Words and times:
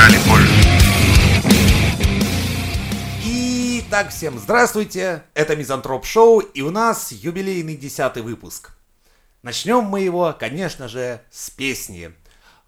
стирали 0.00 0.18
позже. 0.28 0.48
Итак, 3.24 4.10
всем 4.10 4.38
здравствуйте, 4.38 5.24
это 5.34 5.56
Мизантроп 5.56 6.04
Шоу, 6.06 6.38
и 6.40 6.62
у 6.62 6.70
нас 6.70 7.12
юбилейный 7.12 7.76
десятый 7.76 8.22
выпуск. 8.22 8.70
Начнем 9.42 9.82
мы 9.82 10.00
его, 10.00 10.34
конечно 10.38 10.88
же, 10.88 11.20
с 11.30 11.50
песни. 11.50 12.12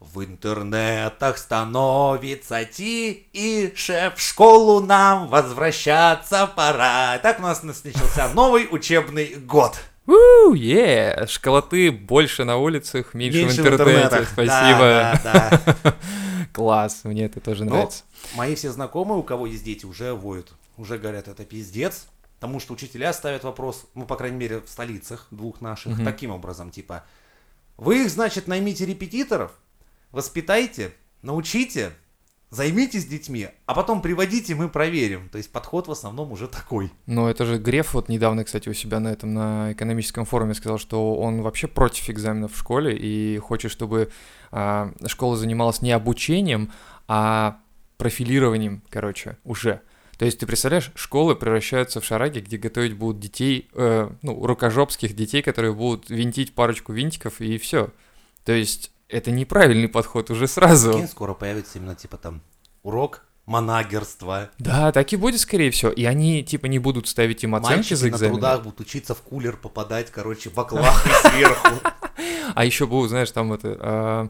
В 0.01 0.25
интернетах 0.25 1.39
становится 1.39 2.65
тише, 2.65 4.13
в 4.17 4.21
школу 4.21 4.81
нам 4.81 5.29
возвращаться 5.29 6.49
пора. 6.49 7.19
Так 7.19 7.39
у 7.39 7.43
нас 7.43 7.63
начался 7.63 8.29
новый 8.35 8.67
учебный 8.69 9.37
год. 9.37 9.79
Уу, 10.09 10.55
е, 10.55 11.27
школоты 11.29 11.93
больше 11.93 12.43
на 12.43 12.57
улицах, 12.57 13.15
меньше, 13.15 13.39
Меньше 13.39 13.63
в 13.63 13.67
интернете. 13.69 14.03
интернетах. 14.03 14.29
Спасибо. 14.33 14.81
Да, 14.81 15.21
да, 15.23 15.61
да. 15.85 15.95
Класс, 16.53 17.01
мне 17.05 17.25
это 17.25 17.41
тоже 17.41 17.65
Ну, 17.65 17.71
нравится. 17.73 18.05
мои 18.35 18.55
все 18.55 18.71
знакомые, 18.73 19.19
у 19.19 19.23
кого 19.23 19.47
есть 19.47 19.65
дети, 19.65 19.87
уже 19.87 20.15
воют. 20.15 20.53
Уже 20.77 20.99
говорят, 20.99 21.29
это 21.29 21.45
пиздец. 21.45 22.07
Потому 22.37 22.59
что 22.59 22.73
учителя 22.75 23.13
ставят 23.13 23.45
вопрос, 23.45 23.87
ну, 23.95 24.05
по 24.05 24.17
крайней 24.17 24.37
мере, 24.37 24.61
в 24.61 24.69
столицах 24.69 25.29
двух 25.31 25.61
наших, 25.61 25.93
Мгм. 25.97 26.05
таким 26.05 26.31
образом, 26.33 26.71
типа, 26.73 27.05
вы 27.77 28.03
их, 28.05 28.11
значит, 28.11 28.49
наймите 28.49 28.85
репетиторов, 28.85 29.53
воспитайте, 30.11 30.93
научите, 31.23 31.93
займитесь 32.53 33.07
детьми, 33.07 33.49
а 33.65 33.75
потом 33.75 34.03
приводите, 34.03 34.55
мы 34.55 34.69
проверим. 34.69 35.31
То 35.31 35.39
есть 35.39 35.51
подход 35.51 35.89
в 35.89 35.91
основном 35.91 36.33
уже 36.33 36.49
такой. 36.49 36.93
Но 37.07 37.29
это 37.31 37.47
же 37.47 37.59
Греф 37.59 37.95
вот 37.95 38.11
недавно, 38.11 38.45
кстати, 38.45 38.69
у 38.69 38.75
себя 38.75 39.01
на 39.01 39.09
этом, 39.09 39.33
на 39.33 39.73
экономическом 39.73 40.27
форуме 40.27 40.53
сказал, 40.53 40.79
что 40.79 41.17
он 41.17 41.41
вообще 41.41 41.67
против 41.67 42.11
экзаменов 42.11 42.53
в 42.53 42.59
школе 42.59 42.95
и 42.95 43.39
хочет, 43.39 43.73
чтобы 43.73 44.11
а, 44.51 44.93
школа 45.07 45.39
занималась 45.39 45.81
не 45.81 45.93
обучением, 45.93 46.71
а 47.09 47.59
профилированием, 47.97 48.83
короче, 48.91 49.39
уже. 49.45 49.81
То 50.19 50.27
есть 50.27 50.39
ты 50.39 50.47
представляешь, 50.47 50.93
школы 50.95 51.35
превращаются 51.35 52.03
в 52.03 52.05
шараги, 52.05 52.41
где 52.41 52.59
готовить 52.59 52.93
будут 52.93 53.19
детей, 53.19 53.71
э, 53.73 54.11
ну, 54.21 54.47
рукожопских 54.47 55.17
детей, 55.17 55.43
которые 55.43 55.73
будут 55.73 56.11
винтить 56.11 56.55
парочку 56.55 56.93
винтиков 56.93 57.41
и 57.41 57.57
все. 57.57 57.91
То 58.45 58.53
есть 58.53 58.92
это 59.13 59.31
неправильный 59.31 59.89
подход 59.89 60.31
уже 60.31 60.47
сразу. 60.49 60.93
Прикинь, 60.93 61.09
скоро 61.09 61.35
появится 61.35 61.79
именно, 61.79 61.95
типа, 61.95 62.17
там, 62.17 62.43
урок 62.83 63.25
манагерства. 63.47 64.51
Да, 64.59 64.93
так 64.93 65.13
и 65.13 65.17
будет, 65.17 65.41
скорее 65.41 65.71
всего. 65.71 65.91
И 65.91 66.05
они, 66.05 66.43
типа, 66.45 66.67
не 66.67 66.79
будут 66.79 67.09
ставить 67.09 67.45
им 67.45 67.55
оценки 67.55 67.75
Мальчики 67.77 67.95
за 67.95 68.07
на 68.07 68.11
экзамен. 68.11 68.33
трудах 68.35 68.63
будут 68.63 68.81
учиться 68.81 69.15
в 69.15 69.23
кулер 69.23 69.57
попадать, 69.57 70.11
короче, 70.11 70.51
в 70.51 70.59
оклах 70.59 71.07
и 71.07 71.29
сверху. 71.29 71.69
А 72.55 72.65
еще 72.65 72.87
будут, 72.87 73.11
знаешь, 73.11 73.31
там 73.31 73.53
это... 73.53 73.77
а, 73.81 74.29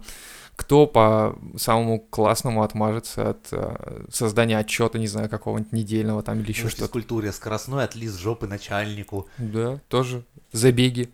кто 0.55 0.87
по 0.87 1.37
самому 1.57 1.99
классному 1.99 2.63
отмажется 2.63 3.31
от 3.31 3.49
а, 3.53 4.05
создания 4.11 4.59
отчета, 4.59 4.99
не 4.99 5.09
знаю, 5.09 5.29
какого-нибудь 5.29 5.73
недельного 5.73 6.23
там 6.23 6.39
или 6.41 6.51
еще 6.51 6.69
В 6.69 6.71
что-то. 6.71 6.85
физкультуре 6.85 7.33
скоростной 7.33 7.85
отлиз 7.85 8.15
жопы 8.17 8.47
начальнику. 8.47 9.29
Да, 9.39 9.81
тоже. 9.89 10.25
Забеги. 10.53 11.11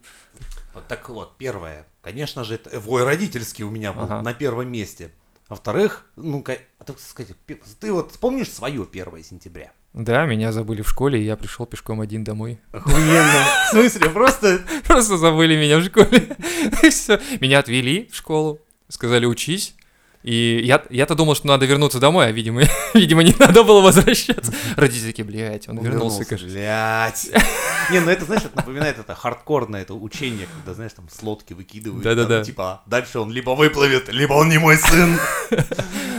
Вот 0.75 0.87
так 0.87 1.09
вот, 1.09 1.37
первое. 1.39 1.87
Конечно 2.09 2.43
же, 2.43 2.55
это 2.55 2.81
вой 2.81 3.05
родительский 3.05 3.65
у 3.65 3.71
меня 3.71 3.93
был 3.93 4.05
Ага. 4.05 4.23
на 4.23 4.33
первом 4.33 4.73
месте. 4.73 5.11
Во-вторых, 5.51 6.07
ну, 6.17 6.43
ка- 6.43 6.57
а 6.79 6.85
так 6.85 6.99
сказать, 6.99 7.37
пе- 7.45 7.61
ты 7.81 7.93
вот 7.93 8.13
помнишь 8.19 8.51
свое 8.51 8.87
1 8.91 9.23
сентября? 9.23 9.73
Да, 9.93 10.25
меня 10.25 10.51
забыли 10.51 10.81
в 10.81 10.89
школе, 10.89 11.21
и 11.21 11.25
я 11.27 11.37
пришел 11.37 11.67
пешком 11.67 12.01
один 12.01 12.25
домой. 12.25 12.61
Охуенно. 12.73 13.45
В 13.67 13.71
смысле, 13.73 14.09
просто... 14.09 14.61
Просто 14.87 15.19
забыли 15.19 15.57
меня 15.57 15.77
в 15.81 15.85
школе. 15.85 16.35
Все. 16.91 17.21
Меня 17.41 17.59
отвели 17.59 18.09
в 18.11 18.15
школу, 18.15 18.59
сказали 18.89 19.27
учись. 19.27 19.75
И 20.25 20.61
я, 20.65 20.83
я-то 20.91 21.15
думал, 21.15 21.35
что 21.37 21.47
надо 21.47 21.65
вернуться 21.65 22.01
домой, 22.01 22.27
а, 22.27 22.31
видимо, 22.33 22.63
видимо, 22.95 23.23
не 23.23 23.35
надо 23.39 23.63
было 23.63 23.81
возвращаться. 23.81 24.53
Родители 24.77 25.11
такие, 25.11 25.25
блядь, 25.25 25.69
он, 25.69 25.79
Он 25.79 25.85
вернулся, 25.85 26.19
вернулся, 26.19 26.25
кажется. 26.25 26.55
блядь. 26.55 27.29
Не, 27.91 28.01
ну 28.01 28.11
это, 28.11 28.25
знаешь, 28.27 28.43
это 28.45 28.55
напоминает 28.57 28.99
это 28.99 29.15
хардкорное 29.15 29.81
это 29.83 29.95
учение, 29.95 30.47
когда, 30.57 30.75
знаешь, 30.75 30.93
там 30.93 31.09
с 31.09 31.23
лодки 31.23 31.55
выкидывают. 31.55 32.03
Да-да-да. 32.05 32.45
Типа, 32.45 32.83
дальше 32.85 33.19
он 33.19 33.31
либо 33.31 33.51
выплывет, 33.55 34.09
либо 34.13 34.35
он 34.35 34.49
не 34.49 34.59
мой 34.59 34.77
сын. 34.77 35.19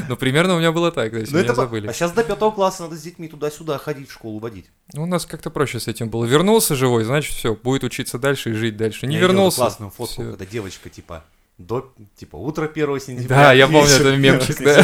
Ну, 0.08 0.16
примерно 0.18 0.56
у 0.56 0.58
меня 0.58 0.72
было 0.72 0.92
так, 0.92 1.14
есть 1.14 1.32
Ну 1.32 1.38
меня 1.38 1.46
это 1.46 1.54
забыли. 1.54 1.88
А 1.88 1.94
сейчас 1.94 2.12
до 2.14 2.24
пятого 2.24 2.50
класса 2.50 2.82
надо 2.82 2.96
с 2.96 3.02
детьми 3.04 3.28
туда-сюда 3.28 3.78
ходить, 3.78 4.10
в 4.10 4.14
школу 4.14 4.40
водить. 4.40 4.66
Ну, 4.94 5.04
у 5.04 5.06
нас 5.06 5.28
как-то 5.28 5.52
проще 5.52 5.80
с 5.80 5.88
этим 5.88 6.10
было. 6.10 6.26
Вернулся 6.26 6.76
живой, 6.76 7.04
значит, 7.04 7.36
все, 7.36 7.54
будет 7.54 7.84
учиться 7.84 8.18
дальше 8.18 8.50
и 8.50 8.54
жить 8.54 8.76
дальше. 8.76 9.06
Не 9.06 9.18
Я 9.18 9.22
вернулся. 9.22 9.58
классную 9.58 9.92
фотку, 9.92 10.24
всё. 10.24 10.32
когда 10.32 10.48
девочка, 10.48 10.90
типа, 10.90 11.24
до, 11.60 11.94
типа, 12.16 12.38
утро 12.38 12.68
1 12.68 13.00
сентября. 13.00 13.36
Да, 13.36 13.54
я 13.54 13.68
помню 13.68 13.90
этот 13.90 14.08
1 14.08 14.20
мемчик, 14.20 14.58
да. 14.64 14.82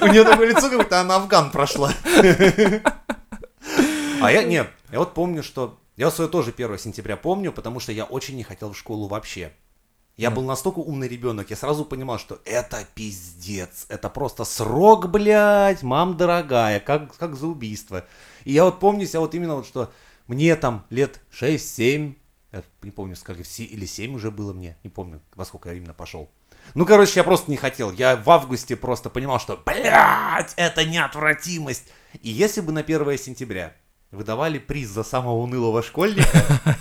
У 0.00 0.06
нее 0.06 0.24
такое 0.24 0.48
лицо, 0.48 0.68
как 0.68 0.78
будто 0.78 1.00
она 1.00 1.16
Афган 1.16 1.50
прошла. 1.52 1.92
А 4.20 4.32
я, 4.32 4.42
нет, 4.42 4.68
я 4.90 4.98
вот 4.98 5.14
помню, 5.14 5.42
что... 5.42 5.78
Я 5.96 6.10
свое 6.10 6.30
тоже 6.30 6.52
1 6.56 6.78
сентября 6.78 7.16
помню, 7.18 7.52
потому 7.52 7.78
что 7.78 7.92
я 7.92 8.04
очень 8.04 8.36
не 8.36 8.42
хотел 8.42 8.72
в 8.72 8.78
школу 8.78 9.06
вообще. 9.06 9.52
Я 10.16 10.30
был 10.30 10.42
настолько 10.42 10.78
умный 10.78 11.06
ребенок, 11.06 11.50
я 11.50 11.56
сразу 11.56 11.84
понимал, 11.84 12.18
что 12.18 12.38
это 12.46 12.86
пиздец, 12.94 13.86
это 13.88 14.08
просто 14.08 14.44
срок, 14.44 15.10
блядь, 15.10 15.82
мам 15.82 16.16
дорогая, 16.16 16.80
как, 16.80 17.14
как 17.16 17.36
за 17.36 17.46
убийство. 17.46 18.06
И 18.44 18.52
я 18.52 18.64
вот 18.64 18.80
помню 18.80 19.06
себя 19.06 19.20
вот 19.20 19.34
именно 19.34 19.56
вот, 19.56 19.66
что 19.66 19.92
мне 20.26 20.56
там 20.56 20.86
лет 20.88 21.20
6-7, 21.38 22.14
я 22.14 22.14
не 22.82 22.90
помню, 22.90 23.16
сколько, 23.16 23.44
се- 23.44 23.64
или 23.64 23.86
7 23.86 24.14
уже 24.14 24.30
было 24.30 24.52
мне, 24.52 24.76
не 24.84 24.90
помню, 24.90 25.20
во 25.34 25.44
сколько 25.44 25.70
я 25.70 25.76
именно 25.76 25.94
пошел. 25.94 26.30
Ну, 26.74 26.86
короче, 26.86 27.14
я 27.16 27.24
просто 27.24 27.50
не 27.50 27.56
хотел. 27.56 27.90
Я 27.92 28.16
в 28.16 28.30
августе 28.30 28.76
просто 28.76 29.10
понимал, 29.10 29.40
что, 29.40 29.60
блядь, 29.66 30.52
это 30.56 30.84
неотвратимость. 30.84 31.84
И 32.20 32.30
если 32.30 32.60
бы 32.60 32.72
на 32.72 32.80
1 32.80 33.18
сентября 33.18 33.74
выдавали 34.10 34.58
приз 34.58 34.88
за 34.90 35.02
самого 35.02 35.38
унылого 35.38 35.82
школьника, 35.82 36.28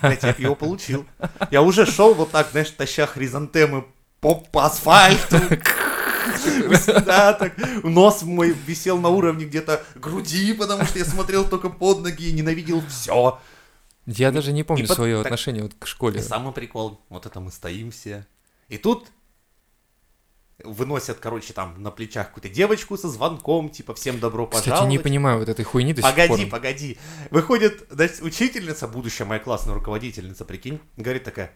блядь, 0.01 0.23
я 0.23 0.33
бы 0.33 0.41
его 0.41 0.55
получил. 0.55 1.05
Я 1.49 1.61
уже 1.61 1.85
шел 1.85 2.13
вот 2.13 2.31
так, 2.31 2.51
знаешь, 2.51 2.69
таща 2.71 3.07
хризантемы 3.07 3.85
по, 4.19 4.35
по 4.35 4.65
асфальту. 4.65 5.37
Да, 7.05 7.33
так, 7.33 7.53
нос 7.83 8.21
мой 8.23 8.55
висел 8.67 8.99
на 8.99 9.09
уровне 9.09 9.45
где-то 9.45 9.83
груди, 9.95 10.53
потому 10.53 10.85
что 10.85 10.99
я 10.99 11.05
смотрел 11.05 11.45
только 11.47 11.69
под 11.69 12.01
ноги 12.01 12.29
и 12.29 12.33
ненавидел 12.33 12.81
все. 12.87 13.39
Я 14.05 14.31
даже 14.31 14.51
не 14.51 14.63
помню 14.63 14.87
под- 14.87 14.95
свое 14.95 15.17
так- 15.17 15.27
отношение 15.27 15.63
вот 15.63 15.73
к 15.77 15.83
И 15.85 15.87
школе. 15.87 16.21
самый 16.21 16.53
прикол, 16.53 16.99
вот 17.09 17.25
это 17.25 17.39
мы 17.39 17.51
стоим 17.51 17.91
все. 17.91 18.25
И 18.67 18.77
тут 18.77 19.07
выносят, 20.63 21.17
короче, 21.19 21.53
там 21.53 21.81
на 21.81 21.89
плечах 21.89 22.27
какую-то 22.27 22.49
девочку 22.49 22.95
со 22.97 23.09
звонком, 23.09 23.69
типа, 23.69 23.95
всем 23.95 24.19
добро 24.19 24.45
Кстати, 24.47 24.65
пожаловать. 24.69 24.91
не 24.91 24.99
понимаю 24.99 25.39
вот 25.39 25.49
этой 25.49 25.65
хуйни 25.65 25.93
до 25.93 26.01
сих 26.03 26.11
Погоди, 26.11 26.43
пор. 26.43 26.51
погоди. 26.51 26.97
Выходит, 27.31 27.87
значит, 27.89 28.21
учительница, 28.21 28.87
будущая 28.87 29.25
моя 29.25 29.39
классная 29.39 29.73
руководительница, 29.73 30.45
прикинь, 30.45 30.79
говорит 30.97 31.23
такая, 31.23 31.51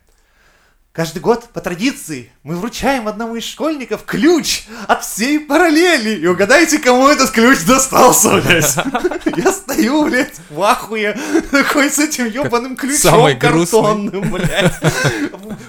Каждый 0.96 1.20
год, 1.20 1.50
по 1.52 1.60
традиции, 1.60 2.32
мы 2.44 2.56
вручаем 2.56 3.10
одному 3.10 3.36
из 3.36 3.44
школьников 3.44 4.06
ключ 4.06 4.64
от 4.88 5.04
всей 5.04 5.42
параллели. 5.42 6.22
И 6.22 6.26
угадайте, 6.26 6.80
кому 6.80 7.10
этот 7.10 7.32
ключ 7.32 7.66
достался, 7.66 8.38
блядь. 8.38 8.78
Я 9.36 9.52
стою, 9.52 10.06
блядь, 10.06 10.36
в 10.50 10.62
ахуе, 10.62 11.20
такой 11.52 11.92
с 11.92 12.00
этим 12.00 12.28
ебаным 12.28 12.78
ключом 12.78 13.38
картонным, 13.38 14.32
блядь. 14.32 14.74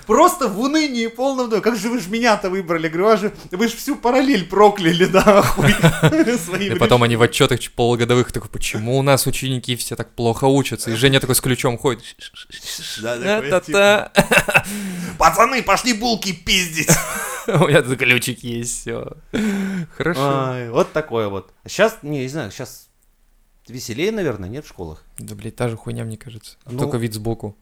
Просто 0.06 0.48
в 0.48 0.60
унынии 0.60 1.08
полном. 1.08 1.50
да, 1.50 1.60
Как 1.60 1.76
же 1.76 1.88
вы 1.88 2.00
ж 2.00 2.06
меня-то 2.06 2.48
выбрали? 2.50 2.88
Говорю, 2.88 3.08
а 3.08 3.16
же, 3.16 3.32
вы 3.50 3.68
ж 3.68 3.72
всю 3.72 3.96
параллель 3.96 4.46
прокляли, 4.46 5.06
да, 5.06 5.42
хуй. 5.42 5.70
И 6.66 6.74
потом 6.76 7.02
они 7.02 7.16
в 7.16 7.22
отчетах 7.22 7.60
полугодовых 7.72 8.30
такой, 8.32 8.48
почему 8.50 8.98
у 8.98 9.02
нас 9.02 9.26
ученики 9.26 9.74
все 9.76 9.96
так 9.96 10.14
плохо 10.14 10.44
учатся? 10.44 10.90
И 10.90 10.94
Женя 10.94 11.20
такой 11.20 11.34
с 11.34 11.40
ключом 11.40 11.76
ходит. 11.78 12.04
Пацаны, 15.18 15.62
пошли 15.62 15.92
булки 15.92 16.32
пиздить. 16.32 16.90
У 17.48 17.68
меня 17.68 17.82
тут 17.82 17.98
ключик 17.98 18.42
есть, 18.42 18.80
все. 18.80 19.12
Хорошо. 19.96 20.70
Вот 20.70 20.92
такое 20.92 21.28
вот. 21.28 21.52
Сейчас, 21.66 21.98
не, 22.02 22.20
не 22.20 22.28
знаю, 22.28 22.50
сейчас 22.50 22.88
веселее, 23.68 24.12
наверное, 24.12 24.48
нет 24.48 24.64
в 24.64 24.68
школах. 24.68 25.04
Да, 25.18 25.34
блядь, 25.34 25.56
та 25.56 25.68
же 25.68 25.76
хуйня, 25.76 26.04
мне 26.04 26.16
кажется. 26.16 26.56
Ну, 26.66 26.78
Только 26.78 26.98
вид 26.98 27.14
сбоку. 27.14 27.56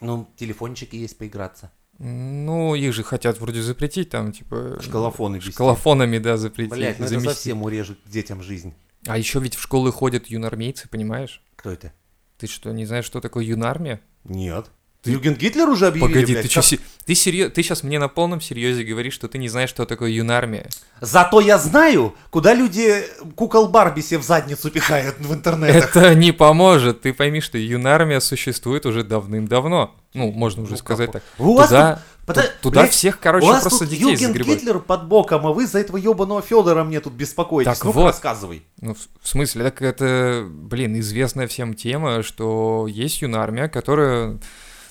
Ну, 0.00 0.28
телефончики 0.36 0.96
есть 0.96 1.18
поиграться. 1.18 1.70
Ну, 1.98 2.74
их 2.74 2.94
же 2.94 3.02
хотят 3.02 3.38
вроде 3.40 3.60
запретить, 3.60 4.08
там, 4.08 4.32
типа... 4.32 4.78
Шкалофоны 4.80 5.36
вести. 5.36 5.52
Шкалофонами, 5.52 6.18
да, 6.18 6.38
запретить. 6.38 6.72
Блять, 6.72 6.98
ну 6.98 7.04
это 7.04 7.20
совсем 7.20 7.62
урежет 7.62 7.98
детям 8.06 8.42
жизнь. 8.42 8.72
А 9.06 9.18
еще 9.18 9.38
ведь 9.40 9.54
в 9.54 9.60
школы 9.60 9.92
ходят 9.92 10.26
юнармейцы, 10.28 10.88
понимаешь? 10.88 11.42
Кто 11.56 11.70
это? 11.70 11.92
Ты 12.38 12.46
что, 12.46 12.72
не 12.72 12.86
знаешь, 12.86 13.04
что 13.04 13.20
такое 13.20 13.44
юнармия? 13.44 14.00
Нет. 14.24 14.70
Юген 15.04 15.34
Гитлер 15.34 15.68
уже 15.68 15.86
объявили, 15.86 16.12
Погоди, 16.12 16.32
блядь, 16.34 16.48
ты 16.48 16.54
как- 16.54 16.64
ты 17.06 17.14
серьез... 17.14 17.50
ты 17.52 17.62
сейчас 17.62 17.82
мне 17.82 17.98
на 17.98 18.08
полном 18.08 18.40
серьезе 18.40 18.84
говоришь, 18.84 19.14
что 19.14 19.28
ты 19.28 19.38
не 19.38 19.48
знаешь, 19.48 19.70
что 19.70 19.86
такое 19.86 20.10
юнармия? 20.10 20.68
Зато 21.00 21.40
я 21.40 21.58
знаю, 21.58 22.14
куда 22.30 22.52
люди 22.54 23.02
кукол 23.34 23.68
Барби 23.68 24.00
себе 24.02 24.18
в 24.18 24.22
задницу 24.24 24.70
пихают 24.70 25.16
в 25.18 25.32
интернетах. 25.32 25.96
Это 25.96 26.14
не 26.14 26.32
поможет. 26.32 27.00
Ты 27.00 27.14
пойми, 27.14 27.40
что 27.40 27.56
юнармия 27.56 28.20
существует 28.20 28.84
уже 28.84 29.02
давным-давно. 29.02 29.94
Ну, 30.12 30.30
можно 30.32 30.62
уже 30.64 30.72
Ну, 30.72 30.76
сказать 30.78 31.12
так. 31.12 31.22
У 31.38 31.54
вас 31.56 31.68
Туда 31.68 32.02
Пота- 32.26 32.42
Ту- 32.42 32.48
Туда 32.68 32.80
блядь, 32.82 32.92
всех, 32.92 33.16
У 33.16 33.22
короче, 33.22 33.46
вас 33.46 33.62
просто 33.62 33.80
тут 33.80 33.88
детей 33.88 34.02
Юген 34.12 34.28
загребают. 34.28 34.60
Гитлер 34.60 34.78
под 34.78 35.08
боком, 35.08 35.46
а 35.46 35.52
вы 35.52 35.66
за 35.66 35.78
этого 35.80 35.96
ебаного 35.96 36.42
Федора 36.42 36.84
мне 36.84 37.00
тут 37.00 37.14
беспокоитесь. 37.14 37.72
Так 37.76 37.84
ну 37.84 37.90
вот. 37.92 38.06
рассказывай. 38.06 38.62
Ну, 38.80 38.94
в 39.22 39.28
смысле, 39.28 39.64
так 39.64 39.82
это, 39.82 40.46
блин, 40.48 41.00
известная 41.00 41.48
всем 41.48 41.74
тема, 41.74 42.22
что 42.22 42.86
есть 42.88 43.22
юнармия, 43.22 43.68
которая, 43.68 44.38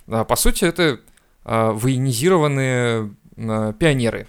по 0.09 0.35
сути, 0.35 0.65
это 0.65 0.99
а, 1.43 1.71
военизированные 1.71 3.13
а, 3.37 3.73
пионеры. 3.73 4.27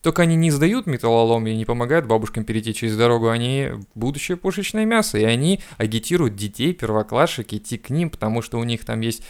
Только 0.00 0.22
они 0.22 0.36
не 0.36 0.50
сдают 0.50 0.86
металлолом 0.86 1.46
и 1.46 1.54
не 1.54 1.64
помогают 1.64 2.06
бабушкам 2.06 2.44
перейти 2.44 2.72
через 2.72 2.96
дорогу, 2.96 3.28
они 3.28 3.70
будущее 3.94 4.36
пушечное 4.36 4.84
мясо, 4.84 5.18
и 5.18 5.24
они 5.24 5.60
агитируют 5.76 6.36
детей, 6.36 6.72
первоклашек 6.72 7.52
идти 7.52 7.78
к 7.78 7.90
ним, 7.90 8.10
потому 8.10 8.40
что 8.40 8.58
у 8.58 8.64
них 8.64 8.84
там 8.84 9.00
есть 9.00 9.22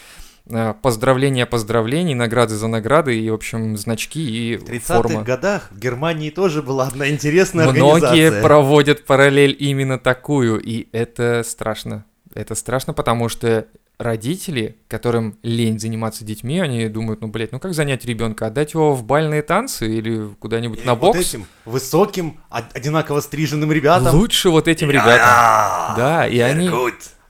а, 0.50 0.74
поздравления 0.74 1.46
поздравлений, 1.46 2.14
награды 2.14 2.54
за 2.54 2.68
награды 2.68 3.18
и, 3.18 3.30
в 3.30 3.34
общем, 3.34 3.76
значки 3.76 4.20
и 4.20 4.56
В 4.56 4.64
30-х 4.64 5.02
форма. 5.02 5.22
годах 5.22 5.68
в 5.70 5.78
Германии 5.78 6.30
тоже 6.30 6.62
была 6.62 6.86
одна 6.86 7.08
интересная 7.08 7.66
Многие 7.70 7.94
организация. 7.94 8.42
проводят 8.42 9.04
параллель 9.04 9.56
именно 9.58 9.98
такую, 9.98 10.60
и 10.60 10.88
это 10.92 11.42
страшно. 11.46 12.04
Это 12.34 12.54
страшно, 12.54 12.92
потому 12.92 13.28
что 13.28 13.66
родители, 13.98 14.78
которым 14.86 15.36
лень 15.42 15.78
заниматься 15.80 16.24
детьми, 16.24 16.60
они 16.60 16.88
думают, 16.88 17.20
ну, 17.20 17.26
блядь, 17.28 17.52
ну 17.52 17.58
как 17.58 17.74
занять 17.74 18.04
ребенка? 18.04 18.46
Отдать 18.46 18.72
его 18.74 18.94
в 18.94 19.04
бальные 19.04 19.42
танцы 19.42 19.88
или 19.92 20.28
куда-нибудь 20.38 20.78
Или 20.80 20.86
на 20.86 20.94
вот 20.94 21.14
бокс? 21.16 21.18
этим 21.28 21.46
высоким, 21.64 22.38
од- 22.50 22.74
одинаково 22.74 23.20
стриженным 23.20 23.72
ребятам. 23.72 24.14
Лучше 24.14 24.50
вот 24.50 24.68
этим 24.68 24.90
ребятам. 24.90 25.96
Да, 25.96 26.26
и 26.28 26.38
они, 26.38 26.70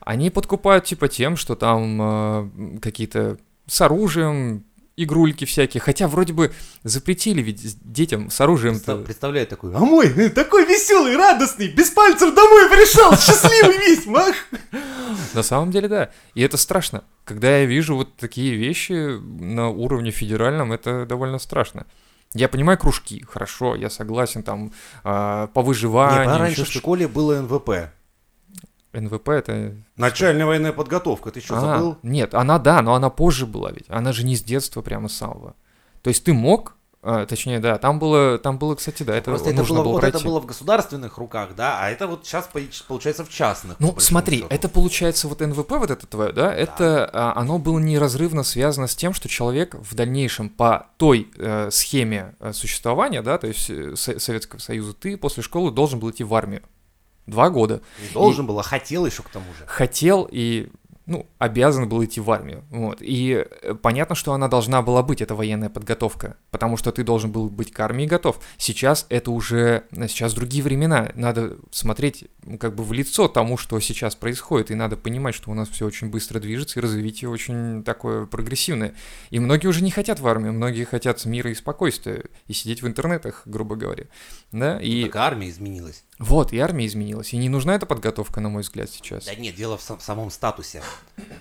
они 0.00 0.30
подкупают 0.30 0.84
типа 0.84 1.08
тем, 1.08 1.36
что 1.36 1.54
там 1.54 1.98
э, 2.00 2.78
какие-то 2.80 3.38
с 3.66 3.80
оружием, 3.80 4.64
игрульки 5.02 5.44
всякие. 5.44 5.80
Хотя 5.80 6.08
вроде 6.08 6.32
бы 6.32 6.52
запретили 6.82 7.40
ведь 7.42 7.76
детям 7.90 8.30
с 8.30 8.40
оружием. 8.40 8.74
Представ- 8.74 9.04
Представляю 9.04 9.46
такой, 9.46 9.74
а 9.74 9.78
мой 9.78 10.08
э, 10.08 10.28
такой 10.30 10.66
веселый, 10.66 11.16
радостный, 11.16 11.68
без 11.68 11.90
пальцев 11.90 12.34
домой 12.34 12.68
пришел, 12.68 13.10
счастливый 13.16 13.78
весь, 13.78 14.06
мах. 14.06 14.34
На 15.34 15.42
самом 15.42 15.70
деле, 15.70 15.88
да. 15.88 16.10
И 16.34 16.42
это 16.42 16.56
страшно. 16.56 17.04
Когда 17.24 17.58
я 17.58 17.64
вижу 17.66 17.94
вот 17.96 18.16
такие 18.16 18.54
вещи 18.54 19.18
на 19.18 19.68
уровне 19.68 20.10
федеральном, 20.10 20.72
это 20.72 21.06
довольно 21.06 21.38
страшно. 21.38 21.86
Я 22.34 22.48
понимаю 22.48 22.76
кружки, 22.78 23.24
хорошо, 23.26 23.74
я 23.74 23.88
согласен, 23.88 24.42
там, 24.42 24.72
а, 25.02 25.46
по 25.48 25.60
Нет, 25.60 25.66
выживанию, 25.68 26.34
а 26.34 26.38
раньше 26.38 26.64
в 26.64 26.68
школе 26.70 27.08
было 27.08 27.40
НВП. 27.40 27.90
НВП 28.92 29.28
это... 29.28 29.74
Начальная 29.96 30.46
военная 30.46 30.72
подготовка, 30.72 31.30
ты 31.30 31.40
что, 31.40 31.56
А, 31.56 31.60
забыл? 31.60 31.98
Нет, 32.02 32.34
она 32.34 32.58
да, 32.58 32.80
но 32.82 32.94
она 32.94 33.10
позже 33.10 33.46
была 33.46 33.70
ведь. 33.70 33.84
Она 33.88 34.12
же 34.12 34.24
не 34.24 34.34
с 34.36 34.42
детства 34.42 34.80
прямо 34.82 35.08
с 35.08 35.14
самого. 35.14 35.54
То 36.02 36.08
есть 36.08 36.24
ты 36.24 36.32
мог, 36.32 36.74
а, 37.02 37.26
точнее, 37.26 37.60
да, 37.60 37.76
там 37.78 37.98
было, 37.98 38.38
там 38.38 38.58
было, 38.58 38.74
кстати, 38.74 39.02
да, 39.02 39.14
это 39.14 39.30
Просто 39.30 39.50
это 39.50 39.58
нужно 39.58 39.76
было, 39.76 39.84
было 39.84 39.92
вот 39.92 40.00
пройти. 40.00 40.16
это 40.16 40.26
было 40.26 40.40
в 40.40 40.46
государственных 40.46 41.18
руках, 41.18 41.50
да, 41.56 41.78
а 41.80 41.90
это 41.90 42.06
вот 42.06 42.26
сейчас 42.26 42.48
получается 42.88 43.24
в 43.24 43.28
частных. 43.28 43.78
Ну, 43.78 43.94
смотри, 43.98 44.38
счету. 44.38 44.48
это 44.50 44.68
получается 44.68 45.28
вот 45.28 45.40
НВП 45.40 45.72
вот 45.72 45.90
это 45.90 46.06
твое, 46.06 46.32
да, 46.32 46.52
это 46.54 47.08
а, 47.12 47.34
оно 47.36 47.58
было 47.58 47.78
неразрывно 47.78 48.42
связано 48.42 48.86
с 48.86 48.96
тем, 48.96 49.12
что 49.12 49.28
человек 49.28 49.74
в 49.74 49.94
дальнейшем 49.94 50.48
по 50.48 50.86
той 50.96 51.30
э, 51.36 51.68
схеме 51.70 52.34
э, 52.40 52.52
существования, 52.52 53.22
да, 53.22 53.38
то 53.38 53.46
есть 53.46 53.68
э, 53.70 53.94
Со- 53.96 54.18
Советского 54.18 54.58
Союза, 54.60 54.94
ты 54.94 55.16
после 55.16 55.42
школы 55.42 55.70
должен 55.70 56.00
был 56.00 56.10
идти 56.10 56.24
в 56.24 56.34
армию. 56.34 56.62
Два 57.28 57.50
года. 57.50 57.82
Не 58.00 58.08
должен 58.14 58.46
был, 58.46 58.58
а 58.58 58.62
хотел 58.62 59.04
еще 59.04 59.22
к 59.22 59.28
тому 59.28 59.46
же. 59.58 59.66
Хотел 59.66 60.26
и, 60.30 60.70
ну, 61.04 61.26
обязан 61.38 61.86
был 61.86 62.02
идти 62.02 62.20
в 62.20 62.30
армию. 62.30 62.64
Вот. 62.70 62.98
И 63.02 63.44
э, 63.62 63.74
понятно, 63.74 64.14
что 64.14 64.32
она 64.32 64.48
должна 64.48 64.80
была 64.80 65.02
быть, 65.02 65.20
эта 65.20 65.34
военная 65.34 65.68
подготовка, 65.68 66.38
потому 66.50 66.78
что 66.78 66.90
ты 66.90 67.04
должен 67.04 67.30
был 67.30 67.50
быть 67.50 67.70
к 67.70 67.80
армии 67.80 68.06
готов. 68.06 68.40
Сейчас 68.56 69.04
это 69.10 69.30
уже, 69.30 69.84
сейчас 69.92 70.32
другие 70.32 70.64
времена. 70.64 71.12
Надо 71.14 71.58
смотреть 71.70 72.24
ну, 72.44 72.56
как 72.56 72.74
бы 72.74 72.82
в 72.82 72.94
лицо 72.94 73.28
тому, 73.28 73.58
что 73.58 73.78
сейчас 73.78 74.16
происходит, 74.16 74.70
и 74.70 74.74
надо 74.74 74.96
понимать, 74.96 75.34
что 75.34 75.50
у 75.50 75.54
нас 75.54 75.68
все 75.68 75.84
очень 75.84 76.08
быстро 76.08 76.40
движется, 76.40 76.80
и 76.80 76.82
развитие 76.82 77.28
очень 77.28 77.84
такое 77.84 78.24
прогрессивное. 78.24 78.94
И 79.28 79.38
многие 79.38 79.66
уже 79.66 79.84
не 79.84 79.90
хотят 79.90 80.18
в 80.18 80.26
армию, 80.26 80.54
многие 80.54 80.84
хотят 80.84 81.22
мира 81.26 81.50
и 81.50 81.54
спокойствия, 81.54 82.24
и 82.46 82.54
сидеть 82.54 82.80
в 82.80 82.86
интернетах, 82.86 83.42
грубо 83.44 83.76
говоря. 83.76 84.04
Да, 84.50 84.80
и 84.80 85.04
Так 85.04 85.16
армия 85.16 85.50
изменилась. 85.50 86.04
Вот, 86.18 86.52
и 86.52 86.58
армия 86.58 86.86
изменилась, 86.86 87.32
и 87.32 87.36
не 87.36 87.48
нужна 87.48 87.74
эта 87.74 87.86
подготовка, 87.86 88.40
на 88.40 88.48
мой 88.48 88.62
взгляд, 88.62 88.90
сейчас. 88.90 89.24
Да 89.26 89.34
нет, 89.34 89.54
дело 89.54 89.76
в, 89.76 89.82
сам- 89.82 89.98
в 89.98 90.02
самом 90.02 90.30
статусе. 90.30 90.82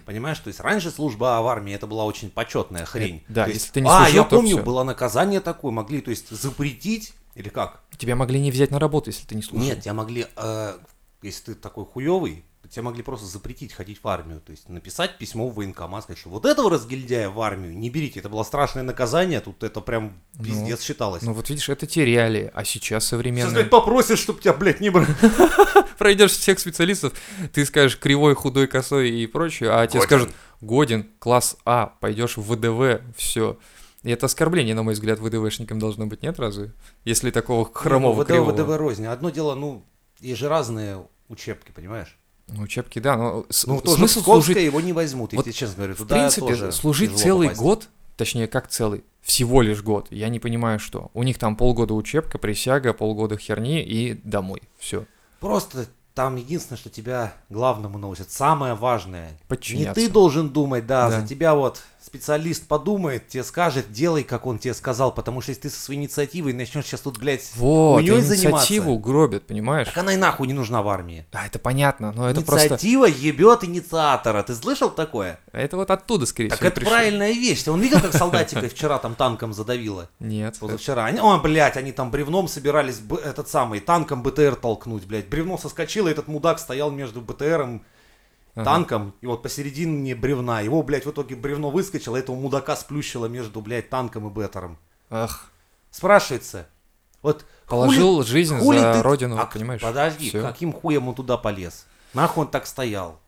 Понимаешь, 0.06 0.40
то 0.40 0.48
есть 0.50 0.60
раньше 0.60 0.92
служба 0.92 1.42
в 1.42 1.48
армии 1.48 1.74
это 1.74 1.88
была 1.88 2.06
очень 2.06 2.30
почетная 2.30 2.86
хрень. 2.86 3.24
да, 3.28 3.44
То 3.46 3.50
если 3.52 3.62
есть, 3.64 3.74
ты 3.74 3.82
не 3.82 3.90
А, 3.90 4.04
служил, 4.04 4.16
я 4.16 4.24
то 4.24 4.36
помню, 4.38 4.56
всё. 4.58 4.64
было 4.64 4.84
наказание 4.84 5.40
такое, 5.40 5.72
могли, 5.72 6.02
то 6.02 6.10
есть, 6.12 6.30
запретить, 6.30 7.14
или 7.36 7.50
как? 7.50 7.82
Тебя 7.98 8.16
могли 8.16 8.40
не 8.40 8.52
взять 8.52 8.72
на 8.72 8.80
работу, 8.80 9.10
если 9.10 9.26
ты 9.26 9.36
не 9.36 9.42
служил. 9.42 9.68
Нет, 9.68 9.82
тебя 9.82 9.94
могли, 9.94 10.28
э, 10.36 10.78
если 11.22 11.54
ты 11.54 11.56
такой 11.56 11.86
хуевый, 11.86 12.44
тебя 12.68 12.84
могли 12.84 13.04
просто 13.04 13.26
запретить 13.26 13.74
ходить 13.74 14.00
в 14.04 14.08
армию. 14.08 14.42
То 14.42 14.52
есть 14.52 14.68
написать 14.70 15.18
письмо 15.18 15.48
в 15.48 15.56
военкомат, 15.56 16.04
сказать, 16.04 16.20
что 16.20 16.30
вот 16.30 16.46
этого 16.46 16.70
разгильдяя 16.70 17.30
в 17.30 17.40
армию 17.42 17.78
не 17.78 17.90
берите. 17.90 18.20
Это 18.20 18.30
было 18.30 18.44
страшное 18.44 18.84
наказание, 18.84 19.40
тут 19.42 19.64
это 19.64 19.82
прям 19.82 20.14
пиздец 20.44 20.82
считалось. 20.82 21.22
Ну 21.24 21.34
вот 21.34 21.50
видишь, 21.50 21.70
это 21.70 21.86
те 21.88 22.06
реалии, 22.06 22.52
а 22.54 22.64
сейчас 22.64 22.78
Сейчас, 22.88 23.06
современные. 23.10 23.54
блядь, 23.54 23.70
попросишь, 23.70 24.20
чтобы 24.20 24.40
тебя, 24.40 24.54
блядь, 24.54 24.80
не 24.80 24.90
брали. 24.90 25.08
Пройдешь 25.98 26.32
всех 26.32 26.60
специалистов, 26.60 27.14
ты 27.54 27.66
скажешь 27.66 27.98
кривой, 28.00 28.34
худой, 28.36 28.68
косой 28.68 29.10
и 29.10 29.28
прочее, 29.28 29.72
а 29.72 29.86
тебе 29.88 30.02
скажут 30.02 30.32
годен, 30.62 31.10
класс 31.20 31.58
А, 31.66 31.94
пойдешь 32.00 32.38
в 32.38 32.44
ВДВ, 32.54 33.02
все. 33.16 33.58
И 34.04 34.12
это 34.12 34.28
оскорбление, 34.28 34.74
на 34.76 34.84
мой 34.84 34.94
взгляд, 34.94 35.20
ВДВшникам 35.20 35.80
должно 35.80 36.06
быть, 36.06 36.22
нет 36.24 36.40
разве? 36.40 36.72
Если 37.04 37.32
такого 37.32 37.70
хромого, 37.74 38.14
Ну, 38.16 38.22
ВДВ, 38.22 38.28
кривого. 38.28 38.52
ВДВ 38.54 38.78
рознь. 38.78 39.06
Одно 39.06 39.30
дело, 39.32 39.56
ну, 39.56 39.84
есть 40.20 40.40
же 40.40 40.48
разные 40.50 41.06
учебки, 41.28 41.72
понимаешь? 41.72 42.18
Ну, 42.48 42.64
учебки, 42.64 43.00
да, 43.00 43.18
но 43.18 43.46
Ну, 43.66 43.82
тоже 43.82 43.98
смысл 43.98 44.24
служить... 44.24 44.58
его 44.58 44.80
не 44.82 44.94
возьмут, 44.94 45.34
Вот, 45.34 45.44
тебе 45.44 45.54
честно 45.54 45.76
говорю. 45.78 45.96
В 45.96 46.08
принципе, 46.08 46.48
тоже 46.48 46.72
служить 46.72 47.16
целый 47.18 47.48
попасть. 47.50 47.62
год, 47.62 47.90
точнее, 48.16 48.48
как 48.48 48.68
целый, 48.70 49.04
всего 49.22 49.62
лишь 49.62 49.82
год, 49.84 50.08
я 50.12 50.30
не 50.30 50.40
понимаю, 50.40 50.80
что. 50.80 51.12
У 51.14 51.24
них 51.24 51.38
там 51.38 51.56
полгода 51.58 51.94
учебка, 51.94 52.38
присяга, 52.38 52.94
полгода 52.94 53.38
херни 53.38 53.84
и 53.84 54.14
домой. 54.24 54.62
Все. 54.80 55.06
Просто 55.42 55.88
там 56.16 56.38
единственное, 56.38 56.80
что 56.80 56.90
тебя 56.90 57.34
главному 57.50 57.98
научат, 58.00 58.32
самое 58.32 58.74
важное. 58.76 59.32
Не 59.32 59.38
Подчиняться. 59.50 59.94
ты 60.02 60.10
должен 60.10 60.50
думать, 60.50 60.88
да, 60.88 61.10
Да. 61.10 61.22
за 61.22 61.28
тебя 61.28 61.54
вот 61.54 61.82
специалист 62.08 62.68
подумает, 62.68 63.28
тебе 63.28 63.44
скажет, 63.44 63.92
делай, 63.92 64.24
как 64.24 64.46
он 64.46 64.58
тебе 64.58 64.74
сказал, 64.74 65.14
потому 65.14 65.42
что 65.42 65.52
если 65.52 65.64
ты 65.64 65.70
со 65.70 65.80
своей 65.80 66.00
инициативой 66.00 66.54
начнешь 66.54 66.86
сейчас 66.86 67.02
тут, 67.02 67.20
блядь, 67.20 67.52
Вот, 67.56 67.96
хуйней 67.96 68.20
инициативу 68.20 68.36
заниматься, 68.36 69.04
гробят, 69.04 69.48
понимаешь? 69.48 69.88
так 69.88 69.98
она 69.98 70.14
и 70.14 70.18
нахуй 70.18 70.48
не 70.48 70.54
нужна 70.54 70.82
в 70.82 70.90
армии. 70.90 71.26
Да, 71.32 71.46
это 71.46 71.60
понятно, 71.60 72.12
но 72.12 72.30
это 72.30 72.42
просто... 72.42 72.68
Инициатива 72.68 73.06
ебет 73.06 73.64
инициатора, 73.64 74.42
ты 74.44 74.56
слышал 74.56 74.90
такое? 74.90 75.40
Это 75.52 75.78
вот 75.78 75.92
оттуда, 75.92 76.26
скорее 76.26 76.50
Так 76.50 76.60
всего, 76.60 76.68
это 76.70 76.76
пришло. 76.76 76.92
правильная 76.96 77.32
вещь. 77.32 77.68
Он 77.68 77.80
видел, 77.82 78.00
как 78.00 78.14
солдатика 78.14 78.68
вчера 78.70 78.98
там 78.98 79.16
танком 79.16 79.54
задавило? 79.54 80.10
Нет. 80.20 80.58
Позавчера. 80.60 81.06
Они, 81.06 81.20
о, 81.20 81.38
блядь, 81.38 81.78
они 81.78 81.92
там 81.92 82.10
бревном 82.12 82.48
собирались 82.48 83.00
этот 83.24 83.50
самый 83.50 83.80
танком 83.80 84.24
БТР 84.24 84.56
толкнуть, 84.56 85.06
блядь. 85.06 85.28
Бревно 85.28 85.58
соскочило, 85.58 86.08
этот 86.08 86.28
мудак 86.28 86.60
стоял 86.60 86.92
между 86.92 87.22
БТРом 87.22 87.84
Ага. 88.58 88.66
танком, 88.66 89.14
и 89.22 89.28
вот 89.28 89.44
посередине 89.44 90.16
бревна. 90.16 90.62
Его, 90.62 90.82
блядь, 90.84 91.06
в 91.06 91.12
итоге 91.12 91.36
бревно 91.36 91.70
выскочило, 91.70 92.18
этого 92.18 92.36
мудака 92.36 92.76
сплющило 92.76 93.28
между, 93.28 93.62
блядь, 93.62 93.90
танком 93.90 94.28
и 94.28 94.32
БТРом. 94.32 94.78
Ах, 95.10 95.52
Спрашивается, 95.92 96.68
вот 97.22 97.46
положил 97.68 98.22
жизнь 98.24 98.58
хули 98.60 98.80
за 98.80 98.94
ты- 98.94 99.02
родину, 99.04 99.38
А, 99.40 99.46
понимаешь? 99.46 99.82
Подожди, 99.82 100.30
Всё. 100.30 100.42
каким 100.42 100.74
хуем 100.74 101.08
он 101.08 101.16
туда 101.16 101.38
полез? 101.38 101.86
Нахуй 102.14 102.46
он 102.46 102.52
так 102.52 102.68
стоял? 102.68 103.20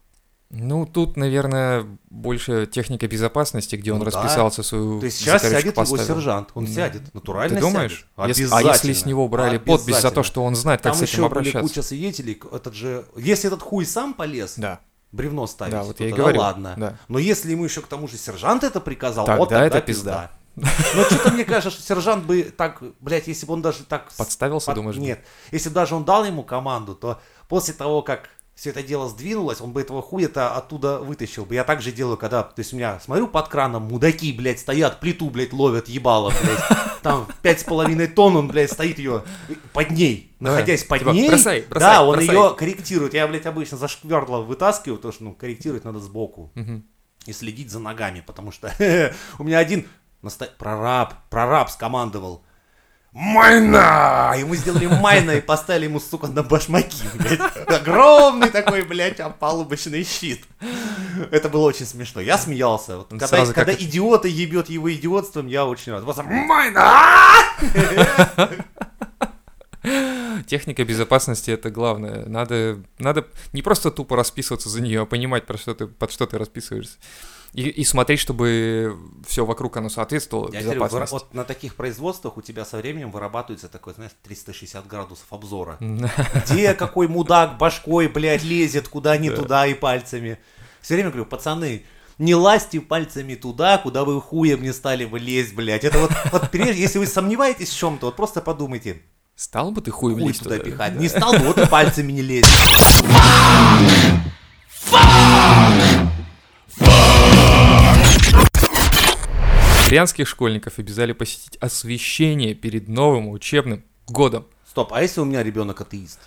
Ну, 0.51 0.88
тут, 0.88 1.15
наверное, 1.15 1.86
больше 2.09 2.65
техника 2.65 3.07
безопасности, 3.07 3.75
где 3.75 3.91
он 3.93 4.00
Ну 4.00 4.05
да. 4.05 4.12
расписался 4.12 4.63
свою 4.63 5.00
То 5.00 5.05
есть 5.05 5.19
сейчас 5.19 5.43
сядет 5.43 5.65
его 5.65 5.74
поставил. 5.75 6.05
сержант, 6.05 6.50
он 6.55 6.63
Ну, 6.63 6.69
сядет, 6.74 7.13
натурально 7.13 7.55
Ты 7.57 7.62
думаешь? 7.62 8.07
сядет. 8.17 8.38
Если- 8.38 8.53
а 8.55 8.62
если 8.63 8.93
с 8.93 9.05
него 9.05 9.27
брали 9.27 9.57
подпись 9.59 9.86
за 9.86 9.98
Обязательно. 10.00 10.12
то, 10.15 10.24
что 10.24 10.43
он 10.43 10.55
знает, 10.55 10.81
как 10.81 10.93
Там 10.93 11.00
с 11.00 11.03
этим 11.03 11.13
еще 11.19 11.25
обращаться? 11.27 11.59
куча 11.62 11.83
свидетелей, 11.83 12.41
этот 12.51 12.74
же, 12.74 13.05
если 13.15 13.48
этот 13.48 13.62
хуй 13.62 13.86
сам 13.86 14.15
полез, 14.15 14.55
Да, 14.57 14.79
бревно 15.12 15.48
ставить, 15.48 15.74
Да, 15.74 15.84
вот 15.84 15.98
то 15.98 16.04
я 16.04 16.10
и 16.10 16.12
тогда 16.12 16.24
говорю, 16.24 16.39
ладно. 16.39 16.75
да. 16.78 16.98
Но 17.08 17.20
если 17.20 17.51
ему 17.51 17.63
еще 17.66 17.82
к 17.82 17.88
тому 17.88 18.08
же 18.08 18.18
сержант 18.18 18.63
это 18.63 18.80
приказал, 18.80 19.25
Тогда 19.25 19.39
вот 19.39 19.50
тогда 19.50 19.66
это 19.66 19.82
пизда. 19.82 20.32
Но 20.56 21.04
что-то 21.04 21.32
мне 21.32 21.46
кажется, 21.46 21.70
что 21.72 21.82
сержант 21.82 22.25
бы 22.25 22.44
так, 22.44 22.82
блядь, 23.00 23.28
если 23.28 23.46
бы 23.46 23.54
он 23.54 23.62
даже 23.62 23.84
так... 23.86 24.12
Подставился, 24.18 24.68
под- 24.68 24.75
думаешь? 24.75 24.98
Нет, 24.98 25.24
если 25.51 25.70
бы 25.70 25.75
даже 25.75 25.96
он 25.96 26.04
дал 26.04 26.25
ему 26.25 26.44
команду, 26.44 26.96
то 26.96 27.22
после 27.48 27.74
того, 27.74 28.01
как 28.01 28.30
все 28.60 28.72
это 28.72 28.84
дело 28.84 29.08
сдвинулось, 29.08 29.62
он 29.62 29.72
бы 29.72 29.80
этого 29.80 30.01
хуя-то 30.01 30.54
оттуда 30.54 31.00
вытащил 31.00 31.46
бы. 31.46 31.56
Я 31.56 31.63
так 31.63 31.82
же 31.82 31.94
делаю, 31.94 32.18
когда, 32.18 32.44
то 32.44 32.60
есть 32.60 32.74
у 32.74 32.75
меня, 32.75 33.00
смотрю 33.00 33.30
под 33.30 33.48
краном, 33.48 33.84
мудаки, 33.84 34.34
блядь, 34.34 34.60
стоят, 34.60 35.00
плиту, 35.00 35.30
блядь, 35.30 35.54
ловят, 35.54 35.88
ебало, 35.88 36.32
блядь. 36.42 36.80
Там 37.01 37.25
пять 37.42 37.62
с 37.62 37.63
половиной 37.63 38.08
тонн 38.08 38.36
он, 38.36 38.48
блядь, 38.50 38.70
стоит 38.70 39.00
ее 39.00 39.24
под 39.72 39.92
ней, 39.92 40.36
находясь 40.42 40.84
под 40.84 41.00
типа, 41.00 41.10
ней. 41.12 41.30
бросай, 41.30 41.62
бросай, 41.70 41.89
да, 41.89 42.04
он 42.04 42.18
бросай. 42.18 42.36
ее 42.36 42.54
корректирует. 42.56 43.13
Я, 43.13 43.28
блядь, 43.30 43.46
обычно 43.46 43.78
за 43.78 43.88
шквердло 43.88 44.39
вытаскиваю, 44.39 44.98
потому 44.98 45.13
что, 45.13 45.24
ну, 45.24 45.34
корректировать 45.34 45.86
надо 45.86 46.00
сбоку 46.00 46.51
Мгм. 46.56 46.84
и 47.28 47.32
следить 47.32 47.72
за 47.72 47.80
ногами, 47.80 48.22
потому 48.28 48.51
что 48.51 48.74
у 49.39 49.46
меня 49.46 49.60
один 49.60 49.88
Наста... 50.22 50.50
Прораб, 50.58 51.13
прораб 51.30 51.70
скомандовал. 51.70 52.44
Майна! 53.12 54.36
Мы 54.46 54.56
сделали 54.56 54.86
майна 54.86 55.32
и 55.32 55.42
поставили 55.42 55.86
ему, 55.86 56.00
сука, 56.00 56.28
на 56.28 56.44
башмаки, 56.44 57.04
блядь. 57.16 57.39
Огромный 57.68 58.50
такой, 58.50 58.84
блядь, 58.84 59.20
опалубочный 59.20 60.04
щит. 60.04 60.44
Это 61.32 61.50
было 61.50 61.66
очень 61.66 61.86
смешно. 61.88 62.22
Я 62.22 62.38
смеялся. 62.38 62.98
Вот, 62.98 63.10
когда 63.10 63.28
Сразу 63.28 63.54
когда 63.54 63.74
как- 63.74 63.82
идиота 63.82 64.28
ебет 64.28 64.70
его 64.70 64.94
идиотством, 64.94 65.48
я 65.48 65.66
очень 65.66 65.92
рад. 65.92 66.04
Просто 66.04 66.24
майна! 66.24 66.94
Техника 70.48 70.84
безопасности 70.84 71.51
это 71.51 71.72
главное. 71.72 72.25
Надо, 72.25 72.80
надо 73.00 73.25
не 73.54 73.62
просто 73.62 73.92
тупо 73.92 74.16
расписываться 74.16 74.70
за 74.70 74.82
нее, 74.82 75.01
а 75.01 75.06
понимать, 75.06 75.46
про 75.48 75.58
что 75.58 75.74
ты, 75.74 75.88
под 75.88 76.12
что 76.12 76.28
ты 76.28 76.38
расписываешься. 76.38 76.98
И, 77.53 77.63
и 77.68 77.84
смотреть, 77.84 78.20
чтобы 78.20 78.98
все 79.27 79.46
вокруг 79.46 79.75
оно 79.77 79.89
соответствовало 79.89 80.51
Я 80.51 80.62
говорю, 80.62 80.84
безопасности. 80.84 81.13
вот 81.13 81.34
на 81.34 81.44
таких 81.44 81.75
производствах 81.75 82.38
у 82.38 82.41
тебя 82.41 82.63
со 82.63 82.77
временем 82.77 83.12
вырабатывается 83.12 83.68
такой, 83.70 83.94
знаешь, 83.96 84.12
360 84.24 84.86
градусов 84.88 85.25
обзора. 85.32 85.77
Где 86.46 86.74
какой 86.75 87.08
мудак 87.08 87.58
башкой, 87.58 88.08
блядь, 88.08 88.44
лезет 88.44 88.88
куда 88.88 89.18
не 89.18 89.29
туда 89.32 89.65
и 89.65 89.74
пальцами. 89.74 90.38
Все 90.82 90.94
время 90.94 91.10
говорю, 91.10 91.25
пацаны, 91.25 91.86
не 92.20 92.36
лазьте 92.36 92.82
пальцами 92.82 93.36
туда, 93.36 93.77
куда 93.79 94.03
вы 94.06 94.22
хуем 94.22 94.62
не 94.62 94.72
стали 94.74 95.06
бы 95.06 95.20
лезть, 95.20 95.56
блядь. 95.56 95.84
Это 95.84 96.00
вот, 96.00 96.12
вот 96.32 96.51
прежде, 96.51 96.82
если 96.82 97.00
вы 97.00 97.08
сомневаетесь 97.08 97.70
в 97.70 97.77
чем-то, 97.77 98.08
вот 98.08 98.15
просто 98.15 98.41
подумайте, 98.41 99.01
Стал 99.36 99.72
бы 99.72 99.79
ты 99.82 99.89
хуй 99.89 100.13
хуй 100.13 100.24
влезть 100.24 100.44
туда 100.44 100.58
туда? 100.58 100.70
пихать. 100.70 100.96
Не 100.96 101.08
стал 101.08 101.32
бы, 101.32 101.39
вот 101.39 101.58
и 101.58 101.65
пальцами 101.65 102.12
не 102.12 102.22
лезть. 102.22 102.50
Брянских 109.88 110.27
школьников 110.27 110.77
обязали 110.77 111.13
посетить 111.13 111.57
освещение 111.59 112.53
перед 112.53 112.88
новым 112.88 113.29
учебным 113.29 113.83
годом. 114.07 114.45
Стоп, 114.69 114.93
а 114.93 115.01
если 115.01 115.21
у 115.21 115.25
меня 115.25 115.41
ребенок 115.41 115.81
атеист? 115.81 116.19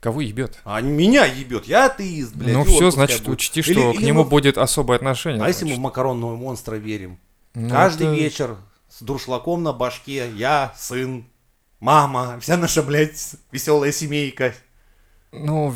Кого 0.00 0.20
ебет? 0.20 0.60
А 0.64 0.82
меня 0.82 1.24
ебет, 1.24 1.66
я 1.66 1.86
атеист, 1.86 2.34
блядь. 2.34 2.52
ну 2.52 2.64
все, 2.64 2.90
значит, 2.90 3.22
будет. 3.22 3.36
учти, 3.38 3.60
Или- 3.60 3.72
что 3.72 3.92
к 3.92 3.96
или 3.96 4.04
нему 4.04 4.24
мы- 4.24 4.28
будет 4.28 4.58
особое 4.58 4.96
отношение. 4.98 5.42
А 5.42 5.48
если 5.48 5.64
мы 5.64 5.68
значит. 5.68 5.78
в 5.78 5.82
макаронного 5.82 6.36
монстра 6.36 6.76
верим? 6.76 7.18
Ну, 7.54 7.70
Каждый 7.70 8.08
это- 8.08 8.16
вечер 8.16 8.56
с 8.90 9.00
дуршлаком 9.02 9.62
на 9.62 9.72
башке, 9.72 10.30
я, 10.36 10.74
сын, 10.76 11.24
мама, 11.80 12.38
вся 12.40 12.58
наша, 12.58 12.82
блядь, 12.82 13.34
веселая 13.50 13.92
семейка. 13.92 14.54
Ну, 15.36 15.74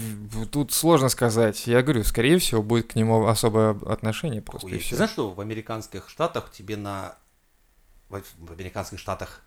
тут 0.50 0.72
сложно 0.72 1.08
сказать. 1.08 1.66
Я 1.66 1.82
говорю, 1.82 2.04
скорее 2.04 2.38
всего, 2.38 2.62
будет 2.62 2.92
к 2.92 2.94
нему 2.94 3.26
особое 3.26 3.70
отношение 3.86 4.40
просто. 4.40 4.68
Охуеть. 4.68 4.88
Ты 4.88 4.96
знаешь, 4.96 5.10
что 5.10 5.30
в 5.30 5.40
американских 5.40 6.08
штатах 6.08 6.50
тебе 6.52 6.76
на... 6.76 7.16
В 8.08 8.22
в 8.38 8.52
американских 8.52 8.98
штатах 8.98 9.42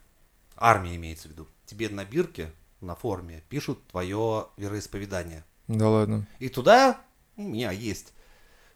армия 0.55 0.95
имеется 0.95 1.27
в 1.27 1.31
виду. 1.31 1.47
Тебе 1.65 1.89
на 1.89 2.05
бирке, 2.05 2.51
на 2.81 2.95
форме 2.95 3.43
пишут 3.49 3.87
твое 3.87 4.47
вероисповедание. 4.57 5.43
Да 5.67 5.89
ладно. 5.89 6.27
И 6.39 6.49
туда 6.49 6.99
у 7.37 7.43
меня 7.43 7.71
есть 7.71 8.13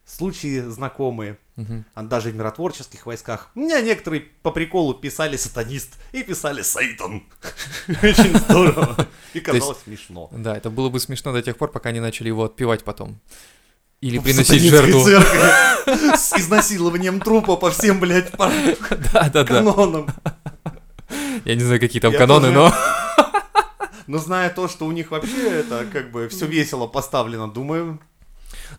случаи 0.06 0.62
знакомые. 0.62 1.38
А 1.94 2.04
даже 2.04 2.32
в 2.32 2.36
миротворческих 2.36 3.06
войсках. 3.06 3.50
У 3.56 3.62
меня 3.62 3.82
некоторые 3.82 4.24
по 4.42 4.52
приколу 4.52 4.94
писали 4.94 5.38
сатанист 5.38 5.94
и 6.12 6.22
писали 6.22 6.62
Сейтан. 6.62 7.24
Очень 7.88 8.38
здорово. 8.38 9.08
И 9.34 9.40
казалось 9.40 9.78
смешно. 9.84 10.30
Да, 10.32 10.56
это 10.56 10.70
было 10.70 10.90
бы 10.90 11.00
смешно 11.00 11.32
до 11.32 11.42
тех 11.42 11.58
пор, 11.58 11.72
пока 11.72 11.92
не 11.92 12.02
начали 12.02 12.28
его 12.28 12.44
отпевать 12.44 12.84
потом. 12.84 13.20
Или 14.02 14.18
В 14.18 14.24
приносить 14.24 14.62
жертву. 14.62 15.00
С 16.18 16.34
изнасилованием 16.34 17.22
трупа 17.22 17.56
по 17.56 17.72
всем, 17.72 18.00
блядь, 18.00 18.32
канонам. 19.46 20.08
Я 21.46 21.56
не 21.56 21.64
знаю, 21.64 21.80
какие 21.80 22.02
там 22.02 22.14
каноны, 22.14 22.52
но... 22.52 22.74
Но 24.08 24.20
зная 24.20 24.50
то, 24.52 24.68
что 24.68 24.86
у 24.86 24.92
них 24.92 25.10
вообще 25.10 25.62
это 25.62 25.86
как 25.92 26.12
бы 26.12 26.28
все 26.28 26.46
весело 26.46 26.86
поставлено, 26.86 27.48
думаю, 27.48 28.00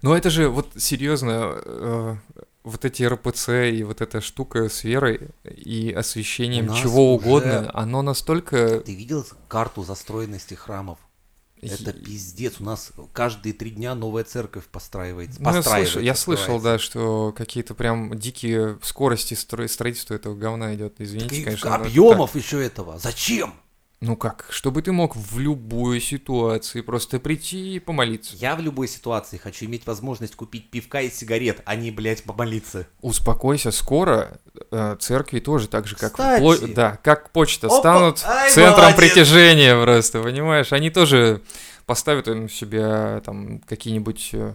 Но 0.02 0.16
это 0.16 0.30
же 0.30 0.48
вот 0.48 0.68
серьезно, 0.76 1.60
э, 1.64 2.16
вот 2.64 2.84
эти 2.84 3.02
РПЦ 3.04 3.48
и 3.72 3.82
вот 3.84 4.00
эта 4.00 4.20
штука 4.20 4.68
с 4.68 4.84
верой 4.84 5.28
и 5.44 5.92
освещением 5.92 6.74
чего 6.74 7.14
уже- 7.14 7.26
угодно, 7.26 7.70
оно 7.74 8.02
настолько... 8.02 8.80
ты 8.80 8.94
видел 8.94 9.24
карту 9.48 9.82
застроенности 9.82 10.54
храмов? 10.54 10.98
Это 11.62 11.92
пиздец. 11.92 12.56
У 12.60 12.64
нас 12.64 12.92
каждые 13.12 13.52
три 13.54 13.70
дня 13.70 13.94
новая 13.94 14.24
церковь 14.24 14.64
постраивается. 14.66 15.42
Ну, 15.42 15.50
я 15.52 15.62
слышал, 15.62 16.00
я 16.00 16.14
слышал, 16.14 16.60
да, 16.60 16.78
что 16.78 17.32
какие-то 17.36 17.74
прям 17.74 18.16
дикие 18.18 18.78
скорости 18.82 19.34
стро- 19.34 19.66
строительства 19.66 20.14
этого 20.14 20.34
говна 20.34 20.74
идет. 20.74 20.96
Так 20.96 21.06
Извините, 21.06 21.36
и 21.36 21.44
конечно. 21.44 21.74
объемов 21.74 22.36
еще 22.36 22.62
этого. 22.62 22.98
Зачем? 22.98 23.54
Ну 24.00 24.14
как? 24.14 24.44
Чтобы 24.50 24.82
ты 24.82 24.92
мог 24.92 25.16
в 25.16 25.38
любой 25.38 26.00
ситуации 26.00 26.82
просто 26.82 27.18
прийти 27.18 27.76
и 27.76 27.78
помолиться. 27.78 28.36
Я 28.36 28.54
в 28.54 28.60
любой 28.60 28.88
ситуации 28.88 29.38
хочу 29.38 29.64
иметь 29.64 29.86
возможность 29.86 30.36
купить 30.36 30.70
пивка 30.70 31.00
и 31.00 31.10
сигарет, 31.10 31.62
а 31.64 31.76
не, 31.76 31.90
блядь, 31.90 32.22
помолиться. 32.22 32.86
Успокойся, 33.00 33.70
скоро 33.70 34.38
э, 34.70 34.96
церкви 35.00 35.40
тоже 35.40 35.66
так 35.68 35.86
же, 35.86 35.96
как 35.96 36.12
Кстати. 36.12 36.42
пло- 36.42 36.74
да, 36.74 36.98
как 37.02 37.30
почта 37.32 37.68
Опа! 37.68 37.78
станут 37.78 38.22
Ай, 38.26 38.50
центром 38.50 38.90
молодец! 38.92 38.98
притяжения 39.00 39.80
просто, 39.82 40.22
понимаешь? 40.22 40.72
Они 40.74 40.90
тоже 40.90 41.40
поставят 41.86 42.28
им 42.28 42.50
себе 42.50 43.22
там 43.24 43.60
какие-нибудь 43.60 44.30
э, 44.34 44.52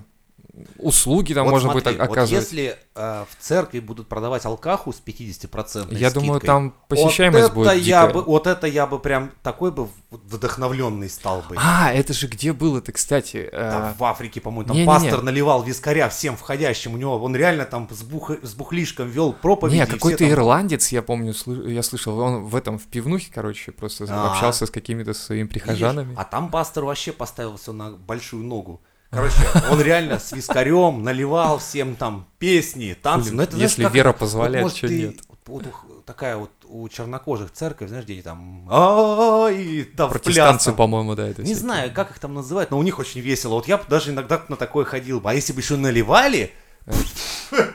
услуги 0.78 1.34
там 1.34 1.46
Вот 1.46 1.52
можно 1.52 1.72
смотри, 1.72 1.92
будет 1.92 2.02
о- 2.02 2.06
вот 2.06 2.12
оказывать. 2.12 2.44
если 2.44 2.78
э, 2.96 3.26
в 3.30 3.44
церкви 3.44 3.80
будут 3.80 4.08
продавать 4.10 4.46
алкаху 4.46 4.92
с 4.92 5.02
50% 5.06 5.96
Я 5.98 6.12
думаю, 6.12 6.34
скидкой, 6.40 6.48
там 6.48 6.76
посещаемость 6.90 7.44
вот 7.46 7.54
будет 7.54 7.68
это 7.68 7.76
я 7.78 8.02
дикая. 8.02 8.14
бы, 8.14 8.22
Вот 8.24 8.48
это 8.48 8.68
я 8.68 8.86
бы 8.86 9.00
прям 9.00 9.32
такой 9.44 9.72
бы 9.72 9.88
вдохновленный 10.12 11.10
стал 11.10 11.42
бы. 11.48 11.56
А, 11.58 11.92
это 11.94 12.14
же 12.14 12.28
где 12.28 12.54
было-то, 12.54 12.92
кстати? 12.92 13.50
э, 13.52 13.72
Там 13.72 13.94
в 13.98 14.04
Африке, 14.04 14.42
по-моему, 14.42 14.68
там 14.68 14.76
не-не-не. 14.76 14.94
пастор 14.94 15.22
наливал 15.24 15.64
вискаря 15.64 16.10
всем 16.10 16.36
входящим. 16.36 16.94
У 16.94 16.98
него 16.98 17.18
он 17.22 17.36
реально 17.36 17.66
там 17.66 17.88
с, 17.90 18.04
бух- 18.04 18.44
с 18.46 18.54
бухлишком 18.54 19.10
вел 19.10 19.34
проповеди. 19.34 19.76
Не, 19.76 19.84
и 19.84 19.86
все 19.86 19.94
какой-то 19.94 20.20
там- 20.20 20.30
ирландец, 20.32 20.90
я 20.92 21.02
помню, 21.02 21.32
слы- 21.32 21.72
я 21.72 21.84
слышал, 21.84 22.20
он 22.20 22.44
в 22.44 22.56
этом, 22.56 22.78
в 22.78 22.88
пивнухе, 22.88 23.32
короче, 23.34 23.72
просто 23.72 24.06
А. 24.10 24.32
общался 24.34 24.66
с 24.66 24.70
какими-то 24.72 25.14
своими 25.14 25.48
Видишь? 25.48 25.64
прихожанами. 25.64 26.14
А 26.18 26.24
там 26.26 26.50
пастор 26.52 26.84
вообще 26.86 27.12
поставил 27.12 27.58
все 27.58 27.72
на 27.74 27.92
большую 27.92 28.44
ногу. 28.44 28.82
Короче, 29.12 29.36
он 29.70 29.82
реально 29.82 30.20
с 30.20 30.32
вискарем 30.32 31.04
наливал 31.04 31.60
всем 31.60 31.96
там 31.96 32.26
песни, 32.40 32.96
танцы. 33.00 33.34
Но 33.34 33.44
это, 33.44 33.54
знаешь, 33.56 33.72
если 33.72 33.84
как- 33.84 33.94
вера 33.94 34.08
вот, 34.08 34.18
позволяет, 34.20 34.64
может, 34.64 34.78
чё 34.78 34.88
ты- 34.88 34.98
нет? 35.02 35.16
вот 35.48 35.66
у- 35.68 36.02
такая 36.06 36.38
вот 36.38 36.50
у 36.70 36.88
чернокожих 36.88 37.52
церковь, 37.52 37.90
знаешь, 37.90 38.06
где 38.06 38.14
они 38.14 38.22
там 38.22 38.68
«А, 38.72 39.50
и 39.50 39.84
там 39.84 40.10
Протестанцы, 40.10 40.72
по-моему, 40.72 41.16
да, 41.16 41.28
это 41.28 41.42
Не 41.42 41.48
всякие. 41.48 41.56
знаю, 41.62 41.92
как 41.94 42.12
их 42.12 42.20
там 42.20 42.34
называют, 42.34 42.72
но 42.72 42.78
у 42.80 42.84
них 42.84 43.00
очень 43.00 43.20
весело. 43.20 43.56
Вот 43.56 43.68
я 43.68 43.78
б 43.78 43.84
даже 43.90 44.12
иногда 44.12 44.42
на 44.48 44.56
такое 44.56 44.86
ходил 44.86 45.20
бы. 45.20 45.30
А 45.30 45.34
если 45.34 45.52
бы 45.52 45.60
еще 45.60 45.76
наливали, 45.76 46.52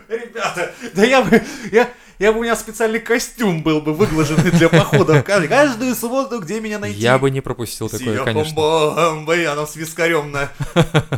ребята, 0.08 0.72
да 0.94 1.04
я 1.04 1.22
бы, 1.22 1.42
я, 1.70 1.88
я 2.18 2.32
бы 2.32 2.40
у 2.40 2.42
меня 2.42 2.56
специальный 2.56 3.00
костюм 3.00 3.62
был 3.62 3.80
бы 3.80 3.92
выглаженный 3.94 4.50
для 4.50 4.68
похода. 4.68 5.22
Каждую, 5.22 5.48
каждую 5.48 5.94
субботу, 5.94 6.40
где 6.40 6.60
меня 6.60 6.78
найти. 6.78 6.98
Я 6.98 7.18
бы 7.18 7.30
не 7.30 7.40
пропустил 7.40 7.88
такое, 7.88 8.24
конечно. 8.24 8.54
Бомбой, 8.54 9.46
она 9.46 9.66
с 9.66 9.76
вискарем 9.76 10.30
на 10.32 10.50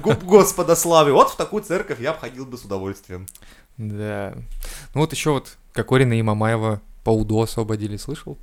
губ 0.02 0.22
Господа 0.24 0.76
славы. 0.76 1.12
Вот 1.12 1.30
в 1.30 1.36
такую 1.36 1.62
церковь 1.62 2.00
я 2.00 2.12
бы 2.12 2.18
ходил 2.18 2.46
бы 2.46 2.56
с 2.58 2.62
удовольствием. 2.62 3.26
Да. 3.76 4.34
Ну 4.94 5.00
вот 5.00 5.12
еще 5.12 5.30
вот 5.30 5.56
Кокорина 5.72 6.18
и 6.18 6.22
Мамаева 6.22 6.80
по 7.04 7.10
УДО 7.10 7.42
освободили, 7.42 7.96
слышал? 7.96 8.36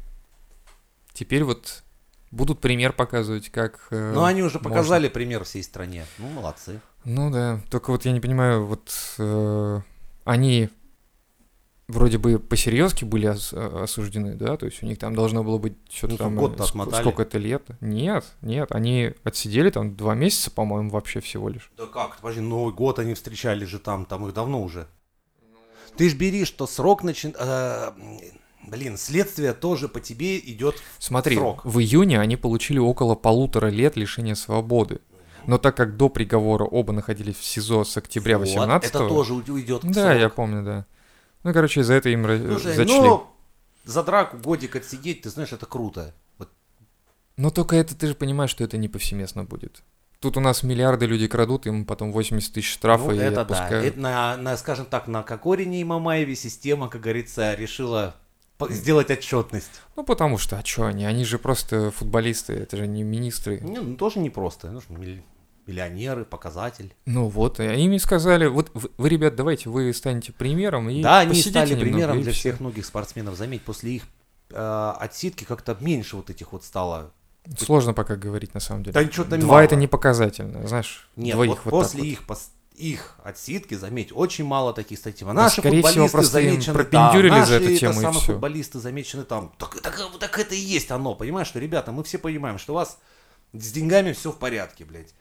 Теперь 1.13 1.43
вот 1.43 1.83
будут 2.31 2.59
пример 2.59 2.91
показывать, 2.93 3.50
как... 3.50 3.88
э, 3.91 4.12
Ну, 4.13 4.24
они 4.24 4.41
уже 4.43 4.55
можно. 4.55 4.69
показали 4.69 5.07
пример 5.07 5.43
всей 5.43 5.63
стране. 5.63 6.05
Ну, 6.17 6.27
молодцы. 6.29 6.81
Ну 7.05 7.31
да, 7.31 7.62
только 7.69 7.91
вот 7.91 8.03
я 8.05 8.12
не 8.12 8.19
понимаю, 8.19 8.65
вот 8.65 8.91
э, 9.19 9.81
они 10.25 10.69
вроде 11.88 12.18
бы 12.18 12.39
посерьезки 12.39 13.06
были 13.06 13.27
ос- 13.27 13.54
осуждены, 13.54 14.36
да, 14.36 14.58
то 14.58 14.65
есть 14.65 14.82
у 14.84 14.86
них 14.86 14.98
там 15.00 15.15
должно 15.15 15.44
было 15.44 15.58
быть 15.58 15.74
что-то 15.89 16.13
Ну, 16.13 16.18
там 16.18 16.36
год-то 16.36 16.63
э, 16.63 16.65
ск- 16.65 16.70
отмотали. 16.70 17.01
сколько-то 17.01 17.38
лет. 17.38 17.63
Нет, 17.82 18.25
нет, 18.42 18.72
они 18.72 19.13
отсидели 19.24 19.70
там 19.70 19.96
два 19.96 20.15
месяца, 20.15 20.50
по-моему, 20.51 20.89
вообще 20.89 21.20
всего 21.20 21.50
лишь. 21.50 21.72
Да 21.77 21.86
как, 21.86 22.18
подожди, 22.18 22.42
Новый 22.42 22.74
год 22.74 23.00
они 23.00 23.13
встречали 23.13 23.65
же 23.65 23.80
там, 23.80 24.06
там 24.06 24.25
их 24.27 24.34
давно 24.34 24.62
уже. 24.63 24.88
Ты 25.98 26.10
ж 26.10 26.15
бери, 26.15 26.44
что 26.46 26.68
срок 26.68 27.04
начин... 27.04 27.34
э, 27.39 27.92
блин, 28.68 28.98
следствие 28.98 29.54
тоже 29.54 29.88
по 29.88 30.00
тебе 30.01 30.39
идет 30.39 30.75
Смотри, 31.00 31.36
Срок. 31.38 31.63
в 31.63 31.80
июне 31.80 32.20
они 32.20 32.36
получили 32.36 32.80
около 32.80 33.15
полутора 33.15 33.68
лет 33.68 33.96
лишения 33.96 34.36
свободы. 34.36 35.00
Но 35.48 35.60
так 35.60 35.77
как 35.77 35.96
до 35.96 36.10
приговора 36.10 36.63
оба 36.65 36.92
находились 36.92 37.36
в 37.36 37.46
СИЗО 37.46 37.84
с 37.84 37.96
октября 37.96 38.39
Вот, 38.39 38.48
18 38.48 38.89
Это 38.89 39.08
тоже 39.08 39.36
уй- 39.36 39.44
уйдет 39.48 39.84
к 39.84 39.86
Да, 39.92 40.13
я 40.13 40.22
сроку. 40.22 40.36
помню, 40.38 40.63
да. 40.63 40.86
Ну, 41.45 41.53
короче, 41.53 41.83
за 41.83 41.93
это 41.93 42.09
им 42.09 42.25
Слушай, 42.25 42.73
зачли. 42.73 42.99
ну, 42.99 43.27
за 43.83 44.03
драку 44.03 44.37
годик 44.37 44.75
отсидеть, 44.75 45.21
ты 45.21 45.29
знаешь, 45.29 45.53
это 45.53 45.67
круто. 45.67 46.15
Вот 46.39 46.49
Но 47.37 47.51
только 47.51 47.75
это 47.75 47.95
ты 47.95 48.07
же 48.07 48.15
понимаешь, 48.15 48.49
что 48.49 48.63
это 48.63 48.77
не 48.77 48.87
повсеместно 48.87 49.43
будет. 49.43 49.83
Тут 50.19 50.37
у 50.37 50.39
нас 50.39 50.63
миллиарды 50.63 51.05
людей 51.05 51.27
крадут, 51.27 51.67
им 51.67 51.85
потом 51.85 52.11
80 52.11 52.51
тысяч 52.51 52.73
штрафа 52.73 53.11
ну, 53.11 53.11
и 53.11 53.17
это 53.17 53.35
да. 53.35 53.41
отпускают. 53.43 53.85
Это 53.85 53.99
на, 53.99 54.37
на, 54.37 54.57
скажем 54.57 54.87
так, 54.87 55.07
на 55.07 55.21
Кокорине 55.21 55.81
и 55.81 55.83
Мамаеве 55.83 56.35
система, 56.35 56.89
как 56.89 57.01
говорится, 57.01 57.53
решила 57.53 58.15
сделать 58.69 59.11
отчетность. 59.11 59.81
Ну, 59.95 60.03
потому 60.03 60.39
что, 60.39 60.57
а 60.57 60.65
что 60.65 60.85
они? 60.87 61.05
Они 61.05 61.25
же 61.25 61.37
просто 61.37 61.91
футболисты, 61.91 62.53
это 62.53 62.75
же 62.75 62.87
не 62.87 63.03
министры. 63.03 63.59
Не, 63.59 63.81
ну, 63.81 63.95
тоже 63.97 64.17
непросто. 64.17 64.71
Ну, 64.71 64.81
что, 64.81 64.93
милли- 64.93 65.23
миллионеры, 65.67 66.25
показатель. 66.25 66.93
Ну 67.05 67.27
вот, 67.27 67.60
и 67.60 67.63
они 67.63 67.88
мне 67.88 68.00
сказали, 68.00 68.48
вот 68.48 68.72
вы, 68.74 68.89
вы, 68.98 69.10
ребят, 69.10 69.36
давайте 69.36 69.69
вы 69.69 69.93
станете 69.93 70.31
примером 70.31 70.89
и 70.89 71.01
да, 71.01 71.19
они 71.19 71.41
стали 71.41 71.72
немного, 71.72 71.89
примером 71.89 72.22
для 72.22 72.31
всех 72.31 72.60
многих 72.60 72.86
спортсменов. 72.86 73.36
Заметь, 73.36 73.63
после 73.63 73.95
их 73.95 74.03
э, 74.51 74.93
отсидки 75.00 75.43
как-то 75.43 75.77
меньше 75.79 76.15
вот 76.15 76.29
этих 76.29 76.51
вот 76.51 76.63
стало. 76.63 77.12
Сложно 77.57 77.93
пока 77.93 78.15
говорить, 78.15 78.53
на 78.53 78.60
самом 78.60 78.84
деле. 78.84 78.93
Да 78.93 79.03
ничего 79.03 79.25
там 79.25 79.39
Два 79.39 79.55
мало. 79.55 79.62
это 79.62 79.75
не 79.75 79.88
показательно, 79.88 80.67
знаешь, 80.67 81.07
Нет, 81.15 81.36
вот 81.36 81.48
вот 81.48 81.60
после 81.62 82.00
вот. 82.00 82.07
их, 82.07 82.22
их 82.75 83.15
отсидки, 83.24 83.75
заметь, 83.75 84.12
очень 84.12 84.45
мало 84.45 84.74
таких 84.74 84.98
статей. 84.98 85.25
Да, 85.25 85.34
Наши 85.34 85.62
скорее 85.62 85.84
всего, 85.84 86.07
футболисты 86.07 86.39
им 86.39 86.51
замечены 86.51 86.65
там, 86.65 86.74
пропендюрили 86.74 87.29
за 87.29 87.38
наши 87.38 87.53
эту 87.53 87.65
это 87.65 87.77
тему, 87.77 88.00
и 88.00 88.03
самые 88.03 88.22
футболисты 88.22 88.79
замечены 88.79 89.24
там. 89.24 89.53
Так, 89.57 89.79
так, 89.81 90.10
так 90.19 90.39
это 90.39 90.55
и 90.55 90.60
есть 90.60 90.91
оно, 90.91 91.15
понимаешь, 91.15 91.48
что, 91.48 91.60
ребята, 91.60 91.91
мы 91.91 92.03
все 92.03 92.17
понимаем, 92.17 92.57
что 92.57 92.74
у 92.74 92.75
вас 92.75 92.98
с 93.53 93.72
деньгами 93.72 94.13
все 94.13 94.31
в 94.31 94.38
порядке, 94.38 94.86
блядь. 94.86 95.13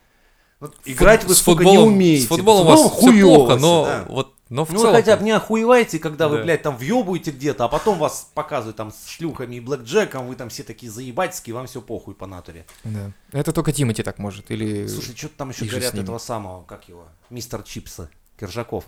Вот 0.61 0.76
играть 0.84 1.20
Фут- 1.23 1.28
вы, 1.28 1.34
с 1.34 1.40
футболом, 1.40 1.73
не 1.73 1.78
умеете. 1.78 2.25
С 2.25 2.28
футболом 2.28 2.66
у 2.66 2.70
вас 2.70 2.92
все 2.99 3.20
плохо, 3.20 3.56
но 3.56 3.84
да. 3.84 4.04
вот, 4.08 4.34
но 4.49 4.64
в 4.64 4.70
Ну, 4.70 4.76
вы 4.76 4.80
целом. 4.82 4.94
хотя 4.94 5.16
бы 5.16 5.25
не 5.25 5.32
охуеваете, 5.32 5.99
когда 5.99 6.28
вы, 6.28 6.38
Да. 6.38 6.42
блядь, 6.44 6.62
там 6.62 6.76
въебуете 6.76 7.32
где-то, 7.32 7.64
а 7.64 7.68
потом 7.68 7.99
вас 7.99 8.30
показывают 8.34 8.76
там 8.76 8.90
с 8.92 9.08
шлюхами 9.08 9.56
и 9.56 9.61
блэкджеком, 9.61 10.26
вы 10.26 10.37
там 10.37 10.49
все 10.49 10.62
такие 10.62 10.90
заебательские, 10.90 11.54
вам 11.54 11.66
все 11.66 11.82
похуй 11.82 12.14
по 12.14 12.26
натуре. 12.26 12.64
Да. 12.84 13.11
Это 13.32 13.52
только 13.52 13.73
Тимати 13.73 14.02
так 14.02 14.18
может, 14.18 14.50
или... 14.50 14.87
Слушай, 14.87 15.14
что-то 15.16 15.34
там 15.38 15.50
еще 15.50 15.64
и 15.64 15.68
говорят 15.68 15.94
этого 15.94 16.18
самого, 16.18 16.62
как 16.62 16.88
его, 16.88 17.08
мистер 17.30 17.62
Чипса, 17.62 18.08
Киржаков. 18.38 18.84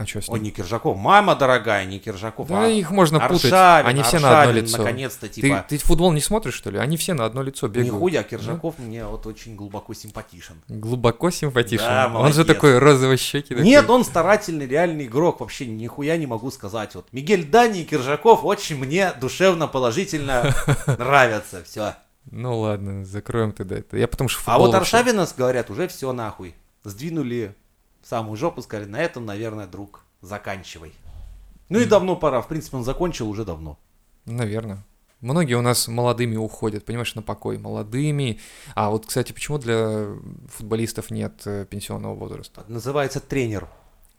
А 0.00 0.06
что 0.06 0.22
с 0.22 0.30
Ой, 0.30 0.38
ним? 0.38 0.44
не 0.44 0.50
Киржаков, 0.50 0.96
мама 0.96 1.34
дорогая, 1.36 1.84
не 1.84 1.98
Киржаков, 1.98 2.48
Да 2.48 2.64
а 2.64 2.68
их 2.68 2.90
можно 2.90 3.20
путать, 3.20 3.52
Аршавин, 3.52 3.86
они 3.86 4.02
все 4.02 4.18
на 4.18 4.28
одно 4.30 4.40
Аршавин, 4.40 4.64
лицо. 4.64 4.78
наконец-то, 4.78 5.28
Ты, 5.28 5.34
типа, 5.42 5.66
ты 5.68 5.76
футбол 5.76 6.10
не 6.12 6.22
смотришь, 6.22 6.54
что 6.54 6.70
ли? 6.70 6.78
Они 6.78 6.96
все 6.96 7.12
на 7.12 7.26
одно 7.26 7.42
лицо 7.42 7.68
бегают. 7.68 7.92
нихуя, 7.92 8.22
Киржаков 8.22 8.78
мне 8.78 9.04
вот 9.04 9.26
очень 9.26 9.56
глубоко 9.56 9.92
симпатичен. 9.92 10.54
Глубоко 10.68 11.28
симпатичен. 11.30 11.84
Да, 11.84 12.06
он 12.06 12.12
молодец. 12.14 12.36
же 12.36 12.44
такой 12.46 12.78
розовый 12.78 13.18
щеки. 13.18 13.54
Нет, 13.54 13.90
он 13.90 14.02
старательный, 14.06 14.66
реальный 14.66 15.04
игрок, 15.04 15.40
вообще 15.40 15.66
нихуя 15.66 16.16
не 16.16 16.26
могу 16.26 16.50
сказать. 16.50 16.94
Вот 16.94 17.06
Мигель 17.12 17.44
Дани 17.44 17.82
и 17.82 17.84
Киржаков 17.84 18.42
очень 18.42 18.78
мне 18.78 19.12
душевно, 19.20 19.68
положительно 19.68 20.54
нравятся, 20.86 21.62
все. 21.64 21.94
Ну 22.30 22.58
ладно, 22.58 23.04
закроем 23.04 23.52
тогда 23.52 23.76
это. 23.76 23.98
Я 23.98 24.08
потому 24.08 24.28
что 24.28 24.40
А 24.50 24.58
вот 24.58 24.74
Аршавина, 24.74 25.26
говорят, 25.36 25.68
уже 25.68 25.88
все 25.88 26.10
нахуй. 26.14 26.54
Сдвинули 26.84 27.54
самую 28.10 28.36
жопу, 28.36 28.60
сказали, 28.60 28.88
на 28.88 29.00
этом, 29.00 29.24
наверное, 29.24 29.68
друг, 29.68 30.04
заканчивай. 30.20 30.92
Ну 31.68 31.78
и 31.78 31.84
давно 31.84 32.16
пора, 32.16 32.42
в 32.42 32.48
принципе, 32.48 32.76
он 32.76 32.84
закончил 32.84 33.30
уже 33.30 33.44
давно. 33.44 33.78
Наверное. 34.26 34.84
Многие 35.20 35.54
у 35.54 35.62
нас 35.62 35.86
молодыми 35.86 36.36
уходят, 36.36 36.84
понимаешь, 36.84 37.14
на 37.14 37.22
покой. 37.22 37.58
Молодыми. 37.58 38.40
А 38.74 38.90
вот, 38.90 39.06
кстати, 39.06 39.32
почему 39.32 39.58
для 39.58 40.08
футболистов 40.48 41.10
нет 41.10 41.42
э, 41.44 41.66
пенсионного 41.66 42.14
возраста? 42.14 42.64
Называется 42.66 43.20
тренер, 43.20 43.68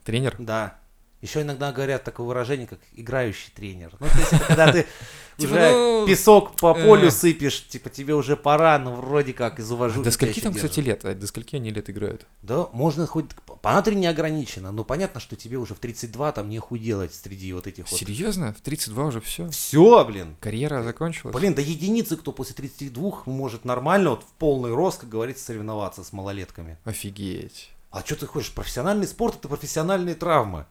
Тренер? 0.06 0.36
да. 0.40 0.80
Еще 1.22 1.42
иногда 1.42 1.72
говорят 1.72 2.04
такое 2.04 2.26
выражение, 2.26 2.68
как 2.68 2.80
играющий 2.94 3.52
тренер. 3.56 3.96
Ну, 4.00 4.08
то 4.08 4.18
есть 4.18 4.34
это 4.34 4.46
когда 4.46 4.72
ты 4.72 4.88
Типа, 5.42 5.54
уже 5.54 5.72
ну, 5.72 6.08
песок 6.08 6.56
по 6.56 6.74
полю 6.74 7.08
э. 7.08 7.12
сыпешь, 7.12 7.68
типа 7.68 7.90
тебе 7.90 8.14
уже 8.14 8.36
пора, 8.36 8.78
но 8.80 8.96
вроде 8.96 9.34
как 9.34 9.60
из 9.60 9.72
уважения. 9.72 10.04
До 10.04 10.12
скольки 10.12 10.40
там, 10.40 10.54
кстати, 10.54 10.80
лет? 10.80 11.04
А 11.06 11.14
До 11.14 11.28
скольки 11.28 11.56
они 11.56 11.72
лет 11.72 11.90
играют? 11.90 12.28
Да, 12.42 12.68
можно 12.74 13.08
хоть 13.08 13.26
по 13.46 13.84
не 13.92 14.08
ограничено, 14.08 14.72
но 14.72 14.84
понятно, 14.84 15.20
что 15.20 15.36
тебе 15.36 15.58
уже 15.58 15.74
в 15.74 15.80
32 15.80 16.32
там 16.34 16.50
нехуй 16.50 16.80
делать 16.80 17.14
среди 17.14 17.52
вот 17.54 17.68
этих 17.68 17.90
вот. 17.90 18.00
Серьезно? 18.00 18.54
В 18.54 18.62
32 18.62 19.06
уже 19.06 19.22
все? 19.22 19.50
Все, 19.50 20.06
блин. 20.06 20.36
Карьера 20.40 20.84
закончилась? 20.84 21.36
Блин, 21.36 21.56
да 21.56 21.62
единицы, 21.62 22.18
кто 22.18 22.32
после 22.32 22.56
32 22.56 23.24
может 23.26 23.66
нормально, 23.66 24.12
вот 24.12 24.24
в 24.24 24.32
полный 24.38 24.74
рост, 24.74 25.02
как 25.02 25.10
говорится, 25.10 25.46
соревноваться 25.46 26.04
с 26.04 26.14
малолетками. 26.14 26.78
Офигеть. 26.84 27.72
А 27.90 28.02
что 28.02 28.16
ты 28.16 28.26
хочешь? 28.26 28.54
Профессиональный 28.54 29.08
спорт 29.08 29.36
это 29.36 29.48
профессиональные 29.50 30.16
травмы. 30.16 30.66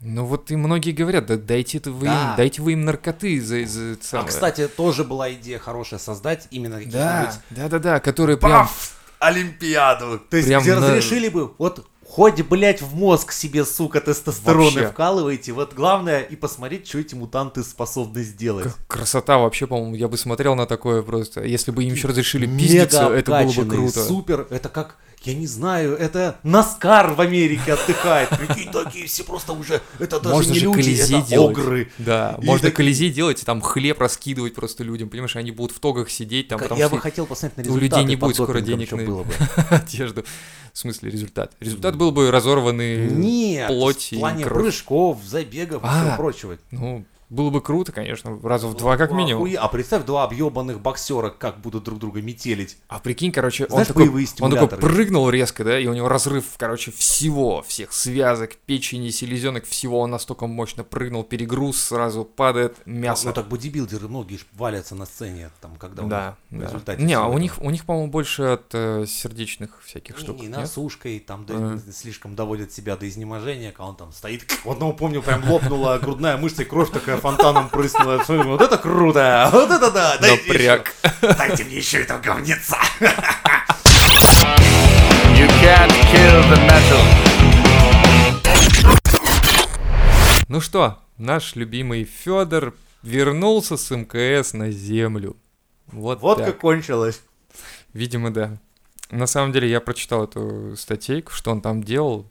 Ну 0.00 0.26
вот 0.26 0.50
и 0.50 0.56
многие 0.56 0.90
говорят, 0.92 1.26
да 1.26 1.36
дайте 1.36 1.80
вы 1.84 2.04
Да. 2.06 2.30
им, 2.32 2.36
дайте 2.36 2.60
вы 2.62 2.72
им 2.72 2.84
наркоты 2.84 3.40
за, 3.40 3.64
за 3.66 3.92
А, 3.92 3.96
самое». 4.02 4.28
кстати, 4.28 4.68
тоже 4.68 5.04
была 5.04 5.32
идея 5.32 5.58
хорошая 5.58 5.98
создать 5.98 6.46
именно 6.50 6.76
да, 6.76 6.84
какие-нибудь 6.84 7.40
да, 7.50 7.68
да, 7.68 7.78
да, 7.78 8.00
которые 8.00 8.36
прям 8.36 8.64
Паф! 8.66 8.92
Олимпиаду. 9.18 10.20
То 10.30 10.36
есть, 10.36 10.48
Прям 10.48 10.62
где 10.62 10.74
на- 10.74 10.80
разрешили 10.88 11.28
бы, 11.30 11.50
вот 11.58 11.86
хоть, 12.06 12.40
блядь, 12.42 12.82
в 12.82 12.94
мозг 12.94 13.32
себе, 13.32 13.64
сука, 13.64 14.00
тестостероны 14.02 14.64
Вообще. 14.64 14.86
вкалываете. 14.88 15.52
Вот 15.52 15.72
главное 15.74 16.20
и 16.20 16.36
посмотреть, 16.36 16.86
что 16.86 16.98
эти 16.98 17.14
мутанты 17.14 17.64
способны 17.64 18.22
сделать. 18.22 18.66
К- 18.66 18.86
красота 18.86 19.38
вообще, 19.38 19.66
по-моему, 19.66 19.94
я 19.96 20.08
бы 20.08 20.16
смотрел 20.18 20.54
на 20.54 20.66
такое 20.66 21.02
просто. 21.02 21.42
Если 21.42 21.70
бы 21.70 21.82
им 21.82 21.94
еще 21.94 22.08
разрешили 22.08 22.46
пиздиться, 22.46 23.08
это 23.08 23.30
было 23.42 23.52
бы 23.52 23.64
круто. 23.70 24.04
Супер, 24.04 24.46
это 24.50 24.68
как, 24.68 24.96
я 25.26 25.34
не 25.34 25.46
знаю, 25.46 25.96
это 25.96 26.36
Наскар 26.42 27.12
в 27.14 27.20
Америке 27.20 27.72
отдыхает. 27.74 28.28
Прикинь, 28.30 28.70
такие 28.72 29.06
все 29.06 29.24
просто 29.24 29.52
уже, 29.52 29.80
это 29.98 30.20
даже 30.20 30.34
Можно 30.34 30.52
не 30.52 30.58
же 30.58 30.64
люди, 30.66 31.00
это 31.00 31.22
делать. 31.28 31.58
огры. 31.58 31.90
Да, 31.98 32.38
И 32.40 32.44
можно 32.44 32.68
так- 32.68 32.76
колизей 32.76 33.10
делать, 33.10 33.42
и 33.42 33.44
там 33.44 33.60
хлеб 33.60 34.00
раскидывать 34.00 34.54
просто 34.54 34.84
людям, 34.84 35.08
понимаешь, 35.08 35.36
они 35.36 35.50
будут 35.50 35.76
в 35.76 35.80
тогах 35.80 36.10
сидеть, 36.10 36.48
там, 36.48 36.60
я 36.76 36.88
бы 36.88 36.98
хотел 37.00 37.26
посмотреть 37.26 37.66
на 37.66 37.72
у 37.72 37.76
результаты 37.76 38.02
людей 38.02 38.08
не 38.08 38.16
будет 38.16 38.34
скоро 38.36 38.60
денег 38.60 38.92
на- 38.92 39.04
было 39.04 39.22
бы. 39.24 39.32
одежду. 39.70 40.24
В 40.72 40.78
смысле 40.78 41.10
результат? 41.10 41.52
Результат 41.60 41.96
был 41.96 42.12
бы 42.12 42.30
разорванный 42.30 43.08
Нет, 43.08 43.68
плоть 43.68 44.12
в 44.12 44.18
плане 44.18 44.44
прыжков, 44.44 45.18
забегов 45.24 45.82
и 45.82 45.86
А, 45.86 46.02
всего 46.02 46.16
прочего. 46.16 46.58
Ну, 46.70 47.04
было 47.28 47.50
бы 47.50 47.60
круто, 47.60 47.90
конечно, 47.92 48.38
раза 48.42 48.68
в 48.68 48.76
два 48.76 48.96
как 48.96 49.10
Ну, 49.10 49.16
минимум. 49.16 49.44
охуе- 49.44 49.56
А 49.56 49.68
представь, 49.68 50.04
два 50.04 50.24
объебанных 50.24 50.80
боксера 50.80 51.30
как 51.30 51.60
будут 51.60 51.84
друг 51.84 51.98
друга 51.98 52.22
метелить. 52.22 52.76
А 52.88 52.98
прикинь, 53.00 53.32
короче, 53.32 53.64
он 53.64 53.70
Знаешь, 53.70 53.88
такой, 53.88 54.04
боевые 54.04 54.26
он 54.40 54.50
такой 54.52 54.68
прыгнул 54.78 55.28
резко, 55.30 55.64
да, 55.64 55.78
и 55.78 55.86
у 55.86 55.94
него 55.94 56.08
разрыв, 56.08 56.44
короче, 56.56 56.92
всего, 56.92 57.62
всех 57.62 57.92
связок, 57.92 58.56
печени, 58.66 59.10
селезенок, 59.10 59.64
всего, 59.64 60.00
он 60.00 60.10
настолько 60.10 60.46
мощно 60.46 60.84
прыгнул, 60.84 61.24
перегруз, 61.24 61.80
сразу 61.82 62.24
падает 62.24 62.76
мясо. 62.86 63.26
Ну 63.26 63.32
так 63.32 63.48
бодибилдеры 63.48 64.08
многие 64.08 64.38
валятся 64.52 64.94
на 64.94 65.06
сцене, 65.06 65.50
там, 65.60 65.76
когда 65.76 66.04
у 66.04 66.08
да, 66.08 66.36
них 66.50 66.60
в 66.60 66.62
да. 66.62 66.66
результате 66.68 67.02
Не, 67.02 67.14
а 67.14 67.26
у 67.26 67.38
них, 67.38 67.60
у 67.60 67.70
них, 67.70 67.84
по-моему, 67.84 68.10
больше 68.10 68.42
от 68.42 68.66
э, 68.72 69.04
сердечных 69.06 69.82
всяких 69.84 70.16
Не, 70.16 70.22
штук. 70.22 70.40
не, 70.40 70.48
насушкой, 70.48 71.18
там 71.18 71.44
да, 71.46 71.54
Ага. 71.56 71.80
слишком 71.92 72.34
доводят 72.36 72.72
себя 72.72 72.96
до 72.96 73.08
изнеможения, 73.08 73.72
когда 73.72 73.86
он 73.86 73.96
там 73.96 74.12
стоит. 74.12 74.44
У 74.64 74.70
одного, 74.72 74.92
помню, 74.92 75.22
прям 75.22 75.48
лопнула 75.50 75.98
грудная 75.98 76.36
мышца, 76.36 76.62
и 76.62 76.64
кровь 76.64 76.90
такая 76.90 77.15
фонтаном 77.16 77.68
прыснула. 77.68 78.18
Я 78.18 78.24
смотрю, 78.24 78.50
Вот 78.50 78.60
это 78.62 78.76
круто! 78.78 79.48
Вот 79.52 79.70
это 79.70 79.90
да! 79.90 80.16
Дайте 80.18 80.46
Напряг. 80.52 80.92
еще- 81.22 81.34
Дайте 81.36 81.64
мне 81.64 81.76
еще 81.76 82.02
этого 82.02 82.18
говнеца! 82.20 82.76
You 85.36 85.48
can't 85.60 85.92
kill 86.12 86.42
the 86.50 86.58
metal. 86.66 87.02
Ну 90.48 90.60
что, 90.60 90.98
наш 91.18 91.56
любимый 91.56 92.04
Федор 92.04 92.74
вернулся 93.02 93.76
с 93.76 93.90
МКС 93.94 94.52
на 94.54 94.70
землю. 94.70 95.36
Вот, 95.88 96.20
Вот 96.20 96.38
так. 96.38 96.46
как 96.46 96.58
кончилось. 96.60 97.20
Видимо, 97.92 98.32
да. 98.32 98.58
На 99.10 99.26
самом 99.26 99.52
деле 99.52 99.68
я 99.70 99.80
прочитал 99.80 100.24
эту 100.24 100.74
статейку, 100.76 101.32
что 101.32 101.50
он 101.50 101.60
там 101.60 101.82
делал. 101.82 102.26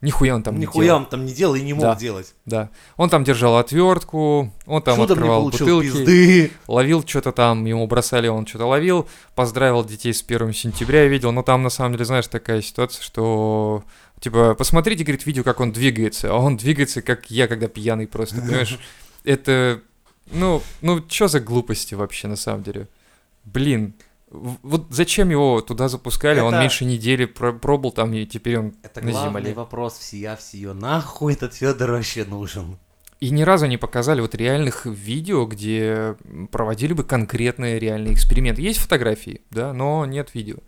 Нихуя 0.00 0.34
он 0.36 0.42
там 0.44 0.54
не 0.54 0.60
Нихуя 0.60 0.86
делал. 0.86 0.98
он 1.00 1.06
там 1.06 1.24
не 1.26 1.32
делал 1.32 1.54
и 1.56 1.60
не 1.60 1.72
мог 1.72 1.82
Да. 1.82 1.94
делать. 1.96 2.34
Да. 2.46 2.70
Он 2.96 3.10
там 3.10 3.24
держал 3.24 3.56
отвертку, 3.56 4.52
он 4.66 4.82
там 4.82 4.94
Чудом 4.96 5.06
не 5.08 5.12
открывал 5.14 5.42
бутылки, 5.50 5.86
пизды. 5.86 6.52
ловил 6.68 7.02
что-то 7.04 7.32
там, 7.32 7.64
ему 7.64 7.86
бросали, 7.88 8.28
он 8.28 8.46
что-то 8.46 8.66
ловил, 8.66 9.08
поздравил 9.34 9.84
детей 9.84 10.14
с 10.14 10.22
первым 10.22 10.52
сентября, 10.54 11.02
я 11.02 11.08
видел, 11.08 11.32
но 11.32 11.42
там 11.42 11.62
на 11.64 11.70
самом 11.70 11.92
деле, 11.92 12.04
знаешь, 12.04 12.28
такая 12.28 12.62
ситуация, 12.62 13.02
что 13.02 13.82
типа, 14.20 14.54
посмотрите, 14.54 15.02
говорит, 15.04 15.26
видео, 15.26 15.42
как 15.42 15.58
он 15.60 15.72
двигается, 15.72 16.30
а 16.32 16.36
он 16.36 16.56
двигается, 16.56 17.02
как 17.02 17.28
я, 17.30 17.48
когда 17.48 17.66
пьяный 17.66 18.06
просто, 18.06 18.36
понимаешь? 18.40 18.78
Это, 19.24 19.80
ну, 20.30 20.62
ну, 20.80 21.02
что 21.08 21.26
за 21.28 21.40
глупости 21.40 21.94
вообще 21.94 22.28
на 22.28 22.36
самом 22.36 22.62
деле? 22.62 22.88
Блин, 23.44 23.94
вот 24.30 24.86
зачем 24.90 25.30
его 25.30 25.60
туда 25.60 25.88
запускали? 25.88 26.40
Он 26.40 26.52
Это- 26.54 26.60
меньше 26.62 26.84
недели 26.84 27.24
про- 27.24 27.52
пробыл 27.52 27.92
там, 27.92 28.12
и 28.14 28.26
теперь 28.26 28.58
он 28.58 28.74
Это 28.82 29.00
на 29.04 29.10
главный 29.12 29.40
земле. 29.40 29.54
вопрос 29.54 29.98
всея 29.98 30.36
всего. 30.36 30.74
Нахуй 30.74 31.32
этот 31.34 31.54
Федор 31.54 31.92
вообще 31.92 32.24
нужен? 32.24 32.78
И 33.20 33.30
ни 33.30 33.42
разу 33.42 33.66
не 33.66 33.78
показали 33.78 34.20
вот 34.20 34.34
реальных 34.36 34.86
видео, 34.86 35.44
где 35.46 36.14
проводили 36.52 36.92
бы 36.92 37.02
конкретные 37.02 37.78
реальные 37.80 38.14
эксперименты. 38.14 38.62
Есть 38.62 38.78
фотографии, 38.78 39.40
да, 39.50 39.72
но 39.72 40.06
нет 40.06 40.34
видео. 40.34 40.58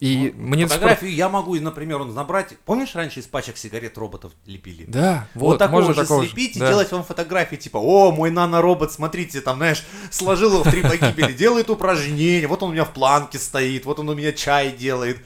И 0.00 0.32
Ну, 0.36 0.46
мне 0.48 0.66
Фотографию 0.66 1.12
я 1.12 1.28
могу, 1.28 1.56
например, 1.56 2.00
он 2.00 2.14
набрать. 2.14 2.56
Помнишь, 2.64 2.94
раньше 2.94 3.18
из 3.18 3.26
пачек 3.26 3.56
сигарет 3.56 3.98
роботов 3.98 4.32
лепили? 4.46 4.84
Да, 4.86 5.26
Вот, 5.34 5.52
вот, 5.52 5.58
такого 5.58 5.80
можно 5.80 5.94
же 5.94 6.00
такого 6.02 6.22
же, 6.22 6.28
слепить 6.28 6.56
и 6.56 6.60
да. 6.60 6.68
делать 6.68 6.92
вам 6.92 7.02
фотографии, 7.02 7.56
типа, 7.56 7.78
о, 7.78 8.12
мой 8.12 8.30
наноробот, 8.30 8.92
смотрите, 8.92 9.40
там, 9.40 9.56
знаешь, 9.56 9.84
сложил 10.10 10.52
его 10.52 10.62
в 10.62 10.70
три 10.70 10.82
погибели, 10.82 11.32
делает 11.32 11.68
упражнения, 11.68 12.46
вот 12.46 12.62
он 12.62 12.70
у 12.70 12.72
меня 12.74 12.84
в 12.84 12.92
планке 12.92 13.38
стоит, 13.38 13.86
вот 13.86 13.98
он 13.98 14.08
у 14.08 14.14
меня 14.14 14.32
чай 14.32 14.70
делает. 14.70 15.18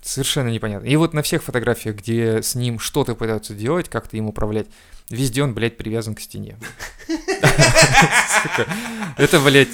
Совершенно 0.00 0.48
непонятно. 0.48 0.86
И 0.86 0.94
вот 0.96 1.12
на 1.12 1.22
всех 1.22 1.42
фотографиях, 1.42 1.96
где 1.96 2.40
с 2.40 2.54
ним 2.54 2.78
что-то 2.78 3.16
пытаются 3.16 3.54
делать, 3.54 3.88
как-то 3.88 4.16
им 4.16 4.26
управлять, 4.28 4.66
везде 5.10 5.42
он, 5.42 5.54
блядь, 5.54 5.76
привязан 5.76 6.14
к 6.14 6.20
стене. 6.20 6.56
Это, 9.16 9.40
блядь, 9.40 9.68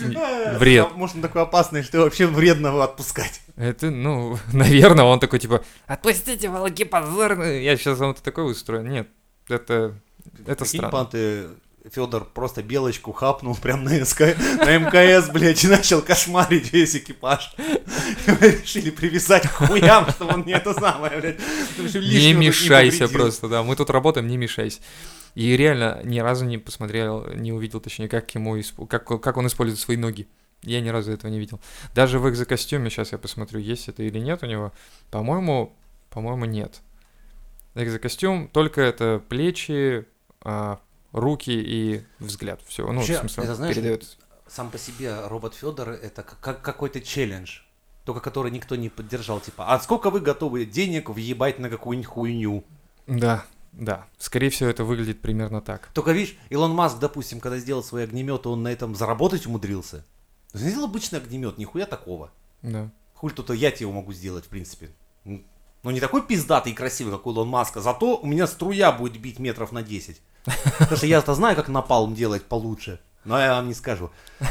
вред. 0.59 0.89
Может, 0.95 1.17
он 1.17 1.23
такой 1.23 1.43
опасный, 1.43 1.83
что 1.83 2.01
вообще 2.01 2.27
вредно 2.27 2.69
его 2.69 2.83
отпускать. 2.83 3.41
Это, 3.57 3.91
ну, 3.91 4.39
наверное, 4.53 5.05
он 5.05 5.21
такой, 5.21 5.39
типа, 5.39 5.63
отпустите, 5.87 6.49
волки 6.49 6.85
позорные. 6.85 7.65
Я 7.65 7.77
сейчас 7.77 7.99
вам 7.99 8.15
такой 8.15 8.51
устрою. 8.51 8.85
Нет, 8.85 9.09
это, 9.49 9.95
это 10.47 10.65
странно. 10.65 11.09
Федор 11.89 12.27
просто 12.27 12.63
белочку 12.63 13.13
хапнул 13.13 13.57
прям 13.57 13.85
на, 13.85 14.05
СК... 14.05 14.21
на 14.21 14.77
МКС, 14.77 15.31
блядь, 15.31 15.65
и 15.65 15.67
начал 15.67 16.03
кошмарить 16.03 16.73
весь 16.75 16.95
экипаж. 16.95 17.55
Решили 18.27 18.91
привязать 18.91 19.49
к 19.49 19.53
хуям, 19.53 20.11
чтобы 20.11 20.35
он 20.35 20.45
не 20.45 20.53
это 20.53 20.75
самое, 20.75 21.19
блядь. 21.19 21.39
Не 21.95 22.35
мешайся 22.35 23.09
просто, 23.09 23.49
да. 23.49 23.63
Мы 23.63 23.77
тут 23.77 23.89
работаем, 23.89 24.27
не 24.27 24.37
мешайся. 24.37 24.81
И 25.35 25.57
реально 25.57 26.01
ни 26.05 26.19
разу 26.19 26.45
не 26.45 26.59
посмотрел, 26.59 27.27
не 27.35 27.53
увидел, 27.53 27.81
точнее, 27.81 28.09
как 28.09 28.35
ему 28.35 28.61
как, 28.89 29.05
как 29.07 29.37
он 29.37 29.47
использует 29.47 29.81
свои 29.81 29.97
ноги. 29.97 30.29
Я 30.63 30.81
ни 30.81 30.89
разу 30.89 31.13
этого 31.13 31.31
не 31.31 31.39
видел. 31.39 31.61
Даже 31.95 32.19
в 32.19 32.29
экзокостюме, 32.29 32.91
сейчас 32.91 33.13
я 33.13 33.19
посмотрю, 33.19 33.61
есть 33.61 33.89
это 33.89 34.03
или 34.03 34.19
нет 34.19 34.43
у 34.43 34.47
него. 34.47 34.73
По-моему, 35.11 35.75
по-моему, 36.11 36.45
нет. 36.45 36.81
Экзокостюм, 37.75 38.49
только 38.49 38.83
это 38.83 39.23
плечи, 39.29 40.05
а, 40.43 40.81
руки 41.13 41.53
и 41.53 42.03
взгляд. 42.19 42.61
Все, 42.67 42.87
ну, 42.87 42.99
Вообще, 42.99 43.17
в 43.17 43.21
смысле, 43.21 43.45
это 43.45 43.55
знаешь, 43.55 43.75
передает. 43.75 44.19
Сам 44.49 44.71
по 44.71 44.79
себе 44.79 45.15
робот 45.27 45.55
Федор 45.55 45.91
это 45.91 46.23
как 46.23 46.61
какой-то 46.63 47.01
челлендж. 47.01 47.61
Только 48.05 48.21
который 48.21 48.51
никто 48.51 48.77
не 48.77 48.89
поддержал. 48.89 49.41
Типа, 49.41 49.73
а 49.73 49.79
сколько 49.79 50.11
вы 50.11 50.21
готовы 50.21 50.65
денег 50.65 51.11
въебать 51.11 51.59
на 51.59 51.71
какую-нибудь 51.71 52.09
хуйню? 52.09 52.65
Да, 53.07 53.45
да. 53.73 54.07
Скорее 54.19 54.51
всего, 54.51 54.69
это 54.69 54.85
выглядит 54.85 55.21
примерно 55.21 55.61
так. 55.61 55.91
Только 55.95 56.13
видишь, 56.13 56.37
Илон 56.49 56.73
Маск, 56.73 56.99
допустим, 56.99 57.41
когда 57.41 57.59
сделал 57.59 57.83
свои 57.83 58.05
огнеметы, 58.05 58.49
он 58.49 58.63
на 58.63 58.69
этом 58.69 58.95
заработать 58.95 59.47
умудрился. 59.47 60.05
Сделал 60.53 60.85
обычный 60.85 61.19
огнемет, 61.19 61.59
нихуя 61.59 61.87
такого. 61.87 62.31
Да. 62.63 62.91
Хуль 63.15 63.33
тут 63.33 63.51
я 63.51 63.71
тебе 63.71 63.85
его 63.85 63.93
могу 63.93 64.13
сделать, 64.13 64.47
в 64.47 64.49
принципе. 64.49 64.91
Ну, 65.25 65.91
не 65.91 66.01
такой 66.01 66.27
пиздатый 66.27 66.73
и 66.73 66.75
красивый, 66.75 67.13
как 67.13 67.27
у 67.27 67.31
Илон 67.31 67.49
Маска, 67.49 67.81
зато 67.81 68.19
у 68.19 68.27
меня 68.27 68.47
струя 68.47 68.93
будет 68.93 69.21
бить 69.21 69.39
метров 69.39 69.73
на 69.73 69.83
10. 69.83 70.21
Потому 70.45 70.97
что 70.97 71.07
я-то 71.07 71.35
знаю, 71.35 71.57
как 71.57 71.69
напалм 71.69 72.15
делать 72.15 72.45
получше. 72.45 73.01
Но 73.25 73.39
я 73.39 73.55
вам 73.55 73.69
не 73.69 73.75
скажу. 73.75 74.11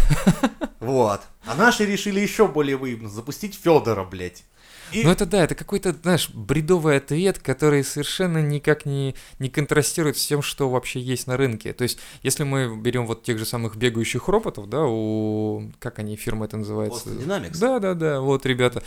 Вот. 0.80 1.22
А 1.46 1.56
наши 1.56 1.86
решили 1.86 2.22
еще 2.22 2.48
более 2.48 2.78
выебно 2.78 3.10
запустить 3.10 3.54
Федора, 3.54 4.06
блядь. 4.06 4.46
И- 4.92 5.04
Ну 5.04 5.10
это 5.12 5.26
да, 5.26 5.44
это 5.44 5.56
какой-то, 5.56 5.94
знаешь, 5.94 6.30
бредовый 6.30 6.98
ответ, 6.98 7.40
который 7.40 7.84
совершенно 7.84 8.40
никак 8.42 8.86
не, 8.86 9.16
не 9.40 9.50
контрастирует 9.50 10.18
с 10.18 10.26
тем, 10.26 10.42
что 10.42 10.70
вообще 10.70 11.00
есть 11.00 11.28
на 11.28 11.38
рынке. 11.38 11.74
То 11.74 11.84
есть, 11.84 12.00
если 12.24 12.44
мы 12.44 12.76
берем 12.78 13.06
вот 13.06 13.24
тех 13.24 13.38
же 13.38 13.46
самых 13.46 13.76
бегающих 13.76 14.28
роботов, 14.28 14.70
да, 14.70 14.84
у... 14.86 15.72
Как 15.80 16.00
они, 16.00 16.16
фирма 16.16 16.46
это 16.46 16.58
называется? 16.58 17.10
Boston 17.10 17.26
Dynamics. 17.26 17.58
Да, 17.60 17.80
да, 17.80 17.94
да, 17.94 18.22
вот, 18.22 18.46
ребята. 18.46 18.84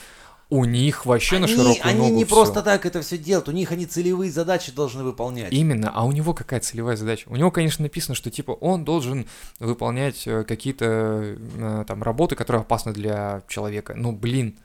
У 0.50 0.66
них 0.66 1.06
вообще 1.06 1.38
на 1.38 1.46
Они, 1.46 1.54
широкую 1.54 1.86
они 1.88 1.98
ногу 1.98 2.14
не 2.16 2.24
всё. 2.26 2.34
просто 2.34 2.60
так 2.60 2.84
это 2.84 3.00
все 3.00 3.16
делают, 3.16 3.48
у 3.48 3.52
них 3.52 3.72
они 3.72 3.86
целевые 3.86 4.30
задачи 4.30 4.70
должны 4.70 5.02
выполнять. 5.02 5.50
Именно, 5.50 5.90
а 5.94 6.04
у 6.04 6.12
него 6.12 6.34
какая 6.34 6.60
целевая 6.60 6.96
задача? 6.96 7.26
У 7.30 7.36
него, 7.36 7.50
конечно, 7.50 7.84
написано, 7.84 8.14
что 8.14 8.30
типа 8.30 8.50
он 8.50 8.84
должен 8.84 9.26
выполнять 9.60 10.26
э, 10.26 10.44
какие-то 10.44 10.84
э, 11.56 11.84
там 11.88 12.02
работы, 12.02 12.34
которые 12.36 12.60
опасны 12.60 12.92
для 12.92 13.42
человека. 13.48 13.94
Ну, 13.96 14.12
блин, 14.12 14.58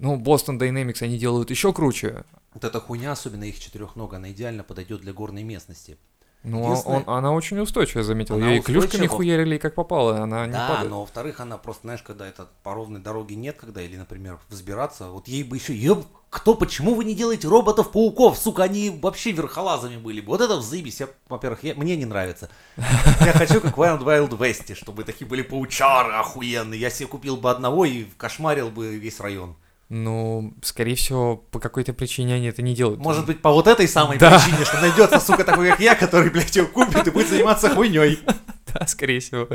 ну, 0.00 0.16
Boston 0.18 0.58
Dynamics 0.58 1.02
они 1.02 1.18
делают 1.18 1.50
еще 1.50 1.72
круче. 1.72 2.24
Вот 2.54 2.64
эта 2.64 2.80
хуйня, 2.80 3.12
особенно 3.12 3.44
их 3.44 3.60
четырехнога, 3.60 4.16
она 4.16 4.32
идеально 4.32 4.64
подойдет 4.64 5.00
для 5.02 5.12
горной 5.12 5.44
местности. 5.44 5.96
Ну, 6.42 6.64
а 6.72 6.80
он, 6.88 7.04
она 7.06 7.32
очень 7.32 7.58
устойчивая, 7.60 8.02
заметил. 8.02 8.36
Она 8.36 8.48
Ее 8.48 8.58
и 8.60 8.62
клюшками 8.62 8.86
устойчива. 9.02 9.14
хуярили, 9.16 9.58
как 9.58 9.74
попало, 9.74 10.22
она 10.22 10.46
не 10.46 10.52
да, 10.54 10.68
падает. 10.68 10.88
но 10.90 11.00
во-вторых, 11.00 11.38
она 11.38 11.58
просто, 11.58 11.82
знаешь, 11.82 12.00
когда 12.02 12.26
это 12.26 12.48
по 12.62 12.72
ровной 12.72 12.98
дороге 12.98 13.34
нет, 13.36 13.58
когда, 13.60 13.82
или, 13.82 13.94
например, 13.98 14.38
взбираться, 14.48 15.10
вот 15.10 15.28
ей 15.28 15.42
бы 15.44 15.56
еще, 15.58 15.74
еб, 15.76 15.98
кто, 16.30 16.54
почему 16.54 16.94
вы 16.94 17.04
не 17.04 17.14
делаете 17.14 17.46
роботов-пауков, 17.46 18.38
сука, 18.38 18.62
они 18.62 18.88
вообще 18.88 19.32
верхолазами 19.32 19.98
были 19.98 20.22
бы. 20.22 20.28
Вот 20.28 20.40
это 20.40 20.56
взаимись, 20.56 21.02
во-первых, 21.28 21.62
я- 21.62 21.74
мне 21.74 21.94
не 21.96 22.06
нравится. 22.06 22.48
Я 22.76 23.32
хочу, 23.34 23.60
как 23.60 23.76
в 23.76 23.80
Wild 23.80 24.02
Wild 24.02 24.38
West, 24.38 24.74
чтобы 24.76 25.04
такие 25.04 25.26
были 25.28 25.42
паучары 25.42 26.14
охуенные. 26.14 26.80
Я 26.80 26.88
себе 26.88 27.06
купил 27.08 27.36
бы 27.36 27.50
одного 27.50 27.84
и 27.84 28.04
кошмарил 28.16 28.70
бы 28.70 28.96
весь 28.96 29.20
район. 29.20 29.56
Ну, 29.92 30.54
скорее 30.62 30.94
всего, 30.94 31.36
по 31.36 31.58
какой-то 31.58 31.92
причине 31.92 32.34
они 32.36 32.46
это 32.46 32.62
не 32.62 32.74
делают. 32.76 33.00
Может 33.00 33.26
быть, 33.26 33.42
по 33.42 33.50
вот 33.50 33.66
этой 33.66 33.88
самой 33.88 34.18
Да. 34.18 34.38
причине, 34.38 34.64
что 34.64 34.80
найдется, 34.80 35.18
сука, 35.18 35.42
такой, 35.42 35.68
как 35.70 35.80
я, 35.80 35.96
который, 35.96 36.30
блядь, 36.30 36.54
его 36.54 36.68
купит 36.68 37.08
и 37.08 37.10
будет 37.10 37.28
заниматься 37.28 37.68
хуйней. 37.74 38.18
Да, 38.72 38.86
скорее 38.86 39.18
всего. 39.18 39.48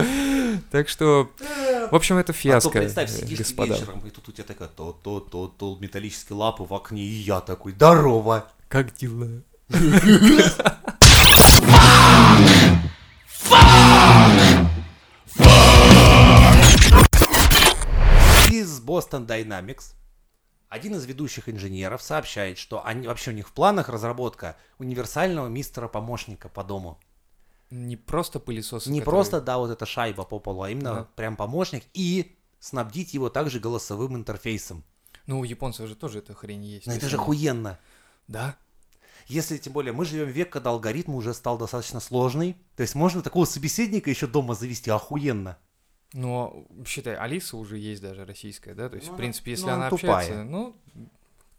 Так 0.71 0.89
что, 0.89 1.31
в 1.89 1.95
общем, 1.95 2.17
это 2.17 2.33
А 2.33 2.35
то 2.35 2.37
фиаско, 2.37 2.69
представь, 2.79 3.09
сидишь 3.09 3.37
господа. 3.39 3.75
вечером, 3.75 3.99
и 4.05 4.09
тут 4.09 4.27
у 4.27 4.33
тебя 4.33 4.43
такая 4.43 4.67
то-то-то-то 4.67 5.77
металлические 5.79 6.35
лапы 6.35 6.63
в 6.63 6.73
окне, 6.73 7.01
и 7.01 7.13
я 7.21 7.39
такой, 7.39 7.71
здорово. 7.71 8.45
Как 8.67 8.93
дела? 8.93 9.29
Из 18.51 18.79
Boston 18.81 19.25
Dynamics 19.25 19.93
один 20.69 20.95
из 20.95 21.05
ведущих 21.05 21.49
инженеров 21.49 22.01
сообщает, 22.01 22.57
что 22.57 22.85
они, 22.85 23.07
вообще 23.07 23.31
у 23.31 23.33
них 23.33 23.47
в 23.47 23.51
планах 23.51 23.89
разработка 23.89 24.57
универсального 24.77 25.47
мистера-помощника 25.47 26.49
по 26.49 26.63
дому. 26.63 26.99
Не 27.69 27.97
просто 27.97 28.39
пылесос. 28.39 28.87
Не 28.87 29.01
просто, 29.01 29.41
да, 29.41 29.57
вот 29.57 29.71
эта 29.71 29.85
шайба 29.85 30.23
по 30.23 30.39
полу, 30.39 30.63
а 30.63 30.69
именно 30.69 30.93
Да. 30.93 31.07
прям 31.15 31.35
помощник 31.35 31.83
и 31.93 32.37
снабдить 32.59 33.13
его 33.13 33.29
также 33.29 33.59
голосовым 33.59 34.15
интерфейсом. 34.15 34.83
Ну, 35.27 35.39
у 35.39 35.43
японцев 35.43 35.87
же 35.87 35.95
тоже 35.95 36.19
эта 36.19 36.33
хрень 36.33 36.63
есть. 36.63 36.85
Но 36.85 36.93
То 36.93 36.97
это 36.97 37.09
же 37.09 37.17
охуенно. 37.17 37.79
Да? 38.27 38.55
Если, 39.27 39.57
тем 39.57 39.73
более, 39.73 39.91
мы 39.91 40.05
живем 40.05 40.27
в 40.27 40.31
век, 40.31 40.51
когда 40.51 40.69
алгоритм 40.69 41.15
уже 41.15 41.33
стал 41.33 41.57
достаточно 41.57 41.99
сложный. 41.99 42.55
То 42.75 42.81
есть 42.81 42.93
можно 42.93 43.23
такого 43.23 43.45
собеседника 43.45 44.09
еще 44.09 44.27
дома 44.27 44.53
завести 44.53 44.91
охуенно. 44.91 45.57
Но, 46.13 46.65
считай, 46.87 47.15
Алиса 47.15 47.57
уже 47.57 47.77
есть 47.77 48.01
даже 48.01 48.25
российская, 48.25 48.73
да? 48.73 48.89
То 48.89 48.95
есть, 48.95 49.07
Ну, 49.09 49.13
в 49.13 49.17
принципе, 49.17 49.51
если 49.51 49.65
ну, 49.65 49.71
она 49.73 49.87
она 49.87 49.89
тупая. 49.89 50.15
общается, 50.17 50.43
ну, 50.43 50.75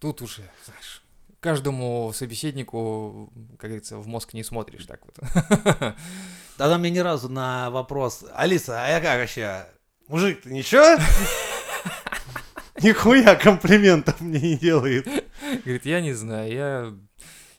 тут 0.01 0.23
уже, 0.23 0.43
знаешь, 0.65 1.03
каждому 1.41 2.11
собеседнику, 2.15 3.31
как 3.59 3.71
говорится, 3.71 3.99
в 3.99 4.07
мозг 4.07 4.33
не 4.33 4.43
смотришь 4.43 4.87
так 4.87 5.01
вот. 5.05 5.17
Тогда 6.57 6.79
мне 6.79 6.91
ни 6.91 6.99
разу 7.01 7.29
на 7.29 7.71
вопрос, 7.71 8.25
Алиса, 8.35 8.83
а 8.83 8.89
я 8.89 9.01
как 9.01 9.19
вообще? 9.21 9.67
Мужик, 10.09 10.43
ты 10.43 10.51
ничего? 10.53 10.97
Нихуя 12.83 13.35
комплиментов 13.37 14.21
мне 14.21 14.41
не 14.41 14.57
делает. 14.57 15.07
Говорит, 15.65 15.87
я 15.87 16.01
не 16.01 16.13
знаю, 16.13 16.53
я, 16.53 16.95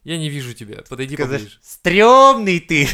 я 0.08 0.18
не 0.18 0.30
вижу 0.30 0.54
тебя, 0.54 0.84
подойди 0.88 1.16
Сказать, 1.16 1.42
поближе. 1.42 1.60
стрёмный 1.62 2.62
ты. 2.62 2.88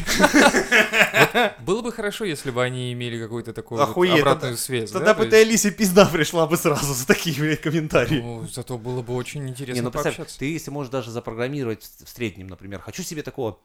Было 1.60 1.84
бы 1.84 1.92
хорошо, 1.92 2.26
если 2.26 2.50
бы 2.50 2.64
они 2.64 2.92
имели 2.92 3.22
какую-то 3.22 3.54
такую 3.54 3.84
обратную 3.84 4.58
связь. 4.58 4.90
Тогда 4.90 5.14
да, 5.14 5.24
то 5.24 5.30
бы 5.30 5.36
Алисе 5.36 5.70
пизда 5.70 6.08
пришла 6.08 6.48
бы 6.48 6.58
сразу 6.58 6.92
за 6.92 7.06
такие, 7.06 7.56
комментарии. 7.58 8.20
ну, 8.20 8.48
зато 8.48 8.80
было 8.80 9.04
бы 9.04 9.14
очень 9.14 9.48
интересно 9.48 9.84
ну 9.84 9.92
представь, 9.92 10.16
пообщаться. 10.16 10.40
ты 10.40 10.54
если 10.54 10.72
можешь 10.72 10.92
даже 10.92 11.12
запрограммировать 11.12 11.88
в 12.04 12.10
среднем, 12.10 12.48
например, 12.48 12.80
хочу 12.80 13.04
себе 13.04 13.22
такого 13.22 13.60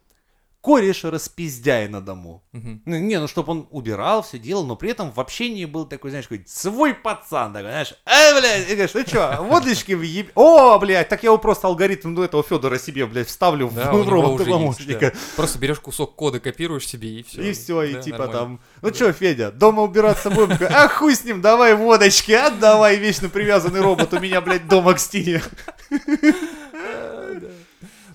кореша 0.60 1.10
распиздяя 1.10 1.88
на 1.88 2.00
дому. 2.00 2.42
Ну, 2.52 2.80
не, 2.84 3.18
ну, 3.20 3.28
чтобы 3.28 3.52
он 3.52 3.68
убирал, 3.70 4.22
все 4.22 4.38
делал, 4.38 4.66
но 4.66 4.76
при 4.76 4.90
этом 4.90 5.12
в 5.12 5.20
общении 5.20 5.64
был 5.64 5.86
такой, 5.86 6.10
знаешь, 6.10 6.26
какой 6.26 6.44
свой 6.46 6.94
пацан, 6.94 7.52
такой, 7.52 7.70
знаешь, 7.70 7.94
э, 8.04 8.38
блядь, 8.40 8.68
и 8.68 8.74
говоришь, 8.74 8.94
ну 8.94 9.02
что, 9.06 9.38
водочки 9.40 9.92
въеб... 9.92 10.30
О, 10.34 10.78
блядь, 10.78 11.08
так 11.08 11.22
я 11.22 11.28
его 11.28 11.38
просто 11.38 11.68
алгоритм 11.68 12.12
ну, 12.12 12.22
этого 12.22 12.42
Федора 12.42 12.78
себе, 12.78 13.06
блядь, 13.06 13.28
вставлю 13.28 13.70
Да, 13.74 13.92
в, 13.92 14.04
в 14.04 14.08
робота 14.08 14.42
есть, 14.42 14.50
помощника. 14.52 15.12
да. 15.12 15.18
Просто 15.36 15.58
берешь 15.58 15.80
кусок 15.80 16.16
кода, 16.16 16.40
копируешь 16.40 16.86
себе 16.86 17.20
и 17.20 17.22
все. 17.22 17.42
И 17.42 17.52
все, 17.52 17.82
и 17.82 18.02
типа 18.02 18.28
там, 18.28 18.60
ну 18.82 18.92
что, 18.92 19.12
Федя, 19.12 19.50
дома 19.50 19.82
убираться 19.82 20.30
будем? 20.30 20.58
А 20.70 20.88
хуй 20.88 21.14
с 21.14 21.24
ним, 21.24 21.40
давай 21.40 21.74
водочки, 21.74 22.32
отдавай, 22.32 22.96
вечно 22.96 23.28
привязанный 23.28 23.80
робот, 23.80 24.12
у 24.12 24.20
меня, 24.20 24.40
блядь, 24.40 24.66
дома 24.66 24.94
к 24.94 24.98
стене. 24.98 25.42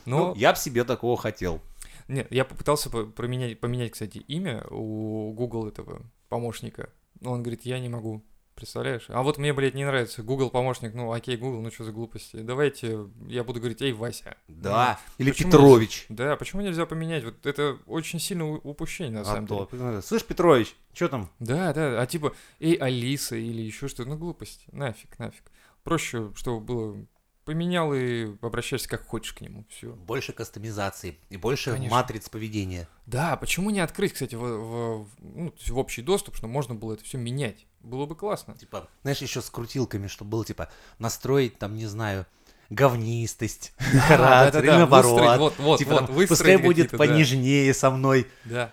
Но 0.06 0.18
Ну, 0.18 0.36
я 0.36 0.52
бы 0.52 0.58
себе 0.58 0.84
такого 0.84 1.16
хотел. 1.18 1.62
Нет, 2.08 2.28
я 2.32 2.46
попытался 2.46 2.90
по- 2.90 3.06
променять, 3.06 3.60
поменять, 3.60 3.92
кстати, 3.92 4.18
имя 4.20 4.64
у 4.70 5.32
Google 5.34 5.68
этого 5.68 6.02
помощника. 6.30 6.90
Но 7.20 7.32
он 7.32 7.42
говорит, 7.44 7.62
я 7.66 7.80
не 7.80 7.90
могу. 7.90 8.24
Представляешь? 8.56 9.06
А 9.08 9.24
вот 9.24 9.40
мне, 9.40 9.52
блядь, 9.52 9.74
не 9.74 9.84
нравится 9.84 10.22
Google 10.22 10.52
помощник. 10.52 10.94
Ну, 10.94 11.12
окей, 11.12 11.38
Google, 11.38 11.62
ну 11.62 11.72
что 11.72 11.86
за 11.86 11.92
глупости? 11.92 12.36
Давайте 12.36 13.08
я 13.28 13.44
буду 13.44 13.60
говорить, 13.60 13.82
эй, 13.82 13.94
Вася. 13.94 14.38
Да, 14.48 15.00
или 15.18 15.32
почему 15.32 15.52
Петрович. 15.52 16.06
Да, 16.10 16.36
почему 16.36 16.62
нельзя 16.62 16.86
поменять? 16.86 17.24
Вот 17.24 17.44
это 17.48 17.80
очень 17.88 18.20
сильное 18.20 18.46
упущение, 18.46 19.12
на 19.12 19.22
А 19.22 19.26
самом 19.26 19.48
деле. 19.48 19.66
то, 19.66 20.02
слышь, 20.04 20.24
Петрович, 20.24 20.76
что 20.94 21.08
там? 21.10 21.32
Да, 21.40 21.74
да, 21.74 22.00
а 22.00 22.06
типа, 22.06 22.34
эй, 22.60 22.76
Алиса 22.76 23.36
или 23.36 23.62
еще 23.62 23.88
что-то. 23.88 24.10
Ну, 24.10 24.18
глупость. 24.18 24.66
Нафиг, 24.72 25.18
нафиг. 25.18 25.52
Проще, 25.84 26.32
чтобы 26.36 26.60
было 26.60 27.06
поменял 27.46 27.94
и 27.94 28.36
обращайся 28.42 28.88
как 28.88 29.06
хочешь 29.08 29.34
к 29.34 29.42
нему. 29.42 29.66
Все. 29.70 29.92
Больше 29.94 30.34
кастомизации 30.34 31.18
и 31.30 31.38
больше 31.38 31.72
Конечно. 31.72 31.96
матриц 31.96 32.30
поведения. 32.30 32.88
Да, 33.06 33.36
почему 33.38 33.70
не 33.70 33.80
открыть, 33.82 34.14
кстати, 34.14 34.36
в, 34.36 34.42
в- 34.42 35.08
ну, 35.22 35.54
в 35.68 35.78
общий 35.78 36.02
доступ, 36.02 36.36
чтобы 36.36 36.54
можно 36.54 36.76
было 36.76 36.94
это 36.94 37.04
все 37.04 37.18
менять? 37.18 37.66
Было 37.82 38.06
бы 38.06 38.16
классно. 38.16 38.56
Типа, 38.58 38.88
знаешь, 39.02 39.20
еще 39.22 39.42
с 39.42 39.50
крутилками, 39.50 40.08
чтобы 40.08 40.32
было, 40.32 40.46
типа, 40.46 40.70
настроить, 41.00 41.58
там, 41.60 41.76
не 41.76 41.86
знаю, 41.86 42.26
говнистость, 42.70 43.74
характер, 43.78 44.60
или 44.64 44.68
да-да-да, 44.68 44.78
наоборот. 44.80 45.12
выстроить, 45.12 45.40
вот, 45.40 45.54
вот, 45.60 45.80
Типа, 45.80 45.92
вот, 45.92 46.06
там, 46.06 46.16
выстроить 46.16 46.30
пускай 46.30 46.58
будет 46.58 46.92
да. 46.92 46.98
понежнее 46.98 47.74
со 47.74 47.92
мной. 47.92 48.28
Да. 48.46 48.72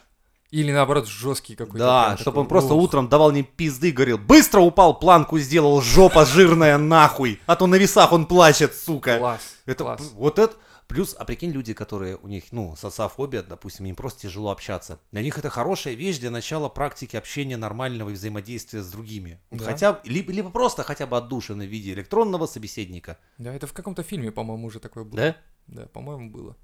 Или 0.51 0.73
наоборот, 0.73 1.07
жесткий 1.07 1.55
какой-то. 1.55 1.79
Да, 1.79 2.17
чтобы 2.19 2.41
он 2.41 2.49
просто 2.49 2.75
ух. 2.75 2.85
утром 2.85 3.09
давал 3.09 3.31
мне 3.31 3.43
пизды, 3.43 3.93
говорил, 3.93 4.19
быстро 4.19 4.61
упал, 4.61 4.99
планку 4.99 5.39
сделал, 5.39 5.81
жопа 5.81 6.25
жирная 6.25 6.77
нахуй, 6.77 7.41
а 7.47 7.57
то 7.57 7.67
на 7.67 7.77
весах 7.77 8.13
он 8.13 8.27
плачет, 8.27 8.75
сука. 8.75 9.19
Класс. 9.19 9.41
Это 9.67 9.85
класс. 9.85 10.01
вот 10.15 10.39
это 10.39 10.57
плюс, 10.91 11.15
а 11.17 11.25
прикинь, 11.25 11.53
люди, 11.53 11.73
которые 11.73 12.17
у 12.17 12.27
них, 12.27 12.45
ну, 12.51 12.75
социофобия, 12.77 13.43
допустим, 13.43 13.87
им 13.87 13.95
просто 13.95 14.23
тяжело 14.23 14.51
общаться. 14.51 14.99
Для 15.13 15.23
них 15.23 15.39
это 15.39 15.49
хорошая 15.49 15.95
вещь 15.95 16.19
для 16.19 16.31
начала 16.31 16.69
практики 16.69 17.17
общения 17.17 17.57
нормального 17.57 18.11
и 18.11 18.15
взаимодействия 18.15 18.83
с 18.83 18.91
другими. 18.91 19.39
Да. 19.53 19.65
Хотя 19.65 20.01
либо, 20.05 20.33
либо 20.33 20.51
просто 20.51 20.83
хотя 20.83 21.07
бы 21.07 21.17
отдушины 21.17 21.65
в 21.65 21.71
виде 21.71 21.93
электронного 21.93 22.47
собеседника. 22.47 23.19
Да, 23.39 23.55
это 23.55 23.69
в 23.69 23.73
каком-то 23.73 24.03
фильме, 24.03 24.33
по-моему, 24.33 24.67
уже 24.67 24.81
такое 24.81 25.05
было. 25.05 25.17
Да? 25.17 25.37
Да, 25.69 25.87
по-моему, 25.87 26.29
было. 26.29 26.57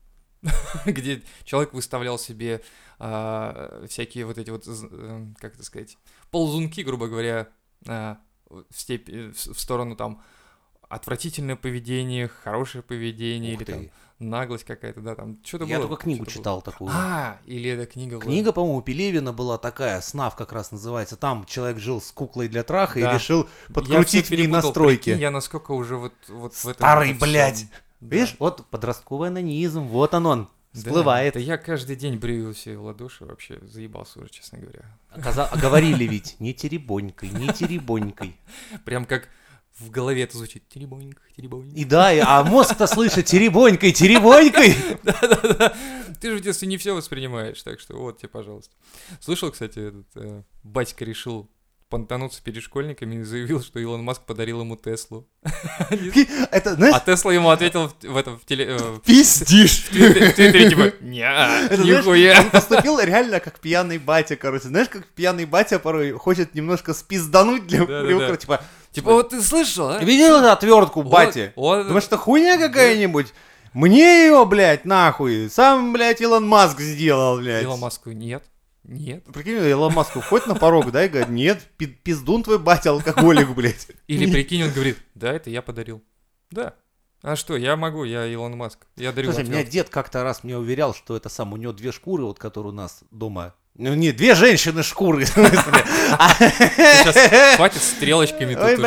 Где 0.87 1.23
человек 1.45 1.73
выставлял 1.73 2.19
себе 2.19 2.63
а, 2.99 3.85
всякие 3.89 4.25
вот 4.27 4.39
эти 4.39 4.51
вот, 4.51 4.65
э, 4.67 5.27
как 5.39 5.55
это 5.55 5.63
сказать, 5.65 5.97
ползунки, 6.31 6.81
грубо 6.81 7.09
говоря, 7.09 7.49
а, 7.87 8.19
в, 8.49 8.63
степь- 8.73 9.09
э, 9.11 9.31
в 9.33 9.39
с- 9.39 9.49
в 9.49 9.59
сторону 9.61 9.97
там 9.97 10.23
отвратительное 10.89 11.57
поведение, 11.57 12.29
хорошее 12.29 12.83
поведение, 12.83 13.55
Ух 13.57 13.61
или 13.63 13.71
там 13.71 13.81
ты. 13.81 13.93
наглость 14.21 14.65
какая-то, 14.65 15.01
да, 15.01 15.15
там 15.17 15.39
что-то 15.45 15.65
Я 15.65 15.79
было. 15.79 15.89
только 15.89 16.03
книгу 16.05 16.25
что-то 16.25 16.31
было. 16.37 16.41
читал 16.41 16.63
такую. 16.63 16.91
А, 16.95 17.39
или 17.45 17.69
эта 17.71 17.87
книга 17.87 18.13
была. 18.15 18.23
Книга, 18.23 18.53
по-моему, 18.53 18.79
у 18.79 18.83
Пелевина 18.83 19.33
была 19.33 19.59
такая, 19.59 20.01
«Снав» 20.01 20.37
как 20.37 20.53
раз 20.53 20.71
называется. 20.71 21.17
Там 21.17 21.45
человек 21.45 21.79
жил 21.79 22.01
с 22.01 22.13
куклой 22.13 22.47
для 22.49 22.63
траха 22.63 23.01
Да. 23.01 23.11
и 23.11 23.15
решил 23.17 23.49
Я 23.69 23.75
подкрутить 23.75 24.29
в 24.29 24.31
ней 24.31 24.47
настройки. 24.47 25.05
прикинь, 25.11 25.21
я 25.21 25.31
насколько 25.33 25.73
уже 25.73 25.97
вот, 25.97 26.13
вот 26.29 26.55
в 26.55 26.65
этом... 26.69 26.75
Старый, 26.75 27.09
всём. 27.09 27.19
Да. 28.01 28.17
Видишь, 28.17 28.37
вот 28.39 28.67
подростковый 28.67 29.29
анонизм, 29.29 29.83
вот 29.83 30.15
он 30.15 30.27
он, 30.27 30.49
Да, 30.73 30.81
всплывает. 30.81 31.35
Да 31.35 31.41
я 31.41 31.57
каждый 31.57 31.97
день 31.97 32.17
брю 32.17 32.53
себе 32.55 32.77
в 32.79 32.85
ладоши, 32.85 33.25
вообще 33.25 33.59
заебался 33.63 34.21
уже, 34.21 34.29
честно 34.31 34.59
говоря. 34.59 34.85
Оказа- 35.11 35.49
а 35.51 35.57
говорили 35.57 36.05
ведь, 36.05 36.37
не 36.41 36.53
теребонькой, 36.55 37.31
не 37.31 37.49
теребонькой. 37.49 38.37
Прям 38.85 39.05
как 39.07 39.29
в 39.79 39.91
голове 39.91 40.23
это 40.23 40.39
звучит. 40.39 40.67
Теребонька, 40.69 41.21
теребонька. 41.37 41.77
И 41.77 41.85
да, 41.85 42.11
а 42.27 42.43
мозг-то 42.45 42.87
слышит 42.87 43.27
теребонькой, 43.27 43.93
теребонькой. 43.93 44.75
Да-да-да. 45.03 45.75
Ты 46.21 46.31
же 46.31 46.39
в 46.39 46.41
детстве 46.41 46.67
не 46.69 46.79
все 46.79 46.95
воспринимаешь, 46.95 47.63
так 47.63 47.79
что 47.79 47.97
вот 47.99 48.19
тебе, 48.19 48.29
пожалуйста. 48.31 48.75
Слышал, 49.21 49.51
кстати, 49.51 49.79
этот 49.79 50.07
э, 50.15 50.43
батька 50.63 51.05
решил 51.05 51.51
понтануться 51.89 52.43
перед 52.43 52.63
школьниками 52.63 53.17
и 53.17 53.23
заявил, 53.23 53.63
что 53.63 53.79
Илон 53.79 54.03
Маск 54.03 54.23
подарил 54.23 54.61
ему 54.61 54.77
Теслу. 54.77 55.29
Это, 56.51 56.71
А 56.71 56.75
знаешь, 56.75 57.03
Тесла 57.05 57.33
ему 57.33 57.51
ответил 57.51 57.93
в, 58.03 58.17
этом 58.17 58.39
в 58.39 58.45
теле... 58.45 58.77
э, 58.79 58.99
пиздишь. 59.05 59.85
В 59.91 59.93
Твиттере, 59.93 60.71
типа, 60.71 60.93
нихуя. 61.01 62.41
он 62.41 62.51
поступил 62.51 62.99
реально 63.01 63.41
как 63.41 63.61
пьяный 63.61 63.99
батя, 63.99 64.37
короче. 64.37 64.69
Знаешь, 64.69 64.89
как 64.89 65.07
пьяный 65.07 65.45
батя 65.45 65.79
порой 65.79 66.13
хочет 66.13 66.55
немножко 66.55 66.95
спиздануть 66.95 67.67
для 67.67 67.85
приукра, 67.85 68.37
типа, 68.37 68.61
Типа, 68.93 69.13
вот 69.13 69.29
ты 69.29 69.43
слышал, 69.43 69.91
а? 69.91 70.03
видел 70.03 70.39
эту 70.39 70.51
отвертку, 70.51 71.03
вот- 71.03 71.11
Думаешь, 71.87 72.05
это 72.05 72.17
хуйня 72.17 72.59
какая-нибудь? 72.59 73.33
Мне 73.75 74.25
ее, 74.25 74.47
блядь, 74.47 74.87
нахуй. 74.87 75.51
Сам, 75.51 75.93
блядь, 75.93 76.23
Илон 76.23 76.49
Маск 76.49 76.81
сделал, 76.81 77.37
блядь. 77.37 77.63
Илон 77.63 77.79
Маску 77.79 78.11
нет. 78.11 78.43
Нет. 78.87 79.25
Прикинь, 79.25 79.57
Илон 79.57 79.93
Маск 79.93 80.15
уходит 80.17 80.47
на 80.47 80.55
порог, 80.55 80.93
да, 80.93 81.05
и 81.05 81.09
говорит, 81.09 81.29
нет, 81.29 81.61
пи- 81.77 81.87
пиздун 81.87 82.45
твой 82.45 82.61
батя 82.61 82.91
алкоголик, 82.91 83.51
блядь. 83.51 83.89
Или 84.07 84.31
прикинь, 84.31 84.63
он 84.63 84.71
говорит, 84.71 84.99
да, 85.15 85.33
это 85.33 85.51
я 85.51 85.61
подарил. 85.61 86.03
Да. 86.51 86.75
А 87.23 87.35
что, 87.35 87.57
я 87.57 87.77
могу, 87.77 88.05
я 88.05 88.27
Илон 88.27 88.57
Маск. 88.57 88.87
Я 88.97 89.11
дарю 89.11 89.33
Слушай, 89.33 89.49
меня 89.49 89.65
дед 89.65 89.89
как-то 89.89 90.23
раз 90.23 90.45
мне 90.45 90.57
уверял, 90.57 90.95
что 90.95 91.17
это 91.17 91.29
сам, 91.29 91.53
у 91.53 91.57
него 91.57 91.73
две 91.73 91.91
шкуры, 91.91 92.25
вот 92.25 92.39
которые 92.39 92.73
у 92.73 92.77
нас 92.77 93.03
дома. 93.11 93.55
Ну, 93.79 93.95
не, 93.95 94.13
две 94.13 94.35
женщины 94.35 94.83
шкуры. 94.83 95.27
Сейчас 95.27 97.57
хватит 97.57 97.83
стрелочками 97.83 98.55
тут 98.55 98.79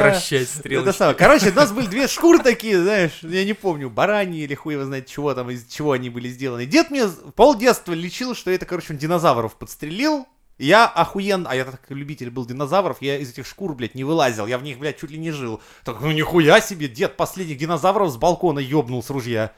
вращать 0.00 0.48
стрелочки. 0.48 1.14
Короче, 1.18 1.50
у 1.50 1.54
нас 1.54 1.72
были 1.72 1.86
две 1.86 2.08
шкуры 2.08 2.38
такие, 2.38 2.82
знаешь, 2.82 3.18
я 3.22 3.44
не 3.44 3.52
помню, 3.52 3.90
бараньи 3.90 4.42
или 4.42 4.54
хуй 4.54 4.74
его 4.74 4.84
знает 4.84 5.06
чего 5.06 5.34
там, 5.34 5.50
из 5.50 5.66
чего 5.66 5.92
они 5.92 6.08
были 6.08 6.28
сделаны. 6.28 6.64
Дед 6.64 6.90
мне 6.90 7.06
пол 7.34 7.54
детства 7.54 7.92
лечил, 7.92 8.34
что 8.34 8.50
это, 8.50 8.64
короче, 8.64 8.94
он 8.94 8.98
динозавров 8.98 9.56
подстрелил. 9.56 10.26
Я 10.56 10.86
охуенно, 10.86 11.48
а 11.50 11.54
я 11.54 11.64
так 11.64 11.80
любитель 11.88 12.30
был 12.30 12.44
динозавров, 12.44 12.98
я 13.00 13.18
из 13.18 13.30
этих 13.30 13.46
шкур, 13.46 13.74
блядь, 13.74 13.94
не 13.94 14.04
вылазил, 14.04 14.46
я 14.46 14.58
в 14.58 14.62
них, 14.62 14.78
блядь, 14.78 15.00
чуть 15.00 15.10
ли 15.10 15.18
не 15.18 15.30
жил. 15.30 15.60
Так, 15.84 16.02
ну 16.02 16.12
нихуя 16.12 16.60
себе, 16.60 16.86
дед 16.86 17.16
последних 17.16 17.56
динозавров 17.56 18.10
с 18.10 18.16
балкона 18.16 18.58
ёбнул 18.58 19.02
с 19.02 19.08
ружья. 19.08 19.52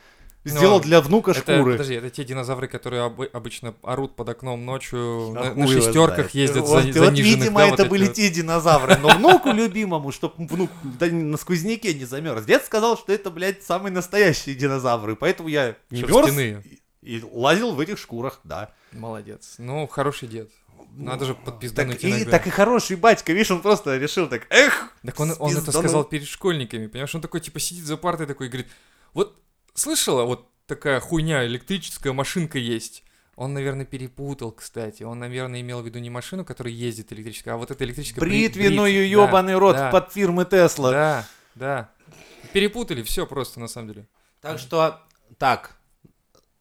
Сделал 0.45 0.79
Ну, 0.79 0.83
для 0.83 1.01
внука 1.01 1.31
Это, 1.31 1.41
шкуры. 1.41 1.73
подожди, 1.73 1.95
это 1.95 2.11
те 2.11 2.25
динозавры, 2.25 2.67
которые 2.67 3.03
обы- 3.07 3.27
обычно 3.33 3.75
орут 3.83 4.17
под 4.17 4.29
окном 4.29 4.65
ночью, 4.65 5.31
А 5.37 5.51
на, 5.51 5.55
на 5.55 5.67
шестерках 5.69 6.31
знает. 6.33 6.35
ездят 6.35 6.67
вот, 6.67 6.83
за, 6.83 7.01
вот, 7.01 7.13
видимо, 7.13 7.61
да, 7.61 7.69
это 7.69 7.85
были 7.85 8.07
вот. 8.07 8.15
те 8.15 8.29
динозавры. 8.29 8.97
Но 8.99 9.17
внуку 9.17 9.51
любимому, 9.53 10.11
чтоб 10.11 10.35
внук 10.37 10.71
да, 10.83 11.07
на 11.07 11.37
сквозняке 11.37 11.95
не 11.95 12.05
замерз. 12.07 12.45
Дед 12.45 12.65
сказал, 12.65 12.99
что 12.99 13.13
это, 13.13 13.31
блядь, 13.31 13.63
самые 13.63 13.93
настоящие 13.93 14.57
динозавры. 14.57 15.15
Поэтому 15.15 15.49
я 15.49 15.77
не 15.91 16.03
мерз 16.03 16.37
и, 16.37 16.81
и 17.03 17.23
лазил 17.33 17.75
в 17.75 17.81
этих 17.81 17.99
шкурах, 17.99 18.41
да. 18.43 18.73
Молодец. 18.91 19.55
Ну, 19.59 19.87
хороший 19.87 20.27
дед. 20.27 20.51
Надо 20.95 21.25
же 21.25 21.35
Так 21.35 21.45
подпиздануть 21.45 22.05
и, 22.05 22.11
иногда. 22.11 22.31
так 22.33 22.47
и 22.47 22.51
хороший 22.51 22.97
батька, 22.97 23.33
видишь, 23.33 23.51
он 23.51 23.63
просто 23.63 23.97
решил 23.97 24.29
так, 24.29 24.43
эх, 24.51 24.93
Так 25.07 25.19
он, 25.21 25.35
он 25.39 25.57
это 25.57 25.73
сказал 25.73 26.05
перед 26.05 26.27
школьниками, 26.27 26.87
понимаешь? 26.87 27.15
Он 27.15 27.21
такой, 27.23 27.41
типа, 27.41 27.61
сидит 27.61 27.85
за 27.85 27.97
партой 27.97 28.27
такой 28.27 28.49
и 28.49 28.51
говорит, 28.51 28.69
вот 29.15 29.42
слышала, 29.75 30.25
вот 30.25 30.49
такая 30.67 31.01
хуйня, 31.01 31.47
электрическая 31.47 32.13
машинка 32.13 32.59
есть. 32.59 33.05
Он, 33.37 33.55
наверное, 33.55 33.87
перепутал, 33.87 34.53
кстати. 34.53 35.03
Он, 35.03 35.19
наверное, 35.19 35.63
имел 35.63 35.81
в 35.81 35.87
виду 35.87 35.99
не 35.99 36.11
машину, 36.11 36.45
которая 36.45 36.73
ездит 36.73 37.13
электрическая, 37.13 37.55
а 37.55 37.57
вот 37.57 37.71
эта 37.71 37.85
электрическая... 37.85 38.21
бри- 38.21 38.49
бритвенную 38.49 38.93
брит- 38.93 39.11
ебаный 39.11 39.55
да, 39.55 39.59
рот 39.59 39.77
да, 39.77 39.91
под 39.91 40.13
фирмы 40.13 40.45
Тесла. 40.45 40.91
Да, 40.91 41.29
да. 41.55 41.91
Перепутали 42.53 43.03
все 43.03 43.27
просто, 43.27 43.59
на 43.59 43.69
самом 43.69 43.89
деле. 43.89 44.09
Так 44.41 44.59
что, 44.59 45.01
так, 45.39 45.77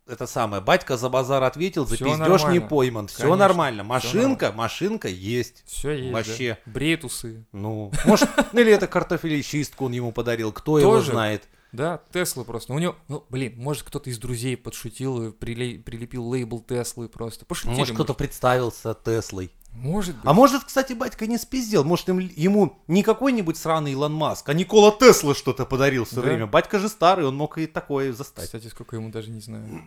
это 0.08 0.28
самое, 0.28 0.62
батька 0.62 0.98
за 0.98 1.10
базар 1.10 1.44
ответил, 1.44 1.86
за 1.86 1.98
пиздеж 1.98 2.44
не 2.46 2.60
пойман. 2.60 3.08
Все 3.08 3.20
Конечно, 3.20 3.38
нормально. 3.38 3.84
Машинка, 3.84 4.52
машинка 4.52 5.08
есть. 5.08 5.64
Все 5.66 5.92
есть. 5.92 6.14
Вообще. 6.14 6.58
да. 6.66 6.72
Бреет 6.72 7.04
усы. 7.04 7.46
Ну, 7.52 7.92
может, 8.06 8.30
или 8.54 8.72
это 8.72 8.88
картофелечистку 8.88 9.86
он 9.86 9.92
ему 9.92 10.12
подарил, 10.12 10.52
кто 10.52 10.80
его 10.80 11.02
знает. 11.02 11.48
Да, 11.72 12.02
Тесла 12.12 12.44
просто. 12.44 12.74
У 12.74 12.80
него, 12.80 12.96
ну, 13.08 13.24
блин, 13.30 13.54
может, 13.58 13.84
кто-то 13.84 14.10
из 14.10 14.18
друзей 14.18 14.58
подшутил 14.58 15.28
и 15.30 15.32
прилепил 15.32 16.28
лейбл 16.28 16.60
Теслы 16.60 17.08
просто. 17.08 17.46
Пошутили. 17.46 17.76
Может, 17.78 17.96
кто-то 17.96 18.14
представился 18.14 18.94
Теслой. 18.94 19.52
Может 19.74 20.16
быть. 20.16 20.26
А 20.26 20.34
может, 20.34 20.66
кстати, 20.66 20.92
батька 20.92 21.28
не 21.28 21.38
спиздил. 21.38 21.86
Может, 21.86 22.10
им- 22.10 22.20
ему 22.20 22.84
не 22.88 23.04
какой-нибудь 23.04 23.56
сраный 23.56 23.94
Илон 23.94 24.14
Маск, 24.14 24.50
а 24.50 24.54
Никола 24.54 24.92
Тесла 24.92 25.34
что-то 25.34 25.66
подарил 25.66 26.04
все 26.04 26.18
Да. 26.18 26.24
время. 26.24 26.46
Батька 26.46 26.78
же 26.78 26.90
старый, 26.90 27.26
он 27.26 27.38
мог 27.38 27.58
и 27.58 27.68
такое 27.68 28.12
застать. 28.12 28.46
Кстати, 28.48 28.68
сколько 28.68 28.98
ему 28.98 29.12
даже 29.12 29.30
не 29.32 29.40
знаю. 29.40 29.82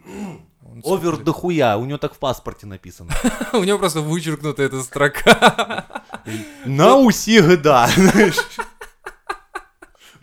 Он 0.63 0.81
Овер 0.87 1.11
сколько 1.13 1.25
дохуя, 1.25 1.77
у 1.77 1.85
него 1.85 1.99
так 1.99 2.15
в 2.15 2.19
паспорте 2.19 2.67
написано. 2.67 3.11
У 3.53 3.63
него 3.63 3.79
просто 3.79 4.01
вычеркнута 4.01 4.63
эта 4.63 4.83
строка. 4.83 6.03
На 6.65 6.97
уси 6.97 7.43
года. 7.43 7.87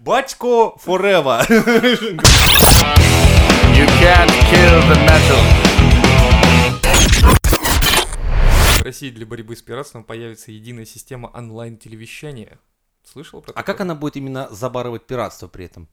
Батько 0.03 0.73
forever. 0.83 1.45
You 3.77 3.85
can't 4.01 4.31
kill 4.49 4.81
the 4.89 4.97
metal. 5.05 5.41
В 8.79 8.83
России 8.83 9.11
для 9.11 9.27
борьбы 9.27 9.55
с 9.55 9.61
пиратством 9.61 10.03
появится 10.03 10.51
единая 10.51 10.85
система 10.85 11.27
онлайн-телевещания. 11.27 12.57
Слышал 13.03 13.41
про 13.41 13.51
А 13.51 13.53
такое? 13.53 13.63
как 13.63 13.81
она 13.81 13.93
будет 13.93 14.15
именно 14.15 14.47
забарывать 14.49 15.05
пиратство 15.05 15.47
при 15.47 15.65
этом? 15.65 15.87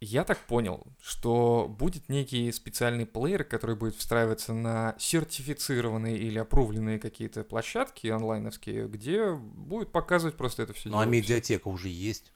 Я 0.00 0.24
так 0.24 0.38
понял, 0.38 0.86
что 1.02 1.66
будет 1.68 2.08
некий 2.08 2.50
специальный 2.52 3.04
плеер, 3.04 3.44
который 3.44 3.76
будет 3.76 3.96
встраиваться 3.96 4.54
на 4.54 4.94
сертифицированные 4.98 6.16
или 6.16 6.38
опровленные 6.38 6.98
какие-то 6.98 7.44
площадки 7.44 8.06
онлайновские, 8.06 8.88
где 8.88 9.34
будет 9.34 9.92
показывать 9.92 10.36
просто 10.36 10.62
это 10.62 10.72
все. 10.72 10.88
Ну, 10.88 11.00
а 11.00 11.04
медиатека 11.04 11.68
уже 11.68 11.88
есть. 11.88 12.32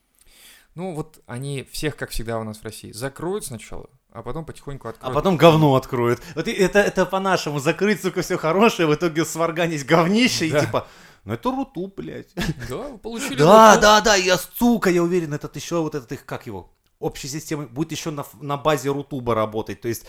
Ну, 0.79 0.95
вот 0.95 1.19
они 1.27 1.67
всех, 1.73 1.97
как 1.97 2.11
всегда 2.11 2.39
у 2.39 2.45
нас 2.45 2.59
в 2.59 2.65
России, 2.65 2.93
закроют 2.93 3.45
сначала, 3.45 3.91
а 4.13 4.23
потом 4.23 4.45
потихоньку 4.45 4.87
А 4.87 4.91
откроют. 4.91 5.13
потом 5.15 5.37
говно 5.37 5.75
откроют. 5.75 6.21
Вот 6.37 6.47
это, 6.47 6.79
это 6.79 7.05
по-нашему. 7.05 7.59
Закрыть, 7.59 8.01
сука, 8.01 8.23
все 8.23 8.37
хорошее, 8.39 8.87
в 8.89 8.95
итоге 8.95 9.25
сварганить 9.25 9.85
говнище 9.85 10.49
Да. 10.49 10.59
и 10.59 10.61
типа... 10.67 10.87
Ну 11.25 11.35
это 11.35 11.51
руту, 11.51 11.93
блядь. 11.97 12.33
Да, 12.71 12.77
вы 12.77 12.99
получили 12.99 13.35
Да, 13.35 13.71
лото. 13.71 13.81
да, 13.81 14.01
да, 14.03 14.15
я, 14.15 14.39
сука, 14.39 14.89
я 14.89 15.03
уверен, 15.03 15.35
этот 15.35 15.57
еще 15.57 15.81
вот 15.83 15.97
этот 15.97 16.13
их, 16.13 16.25
как 16.25 16.47
его, 16.47 16.71
общей 17.01 17.27
системы, 17.27 17.67
будет 17.67 17.91
еще 17.91 18.11
на, 18.13 18.25
на 18.41 18.57
базе 18.57 18.91
Рутуба 18.91 19.35
работать. 19.35 19.81
То 19.81 19.89
есть 19.89 20.07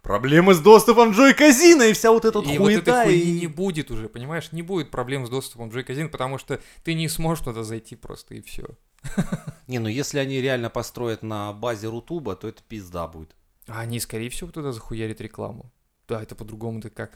проблемы 0.00 0.54
с 0.54 0.60
доступом 0.60 1.10
Джой 1.10 1.34
Казина 1.34 1.82
и 1.82 1.92
вся 1.92 2.12
вот 2.12 2.24
эта 2.24 2.38
вот 2.38 2.46
И 2.48 2.56
вот 2.56 2.66
хуета. 2.66 2.92
этой 2.92 3.04
хуйни 3.06 3.20
и- 3.36 3.40
не 3.40 3.46
будет 3.48 3.90
уже, 3.90 4.08
понимаешь? 4.08 4.52
Не 4.52 4.62
будет 4.62 4.92
проблем 4.92 5.26
с 5.26 5.28
доступом 5.28 5.70
в 5.70 5.76
Joy-Con, 5.76 6.08
потому 6.08 6.38
что 6.38 6.60
ты 6.84 6.94
не 6.94 7.08
сможешь 7.08 7.44
туда 7.44 7.64
зайти 7.64 7.96
просто 7.96 8.36
и 8.36 8.40
все. 8.40 8.64
Не, 9.66 9.78
ну 9.78 9.88
если 9.88 10.18
они 10.18 10.40
реально 10.40 10.70
построят 10.70 11.22
на 11.22 11.52
базе 11.52 11.88
Рутуба, 11.88 12.36
то 12.36 12.48
это 12.48 12.62
пизда 12.62 13.06
будет. 13.06 13.34
А 13.66 13.80
они, 13.80 13.98
скорее 14.00 14.28
всего, 14.28 14.50
туда 14.50 14.72
захуярят 14.72 15.20
рекламу. 15.20 15.72
Да, 16.06 16.22
это 16.22 16.34
по-другому-то 16.34 16.90
как. 16.90 17.12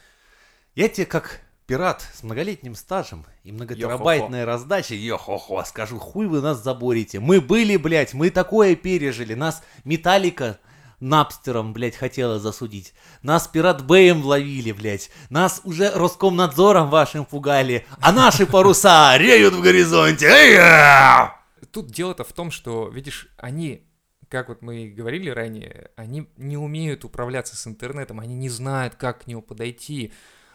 Я 0.74 0.88
тебе 0.88 1.06
как 1.06 1.40
пират 1.66 2.02
с 2.14 2.22
многолетним 2.22 2.74
стажем 2.74 3.26
и 3.44 3.52
многотерабайтной 3.52 4.44
раздачей, 4.44 4.96
йо-хо-хо, 4.96 5.62
скажу, 5.64 5.98
хуй 5.98 6.26
вы 6.26 6.40
нас 6.40 6.62
заборите. 6.62 7.20
Мы 7.20 7.42
были, 7.42 7.76
блядь, 7.76 8.14
мы 8.14 8.30
такое 8.30 8.74
пережили. 8.74 9.34
Нас 9.34 9.62
Металлика 9.84 10.58
Напстером, 11.00 11.74
блядь, 11.74 11.94
хотела 11.94 12.40
засудить. 12.40 12.92
Нас 13.22 13.46
Пират 13.46 13.84
Бэем 13.84 14.24
ловили, 14.24 14.72
блядь. 14.72 15.10
Нас 15.30 15.60
уже 15.62 15.92
Роскомнадзором 15.94 16.90
вашим 16.90 17.24
пугали. 17.24 17.86
А 18.00 18.10
наши 18.10 18.46
паруса 18.46 19.16
реют 19.16 19.54
в 19.54 19.60
горизонте. 19.60 20.26
Эй-я! 20.26 21.37
Тут 21.66 21.90
дело-то 21.90 22.24
в 22.24 22.32
том, 22.32 22.50
что, 22.50 22.88
видишь, 22.88 23.28
они, 23.36 23.86
как 24.28 24.48
вот 24.48 24.62
мы 24.62 24.84
и 24.84 24.90
говорили 24.90 25.30
ранее, 25.30 25.90
они 25.96 26.28
не 26.36 26.56
умеют 26.56 27.04
управляться 27.04 27.56
с 27.56 27.66
интернетом, 27.66 28.20
они 28.20 28.34
не 28.34 28.48
знают, 28.48 28.94
как 28.94 29.24
к 29.24 29.26
нему 29.26 29.42
подойти. 29.42 30.12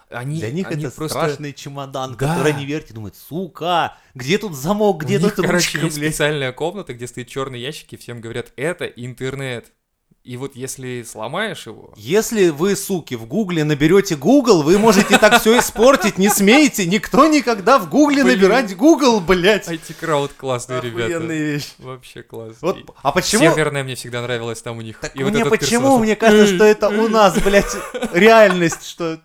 Они, 0.09 0.37
Для 0.39 0.51
них 0.51 0.67
они 0.69 0.85
это 0.85 0.95
просто... 0.95 1.17
страшный 1.17 1.53
чемодан, 1.53 2.15
Да. 2.17 2.35
который 2.35 2.53
они 2.53 2.65
вертят 2.65 2.91
и 2.91 2.93
думают, 2.93 3.15
сука, 3.15 3.97
где 4.13 4.37
тут 4.37 4.53
замок, 4.53 5.03
где 5.03 5.17
У 5.17 5.21
них, 5.21 5.33
тут 5.35 5.45
короче, 5.45 5.79
ручка, 5.79 5.85
есть 5.85 5.97
блядь. 5.97 6.11
специальная 6.13 6.51
комната, 6.51 6.93
где 6.93 7.07
стоит 7.07 7.27
черный 7.29 7.59
ящик, 7.59 7.93
и 7.93 7.97
всем 7.97 8.21
говорят, 8.21 8.53
это 8.55 8.85
интернет. 8.85 9.71
И 10.23 10.37
вот 10.37 10.55
если 10.55 11.03
сломаешь 11.03 11.65
его, 11.67 11.91
Если 11.97 12.47
вы, 12.47 12.77
суки, 12.77 13.15
в 13.15 13.25
гугле 13.25 13.65
наберете 13.65 14.15
Google, 14.15 14.63
вы 14.63 14.79
можете 14.79 15.17
так 15.17 15.41
все 15.41 15.59
испортить, 15.59 16.17
не 16.17 16.29
смейте, 16.29 16.85
никто 16.85 17.27
никогда 17.27 17.77
в 17.77 17.89
гугле 17.89 18.23
Блин. 18.23 18.37
набирать 18.37 18.73
Google, 18.77 19.19
блядь. 19.19 19.67
IT-крауд 19.67 20.31
классные 20.31 20.79
ребята. 20.79 21.19
Вещь. 21.25 21.73
Вообще 21.77 22.23
класс. 22.23 22.55
Вот, 22.61 22.77
а 23.01 23.11
почему? 23.11 23.51
Северная 23.51 23.83
мне 23.83 23.95
всегда 23.95 24.21
нравилась 24.21 24.61
там 24.61 24.77
у 24.77 24.81
них. 24.81 24.97
Так 24.97 25.13
И 25.13 25.23
вот 25.23 25.33
мне 25.33 25.41
этот 25.41 25.59
почему, 25.59 25.81
персонаж, 25.81 26.01
мне 26.01 26.15
кажется, 26.15 26.55
что 26.55 26.63
это 26.63 26.87
у 26.87 27.07
нас, 27.09 27.37
блядь, 27.39 27.75
реальность, 28.13 28.87
что... 28.87 29.19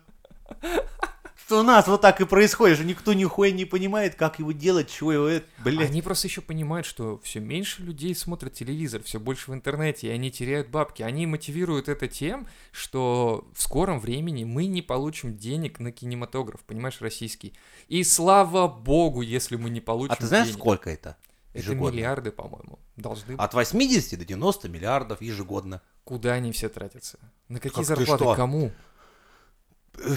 Что 1.49 1.61
у 1.61 1.63
нас 1.63 1.87
вот 1.87 1.99
так 2.01 2.21
и 2.21 2.25
происходит, 2.25 2.77
что 2.77 2.85
никто 2.85 3.11
нихуя 3.11 3.49
не 3.49 3.65
понимает, 3.65 4.13
как 4.13 4.37
его 4.37 4.51
делать, 4.51 4.87
чего 4.87 5.13
его, 5.13 5.25
это, 5.25 5.47
блядь. 5.63 5.89
Они 5.89 6.03
просто 6.03 6.27
еще 6.27 6.41
понимают, 6.41 6.85
что 6.85 7.19
все 7.23 7.39
меньше 7.39 7.81
людей 7.81 8.13
смотрят 8.13 8.53
телевизор, 8.53 9.01
все 9.01 9.19
больше 9.19 9.49
в 9.49 9.55
интернете, 9.55 10.09
и 10.09 10.09
они 10.11 10.29
теряют 10.29 10.67
бабки. 10.67 11.01
Они 11.01 11.25
мотивируют 11.25 11.89
это 11.89 12.07
тем, 12.07 12.47
что 12.71 13.49
в 13.55 13.63
скором 13.63 13.99
времени 13.99 14.43
мы 14.43 14.67
не 14.67 14.83
получим 14.83 15.37
денег 15.37 15.79
на 15.79 15.91
кинематограф, 15.91 16.61
понимаешь, 16.61 17.01
российский. 17.01 17.55
И 17.87 18.03
слава 18.03 18.67
богу, 18.67 19.23
если 19.23 19.55
мы 19.55 19.71
не 19.71 19.81
получим 19.81 20.13
А 20.13 20.17
ты 20.17 20.27
знаешь, 20.27 20.49
денег. 20.49 20.59
сколько 20.59 20.91
это? 20.91 21.17
Это 21.53 21.63
ежегодно? 21.63 21.95
миллиарды, 21.95 22.31
по-моему, 22.31 22.77
должны 22.95 23.37
быть. 23.37 23.39
От 23.43 23.55
80 23.55 24.19
до 24.19 24.23
90 24.23 24.69
миллиардов 24.69 25.19
ежегодно. 25.19 25.81
Куда 26.03 26.33
они 26.33 26.51
все 26.51 26.69
тратятся? 26.69 27.17
На 27.47 27.59
какие 27.59 27.83
Как 27.83 27.97
ты 27.97 28.05
зарплаты? 28.05 28.35
Кому? 28.35 28.71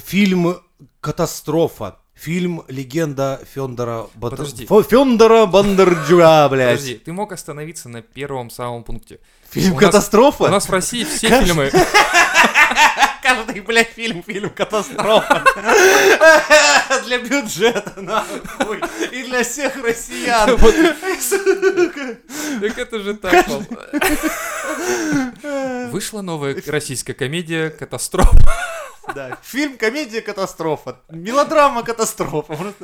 Фильм 0.04 0.56
«Катастрофа». 1.00 1.98
Фильм 2.14 2.62
«Легенда 2.68 3.40
Фендора 3.52 4.06
Бандер... 4.14 4.38
Подожди. 4.38 4.66
Бандерджуа», 5.46 6.48
блядь. 6.50 6.76
Подожди, 6.76 6.94
ты 6.94 7.12
мог 7.12 7.32
остановиться 7.32 7.88
на 7.88 8.02
первом 8.02 8.50
самом 8.50 8.84
пункте. 8.84 9.18
Фильм 9.50 9.72
У 9.72 9.74
нас- 9.74 9.84
«Катастрофа»? 9.86 10.44
У 10.44 10.48
нас 10.48 10.68
в 10.68 10.70
России 10.70 11.04
все 11.04 11.28
фильмы... 11.42 11.70
Каждый, 13.22 13.60
блядь, 13.60 13.88
фильм, 13.88 14.22
фильм 14.24 14.50
«Катастрофа». 14.50 15.44
Для 17.06 17.18
бюджета, 17.18 18.00
нахуй. 18.00 18.80
И 19.12 19.22
для 19.22 19.44
всех 19.44 19.76
россиян. 19.76 20.58
Так 22.60 22.78
это 22.78 22.98
же 23.00 23.14
так. 23.14 23.46
Вышла 25.92 26.22
новая 26.22 26.60
российская 26.66 27.14
комедия 27.14 27.70
«Катастрофа». 27.70 28.36
Да. 29.14 29.38
Фильм 29.42 29.76
«Комедия 29.76 30.20
катастрофа». 30.20 31.00
Мелодрама 31.08 31.82
катастрофа. 31.82 32.74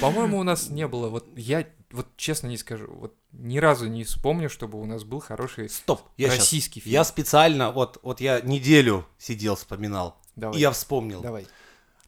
По-моему, 0.00 0.38
у 0.38 0.42
нас 0.42 0.68
не 0.68 0.86
было, 0.86 1.08
вот 1.08 1.26
я 1.36 1.64
вот 1.90 2.06
честно 2.16 2.48
не 2.48 2.56
скажу, 2.56 2.86
вот 2.88 3.14
ни 3.32 3.58
разу 3.58 3.86
не 3.88 4.04
вспомню, 4.04 4.48
чтобы 4.48 4.80
у 4.80 4.84
нас 4.86 5.04
был 5.04 5.20
хороший 5.20 5.68
Стоп. 5.68 6.02
Я 6.16 6.28
российский 6.28 6.80
фильм. 6.80 6.92
Я 6.92 7.04
специально, 7.04 7.70
вот, 7.70 7.98
вот 8.02 8.20
я 8.20 8.40
неделю 8.40 9.06
сидел, 9.18 9.56
вспоминал. 9.56 10.20
Давай, 10.36 10.58
И 10.58 10.60
я 10.60 10.70
вспомнил. 10.70 11.20
давай. 11.20 11.46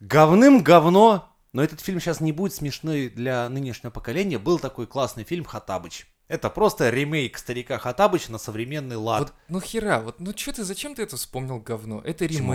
Говным 0.01 0.63
говно, 0.63 1.33
но 1.53 1.63
этот 1.63 1.81
фильм 1.81 2.01
сейчас 2.01 2.21
не 2.21 2.33
будет 2.33 2.55
смешной 2.55 3.09
для 3.09 3.49
нынешнего 3.49 3.91
поколения. 3.91 4.39
Был 4.39 4.59
такой 4.59 4.87
классный 4.87 5.25
фильм 5.25 5.45
«Хатабыч». 5.45 6.07
Это 6.29 6.49
просто 6.49 6.89
ремейк 6.89 7.37
старика 7.37 7.79
Хатабыча 7.79 8.33
на 8.33 8.39
современный 8.39 8.97
лад. 8.97 9.21
Вот, 9.21 9.33
ну 9.49 9.61
хера, 9.61 10.01
вот, 10.01 10.19
ну 10.19 10.33
что 10.35 10.53
ты, 10.55 10.65
зачем 10.65 10.95
ты 10.95 11.03
это 11.03 11.17
вспомнил 11.17 11.59
говно? 11.59 12.01
Это 12.05 12.27
Почему? 12.27 12.55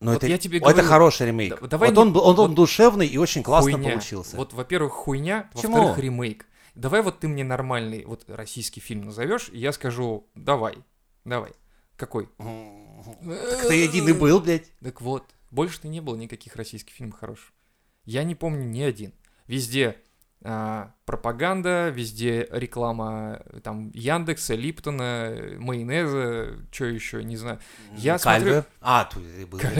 Но 0.00 0.12
вот 0.12 0.18
это, 0.18 0.26
я 0.28 0.38
тебе 0.38 0.58
это 0.58 0.70
говорю, 0.72 0.88
хороший 0.88 1.26
ремейк. 1.26 1.60
да- 1.60 1.66
давай 1.66 1.90
вот 1.90 1.94
не- 1.94 2.10
он, 2.10 2.16
он, 2.16 2.22
он 2.26 2.36
вот 2.36 2.54
душевный 2.54 3.06
и 3.06 3.18
очень 3.18 3.42
классно 3.42 3.72
хуйня. 3.72 3.90
получился. 3.90 4.36
Вот, 4.36 4.52
во-первых, 4.52 4.92
хуйня, 4.92 5.50
во-вторых, 5.54 5.98
ремейк. 5.98 6.46
Давай 6.74 7.02
вот 7.02 7.18
ты 7.20 7.28
мне 7.28 7.44
нормальный 7.44 8.04
вот 8.06 8.24
российский 8.28 8.80
фильм 8.80 9.02
назовешь, 9.06 9.50
и 9.52 9.58
я 9.58 9.72
скажу, 9.72 10.26
давай, 10.34 10.78
давай. 11.24 11.52
Какой? 11.96 12.28
Так 12.38 13.68
ты 13.68 13.84
один 13.84 14.08
и 14.08 14.12
был, 14.12 14.40
блядь. 14.40 14.70
Так 14.82 15.00
вот, 15.00 15.24
больше-то 15.50 15.88
не 15.88 16.00
было 16.00 16.16
никаких 16.16 16.56
российских 16.56 16.94
фильмов 16.94 17.18
хороших. 17.18 17.52
Я 18.04 18.24
не 18.24 18.34
помню 18.34 18.64
ни 18.64 18.80
один. 18.80 19.12
Везде 19.46 19.96
пропаганда, 20.42 21.90
везде 21.90 22.48
реклама 22.50 23.42
там 23.62 23.90
Яндекса, 23.94 24.54
Липтона, 24.54 25.36
майонеза, 25.58 26.56
что 26.70 26.86
еще, 26.86 27.22
не 27.22 27.36
знаю. 27.36 27.58
Я 27.96 28.18
Кальве. 28.18 28.52
смотрю- 28.52 28.64
А, 28.80 29.04
тут 29.04 29.22
был. 29.48 29.60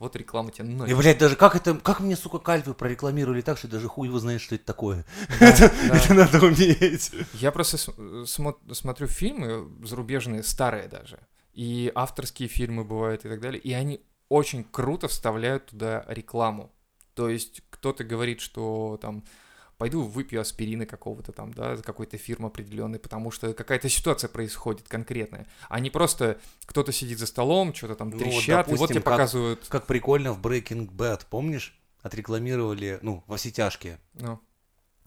Вот 0.00 0.16
реклама 0.16 0.50
тебе 0.50 0.64
ну, 0.68 0.86
И, 0.86 0.92
блядь, 0.94 1.18
даже 1.18 1.36
как 1.36 1.54
это, 1.54 1.74
как 1.74 2.00
мне, 2.00 2.16
сука, 2.16 2.38
Кальве 2.38 2.74
прорекламировали 2.74 3.40
так, 3.40 3.56
что 3.56 3.68
даже 3.68 3.88
хуй 3.88 4.08
его 4.08 4.18
знает, 4.18 4.40
что 4.40 4.56
это 4.56 4.64
такое. 4.64 5.04
Это 5.40 6.14
надо 6.14 6.44
уметь. 6.44 7.12
Я 7.34 7.52
просто 7.52 7.78
смотрю 7.78 9.06
фильмы 9.06 9.68
зарубежные, 9.86 10.42
старые 10.42 10.88
даже, 10.88 11.20
и 11.52 11.90
авторские 11.94 12.48
фильмы 12.48 12.84
бывают 12.84 13.24
и 13.24 13.28
так 13.28 13.40
далее, 13.40 13.60
и 13.60 13.72
они 13.72 14.02
очень 14.28 14.64
круто 14.64 15.06
вставляют 15.08 15.66
туда 15.66 16.04
рекламу. 16.08 16.72
То 17.14 17.28
есть 17.28 17.62
кто-то 17.70 18.04
говорит, 18.04 18.40
что 18.40 18.98
там 19.00 19.24
пойду 19.78 20.02
выпью 20.02 20.40
аспирина 20.40 20.86
какого-то 20.86 21.32
там, 21.32 21.52
да, 21.52 21.76
какой-то 21.78 22.16
фирмы 22.16 22.46
определенной, 22.48 22.98
потому 22.98 23.30
что 23.30 23.52
какая-то 23.54 23.88
ситуация 23.88 24.28
происходит 24.28 24.88
конкретная, 24.88 25.46
а 25.68 25.80
не 25.80 25.90
просто 25.90 26.38
кто-то 26.66 26.92
сидит 26.92 27.18
за 27.18 27.26
столом, 27.26 27.74
что-то 27.74 27.96
там 27.96 28.10
Ну, 28.10 28.18
трещат, 28.18 28.68
и 28.68 28.70
вот 28.70 28.78
допустим, 28.78 28.86
тебе 28.88 29.00
как- 29.02 29.12
показывают, 29.14 29.66
Как 29.68 29.86
прикольно 29.86 30.32
в 30.32 30.40
Breaking 30.40 30.88
Bad, 30.90 31.22
помнишь? 31.28 31.78
Отрекламировали, 32.02 32.98
ну, 33.02 33.24
во 33.26 33.36
все 33.36 33.50
тяжкие. 33.50 33.98
ну, 34.14 34.38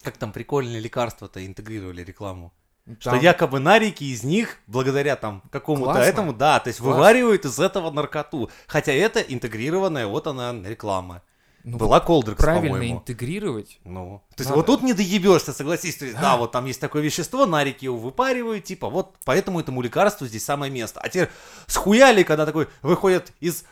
Как 0.03 0.17
там 0.17 0.31
прикольные 0.31 0.79
лекарства-то 0.79 1.45
интегрировали 1.45 2.03
рекламу. 2.03 2.53
Что 2.99 3.11
там- 3.11 3.19
якобы 3.19 3.59
нарики 3.59 4.03
из 4.05 4.23
них, 4.23 4.57
благодаря 4.67 5.15
там 5.15 5.41
какому-то 5.51 5.91
Классно. 5.91 6.09
этому, 6.09 6.33
да, 6.33 6.59
то 6.59 6.69
есть 6.69 6.79
Класс. 6.79 6.95
вываривают 6.95 7.45
из 7.45 7.59
этого 7.59 7.89
наркоту. 7.91 8.49
Хотя 8.67 8.91
это 8.93 9.19
интегрированная, 9.21 10.07
вот 10.07 10.27
она, 10.27 10.53
реклама. 10.63 11.21
Ну, 11.63 11.77
Была 11.77 11.99
Колдрекс, 11.99 12.41
правильно 12.41 12.69
по-моему. 12.75 12.97
интегрировать. 12.99 13.79
Ну, 13.83 14.21
то 14.35 14.41
есть 14.41 14.49
Надо. 14.49 14.57
вот 14.57 14.65
тут 14.67 14.83
не 14.83 14.93
доебешься, 14.93 15.51
согласись. 15.53 15.97
То 15.97 16.05
есть, 16.05 16.17
да, 16.19 16.37
вот 16.37 16.51
там 16.51 16.65
есть 16.65 16.79
такое 16.79 17.01
вещество, 17.01 17.45
нарики 17.45 17.85
его 17.85 17.97
выпаривают, 17.97 18.63
типа, 18.63 18.89
вот 18.89 19.15
поэтому 19.25 19.59
этому 19.59 19.81
лекарству 19.81 20.27
здесь 20.27 20.45
самое 20.45 20.71
место. 20.71 20.99
А 21.01 21.09
теперь 21.09 21.29
схуяли, 21.67 22.23
когда 22.23 22.45
такой 22.45 22.67
выходит 22.81 23.33
из, 23.41 23.65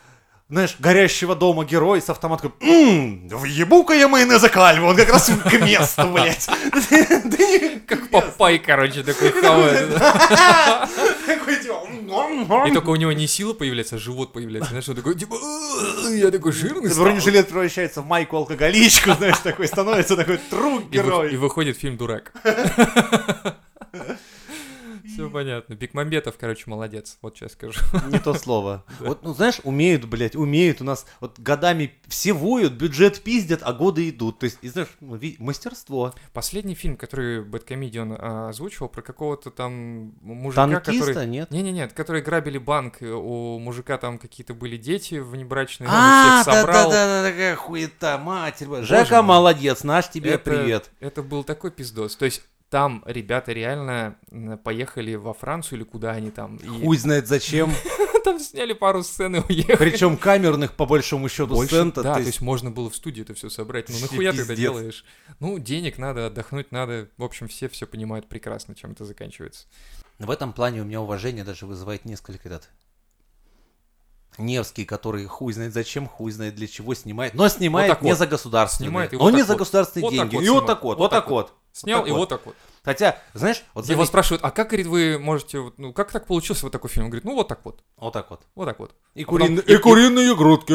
знаешь, 0.50 0.76
горящего 0.78 1.34
дома 1.34 1.64
герой 1.64 2.02
с 2.02 2.10
автоматком, 2.10 2.52
«Ммм, 2.60 3.28
въебу-ка 3.28 3.94
я 3.94 4.08
майонеза 4.08 4.48
кальву, 4.50 4.88
он 4.88 4.96
как 4.96 5.08
раз 5.08 5.30
к 5.44 5.52
месту, 5.60 6.06
блядь. 6.08 6.46
Как 7.86 8.10
Папай, 8.10 8.58
короче, 8.58 9.02
такой 9.04 9.30
хавает. 9.30 9.94
Такой, 11.26 11.55
И 12.06 12.72
только 12.72 12.90
у 12.90 12.96
него 12.96 13.12
не 13.12 13.26
сила 13.26 13.52
появляется, 13.52 13.96
а 13.96 13.98
живот 13.98 14.32
появляется. 14.32 14.70
Знаешь, 14.70 14.88
он 14.88 14.96
такой, 14.96 15.14
типа, 15.16 15.34
«Э, 15.34 16.16
я 16.16 16.30
такой 16.30 16.52
жирный 16.52 16.90
стал». 16.90 17.04
Бронежилет 17.04 17.48
превращается 17.48 18.02
в 18.02 18.06
майку 18.06 18.36
алкоголичку, 18.36 19.12
знаешь, 19.12 19.38
такой 19.38 19.66
становится 19.66 20.16
такой 20.16 20.36
И, 20.36 20.38
вы- 20.50 20.82
и 20.82 20.86
герой. 20.90 21.36
выходит 21.36 21.76
фильм 21.76 21.96
«Дурак». 21.96 22.32
Все 25.06 25.30
понятно. 25.30 25.74
Бекмамбетов, 25.74 26.36
короче, 26.38 26.64
молодец, 26.66 27.18
вот 27.22 27.36
сейчас 27.36 27.52
скажу. 27.52 27.80
Не 28.08 28.18
то 28.18 28.34
слово. 28.34 28.84
Вот, 29.00 29.22
ну, 29.22 29.34
знаешь, 29.34 29.60
умеют, 29.62 30.04
блядь, 30.06 30.34
умеют. 30.34 30.80
У 30.80 30.84
нас 30.84 31.06
вот 31.20 31.38
годами 31.38 31.94
все 32.08 32.32
воют, 32.32 32.72
бюджет 32.72 33.22
пиздят, 33.22 33.60
а 33.62 33.72
годы 33.72 34.08
идут. 34.08 34.38
То 34.38 34.44
есть, 34.44 34.58
и 34.62 34.68
знаешь, 34.68 34.88
ну, 35.00 35.18
мастерство. 35.38 36.14
Последний 36.32 36.74
фильм, 36.74 36.96
который 36.96 37.44
Бэткомедиан 37.44 38.16
а, 38.18 38.48
озвучивал, 38.48 38.88
про 38.88 39.02
какого-то 39.02 39.50
там 39.50 40.14
мужика, 40.22 40.66
Танкиста, 40.66 41.06
который... 41.06 41.26
нет? 41.26 41.50
Не-не-нет, 41.50 41.92
которые 41.92 42.22
грабили 42.22 42.58
банк, 42.58 43.00
э, 43.00 43.10
у 43.10 43.58
мужика 43.58 43.98
там 43.98 44.18
какие-то 44.18 44.54
были 44.54 44.76
дети 44.76 45.16
внебрачные, 45.16 45.88
А, 45.90 46.42
да-да-да, 46.44 47.22
такая 47.22 47.54
хуета, 47.56 48.18
матерь. 48.18 48.82
Жека 48.82 49.22
молодец, 49.22 49.84
наш 49.84 50.10
тебе 50.10 50.38
привет. 50.38 50.90
Это 51.00 51.22
был 51.22 51.44
такой 51.44 51.70
пиздос. 51.70 52.16
То 52.16 52.24
есть 52.24 52.42
там 52.76 53.02
ребята 53.06 53.54
реально 53.54 54.18
поехали 54.62 55.14
во 55.14 55.32
Францию 55.32 55.78
или 55.78 55.84
куда 55.84 56.10
они 56.10 56.30
там. 56.30 56.56
И 56.56 56.68
Хуй 56.68 56.98
знает 56.98 57.26
зачем. 57.26 57.72
там 58.24 58.38
сняли 58.38 58.74
пару 58.74 59.02
сцен 59.02 59.34
и 59.36 59.38
уехали. 59.38 59.76
Причем 59.76 60.18
камерных, 60.18 60.74
по 60.74 60.84
большому 60.84 61.30
счету, 61.30 61.54
Больше, 61.54 61.74
сцен 61.74 61.92
да, 61.92 62.12
то 62.16 62.20
есть... 62.20 62.42
можно 62.42 62.70
было 62.70 62.90
в 62.90 62.94
студии 62.94 63.22
это 63.22 63.32
все 63.32 63.48
собрать. 63.48 63.88
Ну 63.88 63.98
нахуя 63.98 64.30
ты 64.32 64.42
это 64.42 64.54
делаешь? 64.54 65.06
Ну, 65.40 65.58
денег 65.58 65.96
надо, 65.96 66.26
отдохнуть 66.26 66.70
надо. 66.70 67.08
В 67.16 67.24
общем, 67.24 67.48
все 67.48 67.70
все 67.70 67.86
понимают 67.86 68.28
прекрасно, 68.28 68.74
чем 68.74 68.92
это 68.92 69.06
заканчивается. 69.06 69.66
В 70.18 70.30
этом 70.30 70.52
плане 70.52 70.82
у 70.82 70.84
меня 70.84 71.00
уважение 71.00 71.44
даже 71.44 71.64
вызывает 71.64 72.04
несколько 72.04 72.46
этот 72.46 72.68
Невский, 74.36 74.84
который 74.84 75.24
хуй 75.24 75.54
знает 75.54 75.72
зачем, 75.72 76.06
хуй 76.06 76.30
знает 76.30 76.56
для 76.56 76.66
чего 76.66 76.92
снимает, 76.94 77.32
но 77.32 77.48
снимает 77.48 77.90
так 77.90 78.02
не 78.02 78.10
вот. 78.10 78.18
за 78.18 78.26
государственные, 78.26 78.90
Снимает 78.90 79.12
но 79.12 79.18
вот 79.18 79.30
не 79.30 79.38
так 79.38 79.46
за 79.46 79.52
вот. 79.54 79.58
государственные 79.60 80.04
Вот 80.04 80.12
деньги. 80.12 80.36
вот 80.36 80.44
и 80.44 80.48
вот 80.50 80.66
так 80.66 80.82
вот, 80.82 80.98
Вот 80.98 81.04
вот 81.04 81.10
так 81.10 81.24
так 81.24 81.30
вот. 81.30 81.54
Снял 81.76 82.00
так 82.00 82.08
и 82.08 82.10
вот. 82.12 82.18
вот 82.18 82.28
так 82.30 82.46
вот. 82.46 82.56
Хотя, 82.82 83.18
знаешь, 83.34 83.64
вот 83.74 83.84
Его 83.88 84.04
спрашивают, 84.06 84.44
а 84.44 84.52
как, 84.52 84.68
говорит, 84.68 84.86
вы 84.86 85.18
можете, 85.18 85.58
вот, 85.58 85.74
ну, 85.76 85.92
как 85.92 86.12
так 86.12 86.24
получился 86.26 86.64
вот 86.66 86.70
такой 86.72 86.88
фильм? 86.88 87.06
Он 87.06 87.10
говорит, 87.10 87.24
ну, 87.24 87.34
вот 87.34 87.48
так 87.48 87.58
вот, 87.64 87.82
вот 87.96 88.12
так 88.12 88.30
вот. 88.30 88.42
вот 88.54 88.64
так 88.66 88.78
вот. 88.78 88.94
И, 89.14 89.24
А 89.24 89.26
потом- 89.26 89.40
куриные, 89.40 89.64
и- 89.66 89.72
и 89.72 89.76
куриные 89.76 90.36
грудки. 90.36 90.74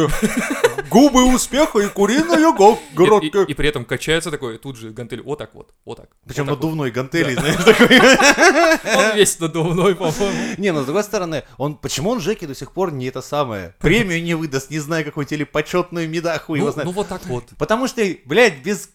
Губы 0.90 1.34
успеха 1.34 1.80
и 1.80 1.88
куриные 1.88 2.54
грудки. 2.94 3.50
и 3.50 3.54
при 3.54 3.70
этом 3.70 3.86
качается 3.86 4.30
такой, 4.30 4.58
тут 4.58 4.76
же 4.76 4.90
гантель, 4.92 5.22
вот 5.22 5.38
так 5.40 5.56
вот, 5.56 5.74
вот 5.86 5.98
так. 6.00 6.10
Причем 6.26 6.46
вот 6.48 6.56
надувной 6.56 6.92
гантели, 6.92 7.34
знаешь, 7.34 7.64
такой. 7.64 7.98
вот. 8.00 8.80
Он 8.98 9.16
весь 9.16 9.40
надувной, 9.40 9.96
по-моему. 9.96 10.56
Не, 10.58 10.72
но 10.74 10.82
с 10.82 10.86
другой 10.86 11.04
стороны, 11.06 11.44
он 11.58 11.76
почему 11.78 12.10
он 12.10 12.20
Жеки 12.20 12.46
до 12.46 12.54
сих 12.56 12.74
пор 12.74 12.92
не 12.92 13.06
это 13.08 13.22
самое? 13.22 13.74
Премию 13.80 14.22
не 14.22 14.34
выдаст, 14.34 14.70
не 14.70 14.80
знаю, 14.80 15.06
какую-нибудь 15.06 15.32
или 15.32 15.44
почетную 15.46 16.10
меда, 16.10 16.38
хуй 16.40 16.58
его 16.60 16.68
Ну, 16.68 16.74
знает. 16.74 16.86
ну, 16.88 16.92
вот 16.92 17.08
так 17.08 17.26
вот. 17.28 17.46
Потому 17.58 17.88
что, 17.88 18.02
блядь, 18.26 18.58
без... 18.62 18.90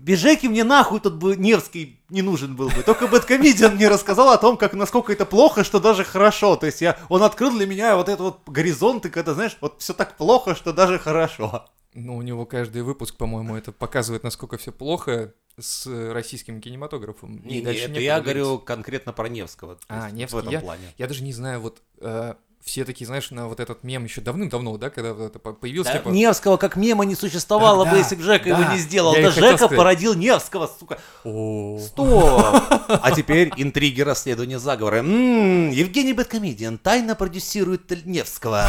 Без 0.00 0.18
Жеки 0.18 0.46
мне 0.46 0.64
нахуй 0.64 1.00
тут 1.00 1.14
бы 1.14 1.36
Невский 1.36 2.00
не 2.08 2.22
нужен 2.22 2.56
был 2.56 2.68
бы. 2.68 2.82
Только 2.82 3.06
Бэткомедиан 3.06 3.74
мне 3.76 3.88
рассказал 3.88 4.30
о 4.30 4.38
том, 4.38 4.56
как 4.56 4.74
насколько 4.74 5.12
это 5.12 5.24
плохо, 5.26 5.64
что 5.64 5.80
даже 5.80 6.04
хорошо. 6.04 6.56
То 6.56 6.66
есть 6.66 6.80
я, 6.80 6.98
он 7.08 7.22
открыл 7.22 7.50
для 7.56 7.66
меня 7.66 7.96
вот 7.96 8.08
этот 8.08 8.20
вот 8.20 8.40
горизонт, 8.46 9.06
и 9.06 9.10
когда, 9.10 9.34
знаешь, 9.34 9.56
вот 9.60 9.80
все 9.80 9.92
так 9.94 10.16
плохо, 10.16 10.54
что 10.54 10.72
даже 10.72 10.98
хорошо. 10.98 11.66
Ну, 11.94 12.16
у 12.16 12.22
него 12.22 12.44
каждый 12.44 12.82
выпуск, 12.82 13.16
по-моему, 13.16 13.56
это 13.56 13.72
показывает, 13.72 14.22
насколько 14.22 14.58
все 14.58 14.70
плохо 14.70 15.32
с 15.58 15.86
российским 16.12 16.60
кинематографом. 16.60 17.38
И 17.38 17.48
Не, 17.48 17.54
не, 17.56 17.62
дальше 17.62 17.84
это 17.84 18.00
я 18.00 18.20
говорю 18.20 18.58
конкретно 18.58 19.14
про 19.14 19.28
Невского. 19.30 19.78
А, 19.88 20.10
Невский, 20.10 20.36
В 20.36 20.38
этом 20.40 20.52
я- 20.52 20.60
плане. 20.60 20.92
Я 20.98 21.06
даже 21.06 21.22
не 21.22 21.32
знаю, 21.32 21.60
вот 21.60 21.80
э, 22.00 22.34
все 22.66 22.84
такие, 22.84 23.06
знаешь, 23.06 23.30
на 23.30 23.46
вот 23.46 23.60
этот 23.60 23.84
мем 23.84 24.04
еще 24.04 24.20
давным-давно, 24.20 24.76
да, 24.76 24.90
когда 24.90 25.10
это 25.26 25.38
по- 25.38 25.52
появился, 25.52 25.92
Да, 25.92 25.98
типа... 25.98 26.08
Невского 26.08 26.56
как 26.56 26.74
мема 26.74 27.04
не 27.04 27.14
существовало 27.14 27.84
Да, 27.84 27.92
бы, 27.92 27.98
если 27.98 28.16
бы 28.16 28.24
Жека 28.24 28.48
его 28.48 28.58
да, 28.60 28.72
не 28.74 28.78
сделал. 28.80 29.14
Да 29.14 29.30
Жека 29.30 29.56
сказать. 29.56 29.76
породил 29.78 30.14
Невского, 30.14 30.68
сука. 30.78 30.98
«О, 31.22 31.78
Стоп! 31.80 32.56
А 32.88 33.12
теперь 33.12 33.52
интриги 33.56 34.00
расследования 34.00 34.58
заговора. 34.58 34.96
М, 34.96 35.70
Евгений 35.70 36.12
Бэткомедиан 36.12 36.78
тайно 36.78 37.14
продюсирует 37.14 38.04
Невского. 38.04 38.64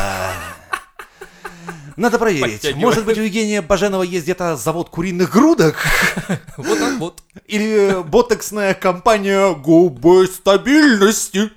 Надо 1.96 2.20
проверить. 2.20 2.76
Может 2.76 3.04
быть, 3.06 3.18
у 3.18 3.22
Евгения 3.22 3.64
Баженова 3.64 4.04
есть 4.04 4.26
где-то 4.26 4.56
завод 4.58 4.90
куриных 4.90 5.32
грудок? 5.32 5.76
Вот 6.58 6.78
так 6.80 7.00
вот. 7.00 7.24
Или 7.48 8.04
ботоксная 8.04 8.76
компания 8.76 9.56
губы 9.56 10.28
стабильности? 10.28 11.50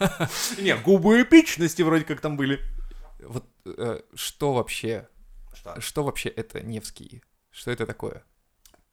Не, 0.58 0.76
губы 0.76 1.22
эпичности 1.22 1.82
вроде 1.82 2.04
как 2.04 2.20
там 2.20 2.36
были. 2.36 2.60
Вот 3.22 3.44
э, 3.66 4.00
что 4.14 4.52
вообще, 4.54 5.08
Что? 5.78 6.02
вообще 6.02 6.28
это 6.30 6.60
Невский? 6.62 7.22
Что 7.50 7.70
это 7.70 7.86
такое? 7.86 8.24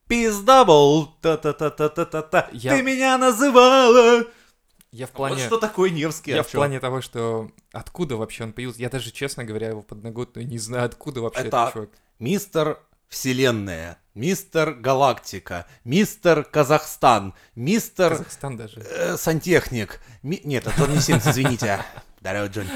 Пиздабл, 0.08 1.08
та-та-та-та-та-та. 1.22 2.50
Я- 2.52 2.76
Ты 2.76 2.82
меня 2.84 3.18
называла. 3.18 4.26
Я 4.92 5.06
в 5.06 5.10
Вот 5.10 5.18
плане... 5.18 5.46
что 5.46 5.58
такое 5.58 5.90
Невский. 5.90 6.32
Я 6.32 6.40
а 6.42 6.44
в 6.44 6.52
плане 6.52 6.80
того, 6.80 7.02
что 7.02 7.52
откуда 7.74 8.16
вообще 8.16 8.46
он 8.46 8.54
появился, 8.54 8.82
я 8.82 8.90
даже, 8.90 9.12
честно 9.12 9.44
говоря, 9.44 9.68
его 9.70 9.82
подноготную 9.82 10.48
не 10.48 10.58
знаю, 10.58 10.86
откуда 10.86 11.22
вообще 11.22 11.42
Это- 11.42 11.48
этот 11.48 11.74
чувак. 11.74 11.90
Мистер 12.20 12.80
Вселенная, 13.10 13.98
мистер 14.16 14.74
Галактика, 14.74 15.66
мистер 15.86 16.44
Казахстан, 16.44 17.34
мистер 17.56 18.10
Казахстан 18.18 18.58
даже. 18.58 18.82
э, 18.82 19.18
Сантехник. 19.18 20.02
Ми- 20.24 20.42
Нет, 20.44 20.68
это 20.68 20.78
Джонни 20.82 21.00
Симс, 21.00 21.26
извините. 21.26 21.84
Здорово, 22.20 22.48
Джонни. 22.48 22.70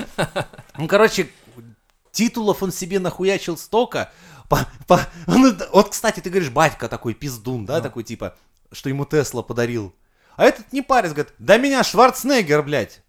Ну, 0.77 0.87
короче, 0.87 1.29
титулов 2.11 2.63
он 2.63 2.71
себе 2.71 2.99
нахуячил 2.99 3.57
столько. 3.57 4.11
По- 4.49 4.67
по- 4.87 5.01
он- 5.27 5.59
Вот, 5.73 5.89
кстати, 5.89 6.19
ты 6.21 6.29
говоришь, 6.29 6.49
батька 6.49 6.87
такой 6.87 7.13
пиздун, 7.13 7.65
да, 7.65 7.77
Ну. 7.77 7.83
такой 7.83 8.03
типа, 8.03 8.35
что 8.71 8.89
ему 8.89 9.05
Тесла 9.05 9.41
подарил. 9.43 9.93
А 10.37 10.45
этот 10.45 10.71
не 10.71 10.81
парень, 10.81 11.09
говорит, 11.11 11.33
да 11.39 11.57
меня 11.57 11.83
Шварценеггер, 11.83 12.63
блядь, 12.63 13.01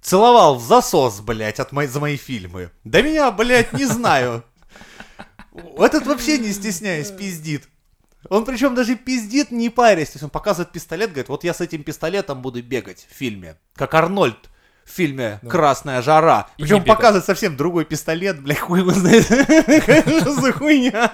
целовал 0.00 0.56
в 0.56 0.62
засос, 0.62 1.20
блядь, 1.20 1.60
от 1.60 1.72
мои, 1.72 1.86
за 1.86 2.00
мои 2.00 2.16
фильмы. 2.16 2.70
Да 2.84 3.02
меня, 3.02 3.30
блядь, 3.30 3.72
не 3.74 3.84
знаю. 3.84 4.44
Этот 5.52 6.06
вообще 6.06 6.38
не 6.38 6.52
стесняясь 6.52 7.10
пиздит. 7.10 7.68
Он 8.28 8.44
причем 8.44 8.74
даже 8.74 8.96
пиздит, 8.96 9.50
не 9.50 9.70
парясь. 9.70 10.10
То 10.10 10.16
есть 10.16 10.24
он 10.24 10.30
показывает 10.30 10.72
пистолет, 10.72 11.10
говорит, 11.10 11.28
вот 11.28 11.42
я 11.44 11.54
с 11.54 11.60
этим 11.60 11.82
пистолетом 11.82 12.42
буду 12.42 12.62
бегать 12.62 13.06
в 13.10 13.14
фильме. 13.14 13.56
Как 13.74 13.94
Арнольд 13.94 14.50
в 14.84 14.90
фильме 14.90 15.38
Да. 15.42 15.48
«Красная 15.48 16.02
жара». 16.02 16.48
Причем 16.56 16.84
показывает 16.84 17.24
совсем 17.24 17.56
другой 17.56 17.84
пистолет, 17.84 18.42
бля, 18.42 18.54
хуй 18.56 18.80
его 18.80 18.90
знает. 18.90 19.24
Что 19.26 20.34
за 20.34 20.52
хуйня? 20.52 21.12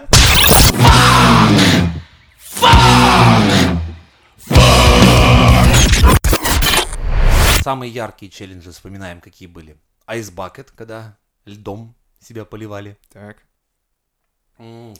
Самые 7.62 7.90
яркие 7.90 8.30
челленджи 8.30 8.70
вспоминаем, 8.70 9.20
какие 9.20 9.48
были. 9.48 9.76
Ice 10.08 10.32
Bucket, 10.32 10.68
когда 10.76 11.16
льдом 11.44 11.94
себя 12.20 12.44
поливали. 12.44 12.96
Так. 13.12 13.38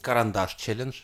Карандаш 0.00 0.54
челлендж. 0.54 1.02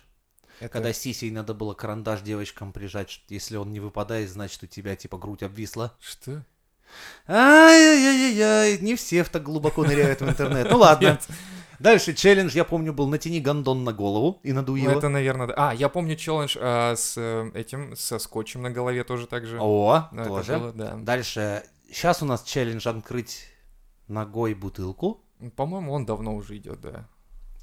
Это... 0.61 0.75
Когда 0.75 0.93
сисей 0.93 1.31
надо 1.31 1.55
было 1.55 1.75
карандаш 1.75 2.21
девочкам 2.21 2.73
прижать, 2.73 3.23
если 3.29 3.57
он 3.57 3.73
не 3.73 3.81
выпадает, 3.81 4.31
значит 4.31 4.63
у 4.63 4.67
тебя 4.67 4.95
типа 4.95 5.19
грудь 5.19 5.43
обвисла. 5.43 5.97
Что? 5.99 6.45
Ай-яй-яй-яй, 7.27 8.79
не 8.81 8.95
все 8.97 9.25
в 9.25 9.29
так 9.29 9.43
глубоко 9.43 9.85
ныряют 9.85 10.21
в 10.21 10.29
интернет. 10.29 10.71
Ну 10.71 10.79
ладно. 10.79 11.19
Дальше 11.79 12.15
челлендж, 12.15 12.55
я 12.55 12.65
помню, 12.65 12.93
был 12.93 13.09
натяни 13.09 13.41
гондон 13.41 13.83
на 13.83 13.93
голову 13.93 14.39
и 14.45 14.53
надуй 14.53 14.83
Ну, 14.83 14.91
его. 14.91 14.99
это, 14.99 15.09
наверное, 15.09 15.49
да. 15.49 15.55
А, 15.57 15.75
я 15.75 15.89
помню 15.89 16.15
челлендж 16.15 16.57
а, 16.61 16.95
с 16.95 17.15
э, 17.17 17.51
этим, 17.55 17.97
со 17.97 18.21
скотчем 18.21 18.63
на 18.63 18.71
голове 18.71 19.03
тоже 19.03 19.27
так 19.27 19.47
же. 19.47 19.59
О, 19.61 20.09
Ну, 20.13 20.21
это 20.21 20.29
тоже. 20.31 20.59
было, 20.59 20.73
да. 20.73 20.95
Дальше, 20.95 21.65
сейчас 21.91 22.23
у 22.23 22.25
нас 22.25 22.45
челлендж 22.45 22.87
открыть 22.89 23.49
ногой 24.07 24.55
бутылку. 24.55 25.25
По-моему, 25.57 25.93
он 25.93 26.07
давно 26.07 26.37
уже 26.37 26.57
идет, 26.57 26.81
да. 26.81 27.09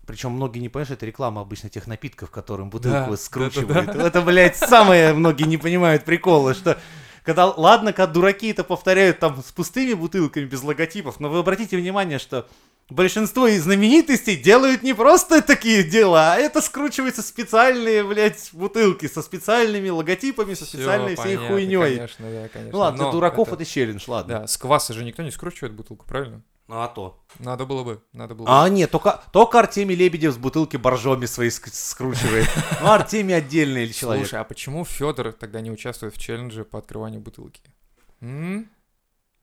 Причем 0.09 0.31
многие 0.31 0.57
не 0.57 0.69
понимают, 0.69 0.87
что 0.87 0.95
это 0.95 1.05
реклама 1.05 1.41
обычно 1.41 1.69
тех 1.69 1.85
напитков, 1.85 2.31
которым 2.31 2.71
бутылку 2.71 3.11
Да, 3.11 3.15
скручивают. 3.17 3.67
да-да-да. 3.67 4.07
Это, 4.07 4.21
блядь, 4.23 4.57
самое 4.57 5.13
многие 5.13 5.43
не 5.43 5.57
понимают 5.57 6.03
прикола, 6.03 6.55
что 6.55 6.79
когда, 7.23 7.45
ладно, 7.45 7.93
когда 7.93 8.11
дураки 8.11 8.47
это 8.47 8.63
повторяют 8.63 9.19
там 9.19 9.43
с 9.43 9.51
пустыми 9.51 9.93
бутылками, 9.93 10.45
без 10.45 10.63
логотипов, 10.63 11.19
но 11.19 11.29
вы 11.29 11.37
обратите 11.37 11.77
внимание, 11.77 12.17
что 12.17 12.47
большинство 12.89 13.47
из 13.47 13.63
знаменитостей 13.63 14.35
делают 14.35 14.83
не 14.83 14.93
просто 14.93 15.41
такие 15.41 15.83
дела, 15.83 16.33
а 16.33 16.37
это 16.37 16.61
скручиваются 16.61 17.21
специальные, 17.21 18.03
блядь, 18.03 18.49
бутылки 18.53 19.07
со 19.07 19.21
специальными 19.21 19.89
логотипами, 19.89 20.53
со 20.53 20.65
Всё 20.65 20.77
специальной 20.77 21.15
всей 21.15 21.35
понятно, 21.37 21.47
хуйней. 21.47 21.95
Конечно, 21.95 22.31
да, 22.31 22.47
конечно. 22.49 22.71
Ну 22.71 22.77
ладно, 22.79 22.97
для 22.97 23.05
Но 23.07 23.11
дураков 23.11 23.47
это- 23.49 23.55
это, 23.61 23.65
челлендж, 23.65 24.03
ладно. 24.07 24.39
Да, 24.41 24.47
с 24.47 24.57
кваса 24.57 24.93
же 24.93 25.03
никто 25.03 25.23
не 25.23 25.31
скручивает 25.31 25.73
бутылку, 25.73 26.05
правильно? 26.05 26.41
Ну 26.67 26.75
а 26.81 26.87
то. 26.87 27.19
Надо 27.39 27.65
было 27.65 27.83
бы, 27.83 28.03
надо 28.13 28.35
было 28.35 28.45
бы. 28.45 28.51
А, 28.51 28.69
нет, 28.69 28.91
только, 28.91 29.23
только 29.33 29.57
Артемий 29.57 29.95
Лебедев 29.95 30.33
с 30.33 30.37
бутылки 30.37 30.77
боржоми 30.77 31.25
свои 31.25 31.47
ск- 31.47 31.69
скручивает. 31.71 32.47
Ну, 32.81 32.91
Артемий 32.91 33.35
отдельный 33.35 33.91
человек. 33.93 34.27
Слушай, 34.27 34.39
а 34.41 34.43
почему 34.43 34.85
Федор 34.85 35.31
тогда 35.31 35.61
не 35.61 35.71
участвует 35.71 36.13
в 36.13 36.19
челлендже 36.19 36.63
по 36.65 36.77
открыванию 36.77 37.21
бутылки? 37.21 37.61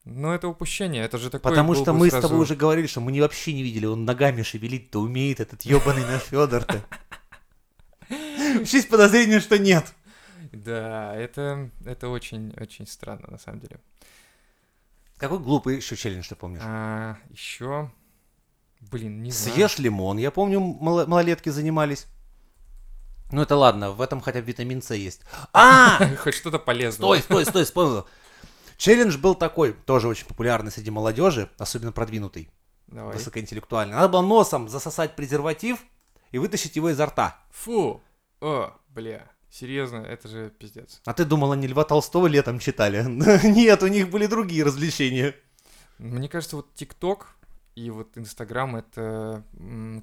Ну, 0.09 0.31
это 0.31 0.47
упущение, 0.47 1.03
это 1.03 1.17
же 1.17 1.29
такое 1.29 1.51
Потому 1.51 1.75
что 1.75 1.91
мы 1.93 2.07
с 2.07 2.11
сразу- 2.11 2.29
тобой 2.29 2.43
уже 2.43 2.55
говорили, 2.55 2.87
что 2.87 3.01
мы 3.01 3.11
не 3.11 3.19
вообще 3.21 3.53
не 3.53 3.61
видели, 3.61 3.85
он 3.85 4.05
ногами 4.05 4.41
шевелить-то 4.41 4.99
умеет, 5.01 5.39
этот 5.39 5.63
ебаный 5.63 6.05
наш 6.05 6.21
Федор-то. 6.23 6.83
Есть 8.09 8.89
подозрение, 8.89 9.39
что 9.39 9.59
нет. 9.59 9.85
Да, 10.53 11.13
это, 11.15 11.69
это 11.85 12.07
очень, 12.07 12.53
очень 12.57 12.87
странно, 12.87 13.27
на 13.29 13.37
самом 13.37 13.59
деле. 13.59 13.79
Какой 15.17 15.39
глупый 15.39 15.75
еще 15.75 15.95
челлендж 15.95 16.29
ты 16.29 16.35
помнишь? 16.35 16.61
А, 16.63 17.17
еще... 17.29 17.91
Блин, 18.91 19.23
не 19.23 19.31
знаю. 19.31 19.55
Съешь 19.55 19.79
лимон. 19.79 20.17
Я 20.17 20.29
помню, 20.31 20.59
мало- 20.59 21.05
малолетки 21.07 21.49
занимались. 21.49 22.05
Ну 23.31 23.41
это 23.41 23.55
ладно, 23.55 23.91
в 23.91 23.99
этом 24.01 24.21
хотя 24.21 24.39
бы 24.39 24.45
витамин 24.45 24.81
С 24.81 24.93
есть. 24.93 25.21
А! 25.51 25.99
Хоть 26.23 26.35
что-то 26.35 26.59
полезное. 26.59 27.05
Стой, 27.05 27.21
стой, 27.21 27.45
стой, 27.45 27.65
вспомнил. 27.65 28.07
Челлендж 28.77 29.17
был 29.17 29.35
такой, 29.35 29.73
тоже 29.73 30.07
очень 30.07 30.27
популярный 30.27 30.71
среди 30.71 30.91
молодежи, 30.91 31.49
особенно 31.57 31.91
продвинутый, 31.91 32.49
Давай. 32.87 33.15
высокоинтеллектуальный. 33.15 33.95
Надо 33.95 34.09
было 34.09 34.21
носом 34.21 34.69
засосать 34.69 35.15
презерватив 35.15 35.79
и 36.31 36.37
вытащить 36.37 36.75
его 36.75 36.89
изо 36.89 37.07
рта. 37.07 37.39
Фу! 37.51 38.01
О, 38.39 38.71
бля. 38.89 39.29
Серьезно, 39.49 39.97
это 39.97 40.27
же 40.27 40.51
пиздец. 40.51 41.01
А 41.05 41.13
ты 41.13 41.25
думал, 41.25 41.53
они 41.53 41.67
Льва 41.67 41.83
Толстого 41.83 42.27
летом 42.27 42.59
читали? 42.59 43.03
Нет, 43.47 43.81
у 43.81 43.87
них 43.87 44.09
были 44.09 44.27
другие 44.27 44.63
развлечения. 44.63 45.33
Мне 45.97 46.29
кажется, 46.29 46.57
вот 46.57 46.73
ТикТок 46.75 47.35
и 47.73 47.89
вот 47.89 48.17
Инстаграм 48.17 48.75
это 48.75 49.43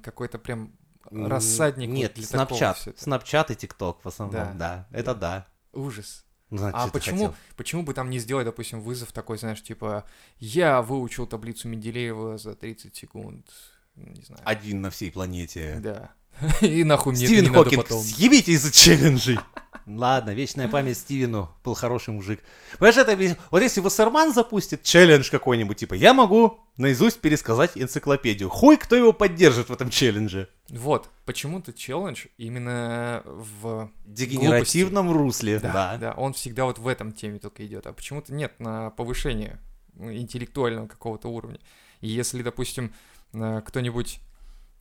какой-то 0.03 0.39
прям 0.39 0.73
рассадник 1.09 1.89
Нет, 1.89 2.17
Снапчат. 2.25 2.87
Снапчат 2.97 3.51
и 3.51 3.55
ТикТок 3.55 4.03
в 4.03 4.07
основном, 4.07 4.57
Да. 4.57 4.87
да. 4.91 4.97
Это 4.97 5.15
да. 5.15 5.47
Ужас. 5.71 6.24
Ну, 6.51 6.57
значит, 6.59 6.79
А 6.79 6.87
почему, 6.89 7.17
хотел? 7.17 7.35
почему 7.57 7.83
бы 7.83 7.93
там 7.93 8.09
не 8.09 8.19
сделать, 8.19 8.45
допустим, 8.45 8.79
вызов 8.81 9.11
такой, 9.11 9.37
знаешь, 9.37 9.63
типа, 9.63 10.05
я 10.39 10.81
выучил 10.81 11.25
таблицу 11.25 11.67
Менделеева 11.67 12.37
за 12.37 12.53
30 12.55 12.95
секунд, 12.95 13.47
не 13.95 14.21
знаю. 14.21 14.41
Один 14.45 14.81
на 14.81 14.89
всей 14.91 15.11
планете. 15.11 15.79
Да. 15.81 16.11
И 16.61 16.83
нахуй 16.83 17.13
мне 17.13 17.23
это 17.23 17.33
Стивен 17.33 17.43
не 17.45 17.49
надо 17.49 17.63
Хокинг, 17.63 17.83
потом. 17.83 18.01
съебитесь 18.03 18.65
из 18.65 18.71
челленджей. 18.73 19.39
Ладно, 19.87 20.31
вечная 20.31 20.67
память 20.67 20.97
Стивену, 20.97 21.51
был 21.63 21.75
хороший 21.75 22.09
мужик. 22.09 22.41
Понимаешь, 22.79 22.97
это, 22.97 23.37
вот 23.51 23.61
если 23.61 23.81
Вассерман 23.81 24.33
запустит 24.33 24.81
челлендж 24.81 25.29
какой-нибудь, 25.29 25.77
типа, 25.77 25.93
я 25.93 26.13
могу 26.13 26.59
наизусть 26.77 27.21
пересказать 27.21 27.71
энциклопедию. 27.75 28.49
Хуй, 28.49 28.77
кто 28.77 28.95
его 28.95 29.13
поддержит 29.13 29.69
в 29.69 29.73
этом 29.73 29.91
челлендже. 29.91 30.49
Вот, 30.69 31.09
почему-то 31.25 31.71
челлендж 31.71 32.25
именно 32.37 33.21
в 33.25 33.91
Дегенеративном 34.05 35.11
русле, 35.11 35.59
Да, 35.59 35.71
да. 35.71 35.97
да, 35.97 36.11
он 36.13 36.33
всегда 36.33 36.65
вот 36.65 36.79
в 36.79 36.87
этом 36.87 37.11
теме 37.11 37.37
только 37.37 37.65
идет, 37.65 37.85
а 37.85 37.93
почему-то 37.93 38.33
нет 38.33 38.59
на 38.59 38.89
повышение 38.89 39.59
ну, 39.93 40.11
интеллектуального 40.11 40.87
какого-то 40.87 41.27
уровня. 41.27 41.59
И 42.01 42.07
если, 42.07 42.41
допустим, 42.41 42.91
э, 43.33 43.61
кто-нибудь 43.65 44.19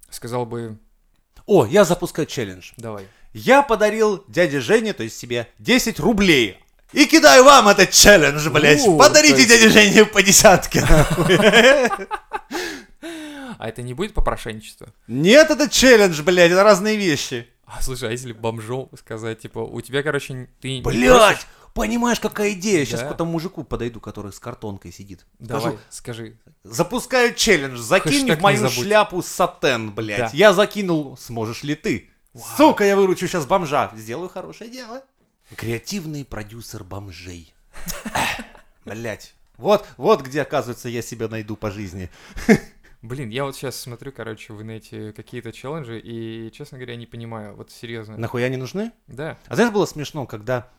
сказал 0.09 0.47
бы, 0.47 0.79
О, 1.47 1.67
я 1.67 1.85
запускаю 1.85 2.27
челлендж. 2.27 2.73
давай, 2.77 3.07
Я 3.33 3.63
подарил 3.63 4.25
дяде 4.29 4.61
Жене, 4.61 4.93
то 4.93 5.03
есть 5.03 5.17
себе, 5.19 5.49
10 5.59 5.99
рублей. 6.01 6.59
И 6.93 7.07
кидаю 7.07 7.45
вам 7.45 7.69
этот 7.69 7.91
челлендж, 7.91 8.49
блядь. 8.51 8.81
У, 8.87 8.97
Подарите 8.97 9.37
есть- 9.39 9.49
дяде 9.49 9.69
Жене 9.69 10.05
по 10.05 10.23
десятке. 10.23 10.85
а 13.59 13.69
это 13.69 13.83
не 13.83 13.95
будет 13.95 14.15
попрошенничество? 14.15 14.89
Нет, 15.07 15.51
это 15.51 15.69
челлендж, 15.69 16.23
блядь, 16.23 16.53
это 16.53 16.63
разные 16.63 16.97
вещи. 16.97 17.49
А 17.67 17.83
слушай, 17.83 18.09
а 18.09 18.13
если 18.13 18.33
бомжом 18.33 18.89
сказать, 18.99 19.41
типа, 19.41 19.59
у 19.61 19.81
тебя, 19.81 20.03
короче, 20.03 20.49
ты... 20.61 20.83
просишь- 20.83 21.47
понимаешь, 21.73 22.21
какая 22.21 22.53
идея? 22.53 22.85
Сейчас 22.85 23.01
Да. 23.01 23.09
к 23.09 23.13
этому 23.13 23.33
мужику 23.33 23.65
подойду, 23.65 24.01
который 24.01 24.33
с 24.33 24.39
картонкой 24.39 24.93
сидит. 24.93 25.27
Давай, 25.39 25.73
Скажу, 25.73 25.79
скажи. 25.91 26.39
запускаю 26.63 27.35
челлендж, 27.35 27.79
закинь 27.79 28.13
Хэштег 28.13 28.39
в 28.39 28.43
мою 28.43 28.69
шляпу 28.69 29.23
сатен, 29.23 29.93
блядь. 29.93 30.19
Да. 30.19 30.31
Я 30.33 30.53
закинул, 30.53 31.17
сможешь 31.17 31.63
ли 31.63 31.75
ты? 31.75 32.11
Сука, 32.57 32.85
я 32.85 32.97
выручу 32.97 33.27
сейчас 33.27 33.47
бомжа. 33.47 33.93
Сделаю 33.97 34.29
хорошее 34.29 34.71
дело. 34.71 35.03
Креативный 35.57 36.25
продюсер 36.25 36.85
бомжей. 36.85 37.55
Блять. 38.85 39.35
Вот, 39.57 39.87
вот 39.97 40.23
где, 40.23 40.43
оказывается, 40.43 40.89
я 40.89 41.01
себя 41.01 41.29
найду 41.29 41.57
по 41.57 41.71
жизни. 41.71 42.11
Блин, 43.05 43.29
я 43.29 43.45
вот 43.45 43.55
сейчас 43.55 43.77
смотрю, 43.79 44.13
короче, 44.13 44.55
в 44.55 44.63
инете 44.63 45.13
какие-то 45.13 45.53
челленджи, 45.53 46.01
и, 46.01 46.51
честно 46.53 46.79
говоря, 46.79 46.97
не 46.97 47.05
понимаю, 47.05 47.55
вот 47.55 47.71
серьезно. 47.71 48.17
Нахуя 48.17 48.47
они 48.47 48.57
нужны? 48.57 48.93
Да, 49.09 49.37
А 49.47 49.57
знаешь, 49.57 49.71
было 49.73 49.85
смешно, 49.85 50.27
когда 50.27 50.71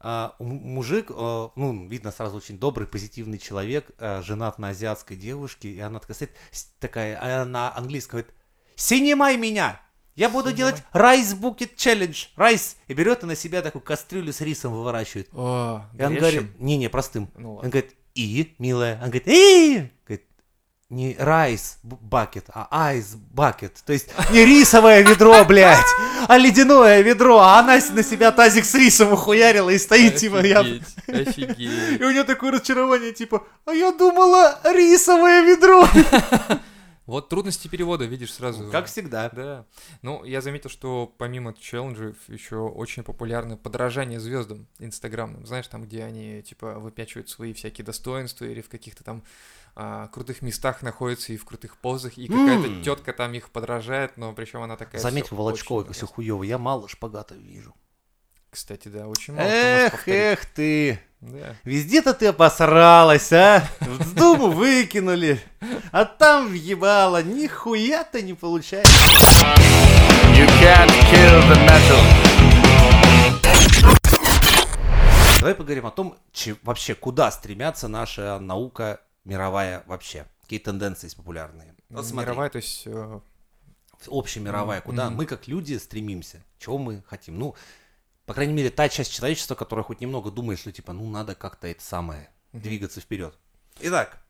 а, 0.00 0.34
мужик, 0.38 1.10
а, 1.10 1.50
ну, 1.56 1.86
видно 1.86 2.10
сразу 2.10 2.38
очень 2.38 2.58
добрый, 2.58 2.86
позитивный 2.86 3.36
человек, 3.36 3.90
а, 3.98 4.22
женат 4.22 4.58
на 4.58 4.68
азиатской 4.68 5.14
девушке, 5.18 5.68
и 5.68 5.78
она 5.80 5.98
такая, 5.98 6.14
стоит, 6.14 6.30
такая, 6.80 7.18
а 7.20 7.44
на 7.44 7.76
английском 7.76 8.20
говорит, 8.20 8.34
«Снимай 8.76 9.36
меня! 9.36 9.78
Я 10.14 10.30
буду 10.30 10.50
Снимай. 10.52 10.56
делать 10.56 10.82
rice 10.92 11.34
bucket 11.34 11.76
challenge, 11.76 12.28
rice!» 12.36 12.78
И 12.88 12.94
берет 12.94 13.24
и 13.24 13.26
на 13.26 13.36
себя 13.36 13.60
такую 13.60 13.82
кастрюлю 13.82 14.32
с 14.32 14.40
рисом 14.40 14.72
выворачивает. 14.72 15.28
О, 15.34 15.82
И 15.92 16.02
он 16.02 16.14
горячим? 16.14 16.20
говорит, 16.40 16.60
не-не, 16.60 16.88
простым. 16.88 17.30
Ну 17.36 17.56
Он 17.56 17.68
говорит, 17.68 17.94
«И, 18.14 18.54
милая?» 18.58 18.94
Он 19.02 19.10
говорит, 19.10 19.28
«И!» 19.28 19.90
Говорит, 20.06 20.26
не 20.90 21.16
rice 21.18 21.78
bucket, 21.82 22.46
а 22.52 22.68
ice 22.70 23.14
bucket. 23.14 23.82
То 23.84 23.92
есть 23.92 24.08
не 24.30 24.44
рисовое 24.44 25.02
ведро, 25.02 25.44
блядь, 25.44 25.84
а 26.28 26.36
ледяное 26.38 27.00
ведро. 27.00 27.38
А 27.38 27.60
она 27.60 27.78
на 27.92 28.02
себя 28.02 28.30
тазик 28.32 28.64
с 28.64 28.74
рисом 28.74 29.12
ухуярила 29.12 29.70
и 29.70 29.78
стоит, 29.78 30.16
типа, 30.16 30.44
я... 30.44 30.60
Офигеть. 30.60 31.58
И 32.00 32.04
у 32.04 32.10
нее 32.10 32.24
такое 32.24 32.52
разочарование, 32.52 33.12
типа, 33.12 33.44
а 33.64 33.72
я 33.72 33.92
думала, 33.92 34.58
рисовое 34.64 35.42
ведро. 35.42 35.88
Вот 37.06 37.28
трудности 37.28 37.68
перевода, 37.68 38.06
видишь, 38.06 38.32
сразу. 38.32 38.70
Как 38.70 38.86
всегда. 38.86 39.28
Да. 39.28 39.66
Ну, 40.00 40.24
я 40.24 40.40
заметил, 40.40 40.70
что 40.70 41.12
помимо 41.18 41.52
челленджей 41.52 42.14
еще 42.28 42.56
очень 42.56 43.02
популярно 43.02 43.58
подражание 43.58 44.18
звездам 44.18 44.66
инстаграмным. 44.78 45.44
Знаешь, 45.44 45.68
там, 45.68 45.84
где 45.84 46.02
они, 46.02 46.42
типа, 46.42 46.78
выпячивают 46.78 47.28
свои 47.28 47.52
всякие 47.52 47.84
достоинства 47.84 48.46
или 48.46 48.62
в 48.62 48.70
каких-то 48.70 49.04
там 49.04 49.22
а, 49.76 50.08
крутых 50.08 50.42
местах 50.42 50.82
находятся 50.82 51.32
и 51.32 51.36
в 51.36 51.44
крутых 51.44 51.76
позах, 51.78 52.16
и 52.18 52.28
какая-то 52.28 52.66
М. 52.68 52.82
тетка 52.82 53.12
там 53.12 53.32
их 53.34 53.50
подражает, 53.50 54.16
но 54.16 54.32
причем 54.32 54.62
она 54.62 54.76
такая... 54.76 55.00
Заметь, 55.00 55.30
Волочкова, 55.30 55.80
очень 55.82 55.92
все 55.92 56.06
хуево. 56.06 56.42
Я 56.44 56.58
мало 56.58 56.88
шпагата 56.88 57.34
вижу. 57.34 57.74
Кстати, 58.50 58.86
да, 58.86 59.08
очень 59.08 59.34
мало 59.34 59.48
Эх, 59.48 60.06
эх 60.06 60.46
ты. 60.46 61.00
Да. 61.20 61.56
Везде-то 61.64 62.14
ты 62.14 62.26
обосралась, 62.26 63.32
а? 63.32 63.66
В 63.80 64.14
Думу 64.14 64.50
выкинули. 64.50 65.40
А 65.90 66.04
там 66.04 66.48
въебало. 66.48 67.20
Нихуя-то 67.22 68.22
не 68.22 68.34
получается. 68.34 68.92
You 70.36 70.46
can't 70.60 70.92
kill 71.10 71.42
the 71.50 71.66
metal. 71.66 73.14
Давай 75.40 75.54
поговорим 75.54 75.86
о 75.86 75.90
том, 75.90 76.16
че- 76.32 76.56
вообще 76.62 76.94
куда 76.94 77.30
стремятся 77.30 77.88
наша 77.88 78.38
наука 78.38 79.00
мировая 79.24 79.82
вообще. 79.86 80.26
Какие 80.42 80.58
тенденции 80.58 81.06
есть 81.06 81.16
популярные. 81.16 81.74
Вот 81.88 82.04
смотри, 82.06 82.30
Мировая, 82.30 82.50
то 82.50 82.56
есть... 82.56 82.82
э, 82.86 83.20
общемировая, 84.08 84.80
куда 84.80 85.06
Мгм. 85.06 85.16
мы 85.16 85.26
как 85.26 85.48
люди 85.48 85.76
стремимся, 85.78 86.42
чего 86.58 86.76
мы 86.78 87.02
хотим. 87.06 87.38
Ну, 87.38 87.54
по 88.26 88.34
крайней 88.34 88.52
мере, 88.52 88.70
та 88.70 88.88
часть 88.88 89.12
человечества, 89.12 89.54
которая 89.54 89.84
хоть 89.84 90.00
немного 90.00 90.30
думает, 90.30 90.58
что 90.58 90.72
типа, 90.72 90.92
ну, 90.92 91.08
надо 91.08 91.34
как-то 91.34 91.66
это 91.66 91.82
самое, 91.82 92.28
двигаться 92.52 93.00
вперед. 93.00 93.38
Итак, 93.80 94.22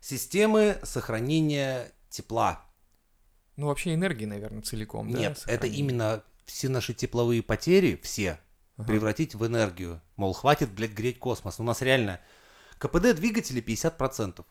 системы 0.00 0.78
сохранения 0.82 1.90
тепла. 2.10 2.64
Ну, 3.56 3.66
вообще 3.68 3.94
энергии, 3.94 4.24
наверное, 4.26 4.62
целиком, 4.62 5.10
да? 5.10 5.18
Нет, 5.18 5.32
это 5.32 5.40
сохранение? 5.40 5.78
именно 5.80 6.24
все 6.44 6.68
наши 6.68 6.92
тепловые 6.94 7.42
потери, 7.42 7.98
все, 8.02 8.38
Ага. 8.76 8.88
превратить 8.88 9.34
в 9.34 9.46
энергию. 9.46 10.00
Мол, 10.16 10.32
хватит, 10.32 10.70
блядь, 10.72 10.92
греть 10.92 11.18
космос. 11.18 11.60
У 11.60 11.62
нас 11.62 11.80
реально 11.82 12.20
КПД 12.78 13.14
двигателя 13.14 13.60
50%. 13.60 14.44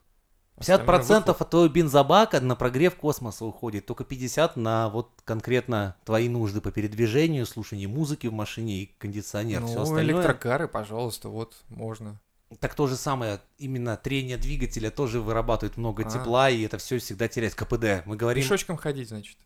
50% 0.60 0.60
Остальное 0.60 1.20
от 1.24 1.50
твоего 1.50 1.68
бензобака 1.68 2.40
на 2.40 2.56
прогрев 2.56 2.96
космоса 2.96 3.44
уходит, 3.44 3.86
только 3.88 4.04
50% 4.04 4.52
на 4.56 4.90
вот 4.90 5.10
конкретно 5.26 5.96
твои 6.06 6.30
нужды 6.30 6.62
по 6.62 6.72
передвижению, 6.72 7.46
слушанию 7.46 7.90
музыки 7.90 8.28
в 8.28 8.34
машине 8.34 8.84
и 8.84 8.86
кондиционер. 9.00 9.62
Ну, 9.62 9.68
Все 9.68 9.82
остальное. 9.82 10.16
электрокары, 10.16 10.68
пожалуйста, 10.68 11.30
вот, 11.30 11.56
можно. 11.70 12.20
Так 12.60 12.76
то 12.76 12.86
же 12.86 12.96
самое, 12.96 13.42
именно 13.58 13.98
трение 13.98 14.38
двигателя 14.38 14.92
тоже 14.92 15.22
вырабатывает 15.22 15.76
много 15.78 16.04
А. 16.06 16.10
тепла, 16.10 16.50
и 16.52 16.62
это 16.62 16.78
все 16.78 17.00
всегда 17.00 17.28
теряет 17.28 17.56
КПД. 17.56 18.06
Мы 18.06 18.16
говорим, 18.16 18.44
Пешочком 18.44 18.78
ходить, 18.78 19.10
значит. 19.10 19.38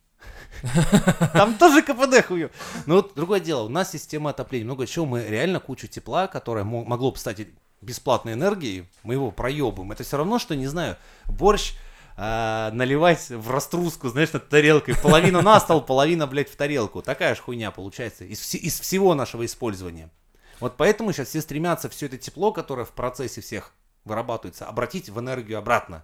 Там 1.34 1.58
тоже 1.58 1.84
КПД 1.84 2.26
хую. 2.28 2.52
Но 2.86 2.96
вот 2.96 3.14
другое 3.16 3.40
дело, 3.40 3.64
у 3.64 3.70
нас 3.70 3.92
система 3.92 4.32
отопления. 4.32 4.66
Много 4.66 4.86
чего, 4.88 5.06
мы 5.06 5.24
реально 5.24 5.60
кучу 5.60 5.88
тепла, 5.88 6.28
которое 6.28 6.64
мо- 6.66 6.84
могло 6.84 7.12
бы 7.12 7.18
стать 7.18 7.48
бесплатной 7.82 8.34
энергией, 8.34 8.88
мы 9.04 9.14
его 9.14 9.32
проебываем. 9.32 9.92
Это 9.92 10.04
все 10.04 10.18
равно, 10.18 10.40
что, 10.40 10.56
не 10.56 10.68
знаю, 10.68 10.98
борщ 11.26 11.74
а, 12.16 12.72
наливать 12.72 13.30
в 13.30 13.52
раструску, 13.52 14.10
знаешь, 14.10 14.34
над 14.34 14.50
тарелкой. 14.50 14.96
Половина 14.96 15.42
на 15.42 15.60
стол, 15.60 15.82
половина, 15.82 16.26
блядь, 16.26 16.50
в 16.50 16.56
тарелку. 16.56 17.02
Такая 17.02 17.36
же 17.36 17.42
хуйня 17.42 17.72
получается 17.72 18.26
из, 18.26 18.40
вси- 18.40 18.58
из 18.58 18.80
всего 18.80 19.14
нашего 19.14 19.46
использования. 19.46 20.10
Вот 20.60 20.78
поэтому 20.78 21.14
сейчас 21.14 21.30
все 21.30 21.42
стремятся 21.42 21.90
все 21.90 22.08
это 22.08 22.18
тепло, 22.18 22.52
которое 22.52 22.86
в 22.86 22.92
процессе 22.92 23.42
всех 23.42 23.74
вырабатывается, 24.06 24.66
обратить 24.66 25.10
в 25.10 25.20
энергию 25.20 25.60
обратно. 25.60 26.04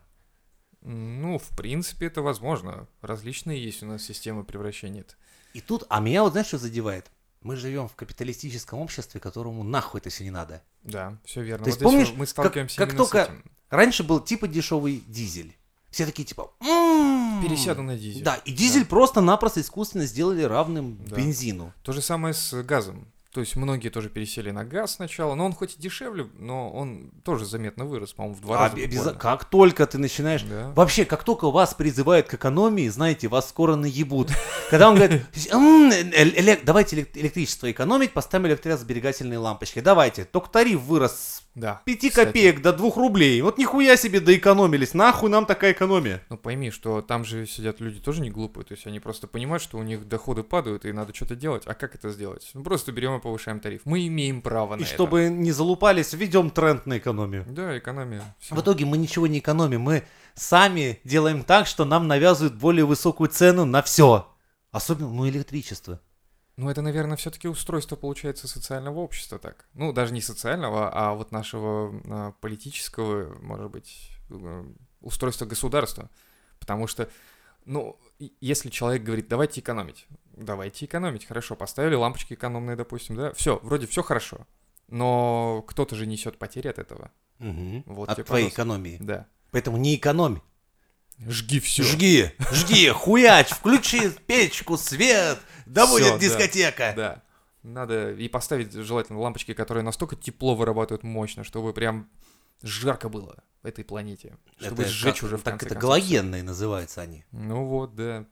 Ну, 0.81 1.39
в 1.39 1.47
принципе, 1.55 2.07
это 2.07 2.21
возможно. 2.21 2.87
Различные 3.01 3.63
есть 3.63 3.81
у 3.81 3.87
нас 3.87 4.03
системы 4.03 4.43
превращения. 4.43 5.05
И 5.53 5.61
тут, 5.61 5.85
а 5.89 5.99
меня 5.99 6.23
вот 6.23 6.33
знаешь, 6.33 6.47
что 6.47 6.57
задевает? 6.57 7.09
Мы 7.43 7.55
живем 7.55 7.87
в 7.87 7.95
капиталистическом 7.95 8.79
обществе, 8.79 9.19
которому 9.19 9.63
нахуй 9.63 9.99
это 9.99 10.09
все 10.09 10.23
не 10.23 10.31
надо. 10.31 10.61
Да, 10.83 11.17
все 11.25 11.41
верно. 11.41 11.65
То 11.65 11.69
есть 11.69 11.81
Вот 11.81 11.91
здесь 11.91 12.05
помнишь, 12.07 12.17
мы 12.17 12.25
как- 12.25 12.29
сталкиваемся 12.29 12.77
как 12.77 12.91
с 12.93 12.95
только 12.95 13.17
этим. 13.23 13.43
раньше 13.69 14.03
был 14.03 14.19
типа 14.19 14.47
дешевый 14.47 15.03
дизель. 15.07 15.55
Все 15.91 16.05
такие 16.05 16.25
типа... 16.25 16.51
«М-м-м». 16.61 17.43
Пересяду 17.43 17.83
на 17.83 17.95
дизель. 17.97 18.23
Да, 18.23 18.35
и 18.45 18.51
дизель 18.51 18.85
просто-напросто 18.85 19.61
искусственно 19.61 20.05
сделали 20.05 20.41
равным 20.43 20.97
Да. 21.05 21.17
бензину. 21.17 21.71
То 21.83 21.91
же 21.93 22.01
самое 22.01 22.33
с 22.33 22.63
газом. 22.63 23.07
То 23.33 23.39
есть 23.39 23.55
многие 23.55 23.89
тоже 23.89 24.09
пересели 24.09 24.51
на 24.51 24.63
газ 24.63 24.95
сначала, 24.95 25.33
но 25.33 25.45
он 25.45 25.53
хоть 25.53 25.75
и 25.75 25.81
дешевле, 25.81 26.27
но 26.37 26.69
он 26.71 27.09
тоже 27.23 27.45
заметно 27.45 27.85
вырос, 27.85 28.13
по-моему, 28.13 28.35
в 28.37 28.41
два 28.41 28.57
А 28.57 28.69
раза. 28.69 28.75
буквально. 28.75 29.13
Как 29.19 29.45
только 29.45 29.87
ты 29.87 29.97
начинаешь... 29.97 30.43
Да. 30.43 30.71
Вообще, 30.75 31.03
как 31.03 31.23
только 31.23 31.49
вас 31.49 31.73
призывают 31.73 32.27
к 32.27 32.35
экономии, 32.35 32.87
знаете, 32.89 33.27
вас 33.27 33.49
скоро 33.49 33.75
наебут. 33.75 34.29
Когда 34.69 34.89
он 34.89 34.95
говорит, 34.95 35.23
«М, 35.51 35.89
э- 35.89 36.03
эле- 36.11 36.59
давайте 36.63 36.95
элек- 36.97 37.09
электричество 37.17 37.71
экономить, 37.71 38.13
поставим 38.13 38.47
электросберегательные 38.47 39.39
лампочки. 39.39 39.79
Давайте. 39.79 40.25
Только 40.25 40.49
тариф 40.49 40.81
вырос 40.81 41.11
с 41.13 41.43
Да. 41.55 41.81
5 41.85 42.09
кстати. 42.09 42.25
копеек 42.27 42.61
до 42.61 42.71
2 42.73 42.91
рублей. 42.95 43.41
Вот 43.41 43.57
нихуя 43.57 43.97
себе 43.97 44.19
доэкономились. 44.19 44.93
Нахуй 44.93 45.29
нам 45.29 45.45
такая 45.47 45.71
экономия? 45.73 46.21
Ну 46.29 46.37
пойми, 46.37 46.69
что 46.71 47.01
там 47.01 47.25
же 47.25 47.45
сидят 47.47 47.79
люди 47.79 47.99
тоже 47.99 48.21
не 48.21 48.29
глупые, 48.29 48.63
то 48.65 48.73
есть 48.73 48.85
они 48.87 48.99
просто 48.99 49.27
понимают, 49.27 49.61
что 49.63 49.77
у 49.77 49.83
них 49.83 50.07
доходы 50.07 50.43
падают 50.43 50.85
и 50.85 50.91
надо 50.91 51.13
что-то 51.15 51.35
делать. 51.35 51.63
А 51.65 51.73
как 51.73 51.95
это 51.95 52.09
сделать? 52.09 52.49
Ну 52.53 52.63
просто 52.63 52.91
берем 52.91 53.13
повышаем 53.23 53.59
тариф. 53.59 53.81
Мы 53.85 54.05
имеем 54.07 54.41
право 54.41 54.75
на 54.75 54.81
И 54.81 54.83
это. 54.83 54.93
чтобы 54.93 55.29
не 55.29 55.51
залупались, 55.51 56.13
введем 56.13 56.49
тренд 56.51 56.85
на 56.85 56.97
экономию. 56.97 57.45
Да, 57.47 57.77
экономия. 57.77 58.21
Всё. 58.39 58.55
В 58.55 58.61
итоге 58.61 58.85
мы 58.85 58.97
ничего 58.97 59.25
не 59.27 59.39
экономим. 59.39 59.81
Мы 59.81 60.03
сами 60.35 60.99
делаем 61.03 61.43
так, 61.43 61.65
что 61.67 61.85
нам 61.85 62.07
навязывают 62.07 62.53
более 62.55 62.85
высокую 62.85 63.29
цену 63.29 63.65
на 63.65 63.81
все. 63.81 64.27
Особенно, 64.71 65.09
ну, 65.11 65.27
электричество. 65.27 65.99
Ну, 66.57 66.69
это, 66.69 66.81
наверное, 66.81 67.17
все-таки 67.17 67.47
устройство, 67.47 67.95
получается, 67.95 68.47
социального 68.47 68.99
общества 68.99 69.39
так. 69.39 69.65
Ну, 69.73 69.91
даже 69.93 70.13
не 70.13 70.21
социального, 70.21 70.89
а 70.93 71.13
вот 71.13 71.31
нашего 71.31 71.99
а, 72.05 72.31
политического, 72.41 73.35
может 73.41 73.71
быть, 73.71 74.09
э, 74.29 74.63
устройства 75.01 75.45
государства. 75.45 76.09
Потому 76.59 76.85
что, 76.87 77.09
ну, 77.65 77.97
и- 78.19 78.33
если 78.39 78.69
человек 78.69 79.03
говорит, 79.03 79.27
давайте 79.27 79.61
экономить, 79.61 80.05
давайте 80.33 80.85
экономить, 80.85 81.25
хорошо, 81.25 81.55
поставили 81.55 81.95
лампочки 81.95 82.33
экономные, 82.33 82.75
допустим, 82.75 83.15
да, 83.15 83.33
все, 83.33 83.59
вроде 83.63 83.87
все 83.87 84.03
хорошо. 84.03 84.45
Но 84.89 85.63
кто-то 85.67 85.95
же 85.95 86.05
несет 86.05 86.37
потери 86.37 86.67
от 86.67 86.77
этого. 86.79 87.11
Мгм. 87.39 87.83
Вот 87.87 88.09
От 88.09 88.15
твоей 88.25 88.45
пожалуйста. 88.45 88.55
экономии. 88.55 88.97
Да. 88.99 89.27
Поэтому 89.51 89.77
не 89.77 89.95
экономь. 89.95 90.39
Жги 91.19 91.59
все. 91.59 91.83
Жги, 91.83 92.31
жги, 92.51 92.89
хуяч, 92.89 93.49
включи 93.49 94.09
печку, 94.27 94.77
свет, 94.77 95.39
да 95.65 95.85
Всё, 95.85 95.93
будет 95.93 96.13
да. 96.13 96.17
дискотека. 96.19 96.93
Да. 96.95 97.23
Надо 97.61 98.11
и 98.11 98.27
поставить 98.27 98.73
желательно 98.73 99.19
лампочки, 99.19 99.53
которые 99.53 99.83
настолько 99.83 100.15
тепло 100.15 100.55
вырабатывают 100.55 101.03
мощно, 101.03 101.43
чтобы 101.43 101.71
прям 101.73 102.09
жарко 102.63 103.09
было 103.09 103.35
в 103.61 103.67
этой 103.67 103.83
планете. 103.83 104.35
Чтобы 104.59 104.83
Это 104.83 104.91
сжечь 104.91 105.15
как- 105.19 105.23
уже 105.23 105.37
в 105.37 105.41
Так 105.43 105.53
конце 105.53 105.65
это 105.67 105.75
концов. 105.75 105.89
галогенные 105.89 106.43
называются 106.43 107.01
они. 107.01 107.23
Ну 107.31 107.65
вот, 107.65 107.95
да. 107.95 108.25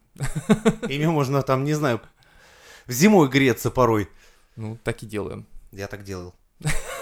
Ими 0.89 1.05
можно 1.05 1.41
там, 1.41 1.63
не 1.63 1.73
знаю, 1.73 2.01
зимой 2.87 3.29
греться 3.29 3.69
порой. 3.71 4.09
Ну, 4.55 4.77
так 4.83 5.03
и 5.03 5.05
делаем. 5.05 5.45
Я 5.71 5.87
так 5.87 6.03
делал. 6.03 6.33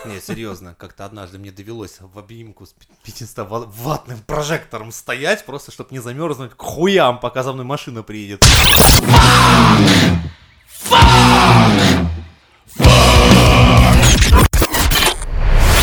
Не, 0.05 0.21
серьезно, 0.21 0.73
как-то 0.75 1.03
однажды 1.05 1.38
мне 1.39 1.51
довелось 1.51 1.97
в 1.99 2.17
обнимку 2.17 2.65
с 2.65 2.73
500 3.03 3.38
ва- 3.49 3.65
ваттным 3.67 4.19
прожектором 4.21 4.91
стоять, 4.93 5.45
просто 5.45 5.71
чтобы 5.71 5.89
не 5.91 5.99
замерзнуть 5.99 6.51
к 6.53 6.61
хуям, 6.61 7.19
пока 7.19 7.43
за 7.43 7.51
мной 7.51 7.65
машина 7.65 8.01
приедет. 8.03 8.41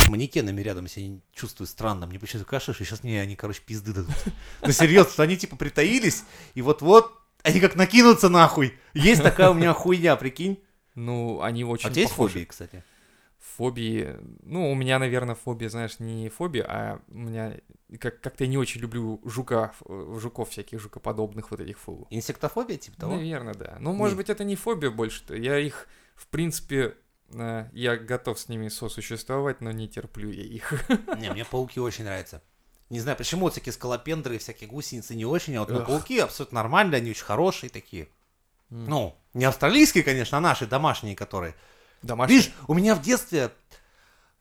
Манекенами 0.09 0.61
рядом 0.63 0.89
себя 0.89 1.21
чувствую 1.33 1.67
странно. 1.67 2.07
Мне 2.07 2.19
почему-то 2.19 2.49
кажется, 2.49 2.73
что 2.73 2.85
сейчас 2.85 3.03
мне 3.03 3.21
они, 3.21 3.37
короче, 3.37 3.63
пизды 3.65 3.93
дадут. 3.93 4.15
Ну, 4.63 4.73
серьезно, 4.73 5.13
что 5.13 5.23
они 5.23 5.37
типа 5.37 5.57
притаились, 5.57 6.25
и 6.55 6.63
вот-вот 6.63 7.13
они 7.43 7.61
как 7.61 7.77
накинутся 7.77 8.29
нахуй. 8.29 8.75
Есть 8.95 9.23
такая 9.23 9.51
у 9.51 9.55
меня 9.55 9.73
хуйня, 9.73 10.17
прикинь. 10.17 10.61
Ну, 10.95 11.41
они 11.43 11.63
очень 11.65 11.87
А 11.87 11.91
у 11.91 11.93
тебя 11.93 12.03
есть 12.03 12.15
фобии, 12.15 12.45
кстати? 12.45 12.83
Фобии... 13.57 14.17
Ну, 14.43 14.71
у 14.73 14.75
меня, 14.75 14.99
наверное, 14.99 15.35
фобия, 15.35 15.69
знаешь, 15.69 15.99
не 16.01 16.29
фобия, 16.29 16.65
а 16.69 17.01
у 17.09 17.19
меня... 17.19 17.57
Как- 18.01 18.21
Как-то 18.21 18.45
я 18.45 18.51
не 18.51 18.59
очень 18.59 18.81
люблю 18.81 19.21
жука, 19.25 19.73
э, 19.89 20.17
жуков 20.21 20.51
всяких, 20.51 20.81
жукоподобных 20.81 21.51
вот 21.51 21.61
этих 21.61 21.79
фу. 21.79 22.07
Инсектофобия, 22.11 22.77
типа 22.77 22.99
того? 22.99 23.17
Наверное, 23.17 23.55
да. 23.55 23.77
Ну, 23.79 23.93
может 23.93 24.15
Не. 24.15 24.23
быть, 24.23 24.31
это 24.31 24.43
не 24.43 24.57
фобия 24.57 24.91
больше-то. 24.91 25.37
Я 25.37 25.59
их, 25.59 25.87
в 26.17 26.27
принципе, 26.27 26.97
я 27.73 27.97
готов 27.97 28.39
с 28.39 28.49
ними 28.49 28.69
сосуществовать, 28.69 29.61
но 29.61 29.73
не 29.73 29.89
терплю 29.89 30.31
я 30.31 30.43
их. 30.43 30.73
Не, 31.19 31.31
мне 31.33 31.45
пауки 31.45 31.81
очень 31.81 32.05
нравятся. 32.05 32.43
Не 32.89 33.01
знаю, 33.01 33.17
почему 33.17 33.43
вот 33.43 33.53
всякие 33.53 33.73
скалопендры, 33.73 34.39
всякие 34.39 34.71
гусеницы 34.71 35.17
не 35.17 35.25
очень, 35.25 35.57
а 35.57 35.61
вот 35.61 35.71
ну, 35.71 35.85
пауки 35.85 36.21
абсолютно 36.21 36.63
нормальные, 36.63 36.99
они 36.99 37.11
очень 37.11 37.25
хорошие 37.25 37.69
такие. 37.69 38.09
Ну, 38.71 39.17
не 39.35 39.45
австралийские, 39.45 40.05
конечно, 40.05 40.39
а 40.39 40.41
наши 40.41 40.67
домашние, 40.67 41.17
которые. 41.17 41.55
Домашние. 42.03 42.39
Видишь, 42.39 42.55
у 42.69 42.75
меня 42.75 42.95
в 42.95 43.03
детстве 43.03 43.51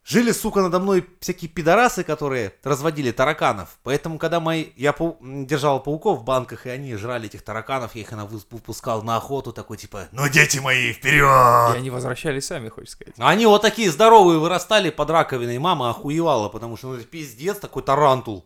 жили, 0.05 0.31
сука, 0.31 0.61
надо 0.61 0.79
мной 0.79 1.05
всякие 1.19 1.49
пидорасы, 1.49 2.03
которые 2.03 2.53
разводили 2.63 3.11
тараканов. 3.11 3.77
Поэтому, 3.83 4.17
когда 4.17 4.39
мои... 4.39 4.67
я 4.75 4.91
пау- 4.91 5.17
держал 5.45 5.81
пауков 5.81 6.19
в 6.19 6.23
банках, 6.23 6.65
и 6.67 6.69
они 6.69 6.95
жрали 6.95 7.25
этих 7.25 7.41
тараканов, 7.41 7.95
я 7.95 8.01
их 8.01 8.11
выпускал 8.11 9.01
на 9.01 9.17
охоту, 9.17 9.51
такой 9.51 9.77
типа, 9.77 10.07
ну, 10.11 10.29
дети 10.29 10.59
мои, 10.59 10.91
И 10.91 10.93
вперед! 10.93 11.75
они 11.75 11.89
возвращались 11.89 12.45
сами, 12.45 12.69
хочешь 12.69 12.91
сказать. 12.91 13.15
Они 13.17 13.45
вот 13.45 13.61
такие 13.61 13.91
здоровые 13.91 14.39
вырастали 14.39 14.91
под 14.91 15.09
раковиной, 15.09 15.57
мама 15.57 15.89
охуевала, 15.89 16.49
потому 16.49 16.77
что 16.77 16.87
ну, 16.87 16.95
это 16.95 17.05
пиздец, 17.05 17.57
такой 17.57 17.83
тарантул. 17.83 18.45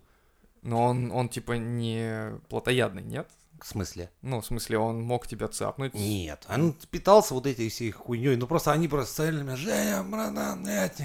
Но 0.62 0.84
он, 0.84 1.12
он 1.12 1.30
типа 1.30 1.53
не 1.53 2.38
плотоядный, 2.49 3.03
нет? 3.03 3.30
В 3.64 3.68
смысле? 3.68 4.10
Ну, 4.22 4.41
в 4.41 4.45
смысле, 4.45 4.78
он 4.78 5.01
мог 5.01 5.28
тебя 5.28 5.47
цапнуть. 5.47 5.93
Нет, 5.93 6.45
он 6.49 6.74
питался 6.91 7.34
вот 7.34 7.45
этой 7.45 7.70
всей 7.70 7.91
хуйней, 7.91 8.36
ну 8.36 8.47
просто 8.47 8.72
они 8.72 8.88
просто 8.88 9.14
стояли 9.14 9.41
меня, 9.41 9.55
Женя, 9.55 10.03
братан, 10.03 10.64
блядь, 10.64 10.97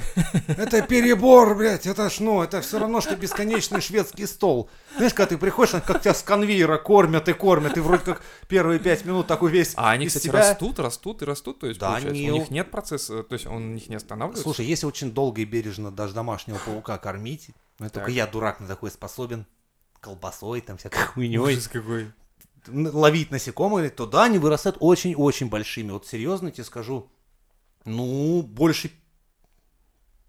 это 0.48 0.82
перебор, 0.82 1.54
блядь, 1.56 1.86
это 1.86 2.08
ж, 2.10 2.20
ну, 2.20 2.42
это 2.42 2.60
все 2.60 2.78
равно, 2.78 3.00
что 3.00 3.16
бесконечный 3.16 3.80
шведский 3.80 4.26
стол. 4.26 4.70
Знаешь, 4.96 5.14
когда 5.14 5.30
ты 5.30 5.38
приходишь, 5.38 5.72
как 5.86 6.00
тебя 6.00 6.14
с 6.14 6.22
конвейера 6.22 6.78
кормят 6.78 7.28
и 7.28 7.32
кормят, 7.32 7.76
и 7.76 7.80
вроде 7.80 8.04
как 8.04 8.22
первые 8.48 8.78
пять 8.78 9.04
минут 9.04 9.26
такой 9.26 9.50
весь 9.50 9.74
А 9.76 9.90
они, 9.90 10.06
кстати, 10.06 10.26
себя- 10.28 10.38
растут, 10.50 10.78
растут 10.78 11.22
и 11.22 11.24
растут, 11.24 11.58
то 11.60 11.66
есть, 11.66 11.80
Да, 11.80 11.88
получается, 11.92 12.22
у 12.22 12.34
них 12.34 12.50
нет 12.50 12.70
процесса, 12.70 13.22
то 13.22 13.32
есть 13.32 13.46
он 13.46 13.56
у 13.56 13.74
них 13.74 13.88
не 13.88 13.96
останавливается. 13.96 14.42
Слушай, 14.42 14.66
если 14.66 14.86
очень 14.86 15.12
долго 15.12 15.40
и 15.40 15.44
бережно 15.44 15.90
даже 15.90 16.14
домашнего 16.14 16.58
паука 16.64 16.98
кормить, 16.98 17.50
ну, 17.78 17.90
только 17.90 18.10
я, 18.10 18.26
дурак, 18.26 18.60
на 18.60 18.66
такой 18.68 18.90
способен, 18.90 19.46
колбасой, 20.00 20.60
там, 20.60 20.76
всякой 20.76 21.04
хуйней, 21.06 21.38
Ужас 21.38 21.66
какой. 21.68 22.12
Ловить 22.68 23.30
насекомых, 23.30 23.94
то 23.94 24.06
да, 24.06 24.24
они 24.24 24.38
вырастают 24.38 24.76
очень-очень 24.80 25.48
большими. 25.48 25.90
Вот 25.92 26.06
серьезно 26.06 26.50
тебе 26.50 26.64
скажу, 26.64 27.10
ну, 27.84 28.42
больше, 28.42 28.90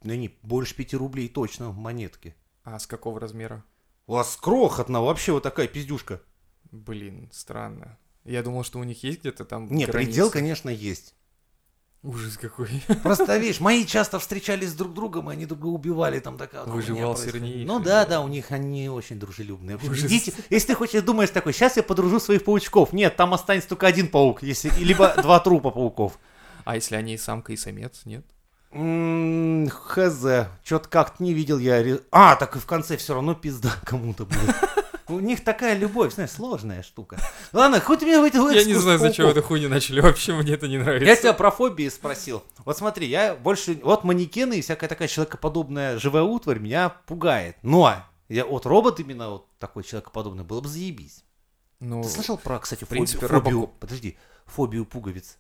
да 0.02 0.16
не, 0.16 0.38
больше 0.42 0.76
5 0.76 0.94
рублей 0.96 1.30
точно 1.30 1.72
монетки. 1.72 2.36
А 2.64 2.80
с 2.80 2.88
какого 2.88 3.20
размера? 3.20 3.64
У 4.08 4.14
вас 4.14 4.38
крохотно, 4.38 5.02
вообще 5.02 5.32
вот 5.32 5.44
такая 5.44 5.68
пиздюшка. 5.68 6.22
Блин, 6.72 7.30
странно. 7.32 7.98
Я 8.24 8.44
думал, 8.44 8.64
что 8.64 8.80
у 8.80 8.84
них 8.84 9.04
есть 9.04 9.20
где-то 9.22 9.46
там 9.46 9.68
Не, 9.68 9.86
границы. 9.86 9.92
предел, 9.92 10.32
конечно, 10.32 10.70
есть. 10.70 11.16
Ужас 12.06 12.38
какой. 12.38 12.70
Просто, 13.02 13.36
видишь, 13.38 13.60
мои 13.60 13.84
часто 13.84 14.20
встречались 14.20 14.74
друг 14.74 14.92
с 14.92 14.94
другом, 14.94 15.32
и 15.32 15.34
они 15.34 15.48
друг 15.48 15.60
друга 15.60 15.76
убивали, 15.76 16.20
там 16.20 16.38
такая 16.38 16.64
Выживал 16.66 17.18
сильнейший, 17.18 17.66
Ну 17.66 17.80
да. 17.80 18.06
да, 18.06 18.22
у 18.22 18.28
них 18.28 18.52
они 18.52 18.90
очень 18.90 19.18
дружелюбные. 19.18 19.76
Общем, 19.76 19.96
идите, 19.96 20.32
если 20.52 20.68
ты 20.68 20.76
хочешь, 20.76 21.02
думаешь 21.02 21.32
такой, 21.32 21.52
сейчас 21.52 21.78
я 21.78 21.84
подружу 21.84 22.20
своих 22.20 22.44
паучков. 22.44 22.94
Нет, 22.94 23.16
там 23.16 23.34
останется 23.34 23.70
только 23.70 23.88
один 23.88 24.08
паук, 24.08 24.44
если, 24.44 24.70
либо 24.84 25.16
два 25.20 25.40
трупа 25.40 25.72
пауков. 25.72 26.20
А 26.64 26.76
если 26.76 26.96
они 26.96 27.16
и 27.16 27.18
самка, 27.18 27.54
и 27.54 27.58
самец, 27.58 28.02
нет? 28.06 28.24
Хз, 28.72 30.48
что-то 30.64 30.90
как-то 30.90 31.24
не 31.24 31.34
видел 31.34 31.58
я. 31.58 31.84
А, 32.12 32.36
так 32.36 32.56
и 32.56 32.60
в 32.60 32.66
конце 32.68 32.98
все 32.98 33.16
равно 33.16 33.34
пизда 33.34 33.72
кому-то 33.84 34.26
будет. 34.26 34.56
У 35.08 35.20
них 35.20 35.44
такая 35.44 35.78
любовь, 35.78 36.14
знаешь, 36.14 36.32
сложная 36.32 36.82
штука. 36.82 37.20
Ладно, 37.54 37.80
хоть 37.80 38.02
у 38.02 38.06
меня 38.06 38.22
в 38.22 38.24
эти 38.24 38.38
Я 38.56 38.64
не 38.64 38.74
знаю, 38.74 38.98
зачем 38.98 39.28
эту 39.28 39.44
хуйню 39.44 39.70
начали, 39.70 40.00
вообще 40.00 40.34
мне 40.34 40.54
это 40.54 40.68
не 40.68 40.78
нравится. 40.78 41.06
Я 41.06 41.16
тебя 41.16 41.34
про 41.34 41.52
фобии 41.52 41.90
спросил. 41.90 42.44
Вот 42.66 42.78
смотри, 42.78 43.08
я 43.08 43.36
больше... 43.36 43.80
Вот 43.84 44.04
манекены 44.04 44.58
и 44.58 44.62
всякая 44.62 44.88
такая 44.88 45.08
человекоподобная 45.08 46.00
живая 46.00 46.24
утварь 46.24 46.60
меня 46.60 46.90
пугает. 46.90 47.58
Но 47.62 47.94
я 48.30 48.46
вот 48.46 48.66
робот 48.66 49.00
именно 49.00 49.30
вот 49.30 49.48
такой 49.60 49.84
человекоподобный 49.84 50.44
было 50.44 50.62
бы 50.62 50.68
заебись. 50.68 51.24
Ну, 51.80 52.02
Ты 52.02 52.10
слышал 52.10 52.38
про, 52.38 52.60
кстати, 52.60 52.84
в 52.84 52.88
принципе, 52.88 53.28
фобию, 53.28 53.42
фобию-. 53.42 53.70
Подожди, 53.80 54.18
фобию 54.46 54.86
пуговиц? 54.86 55.38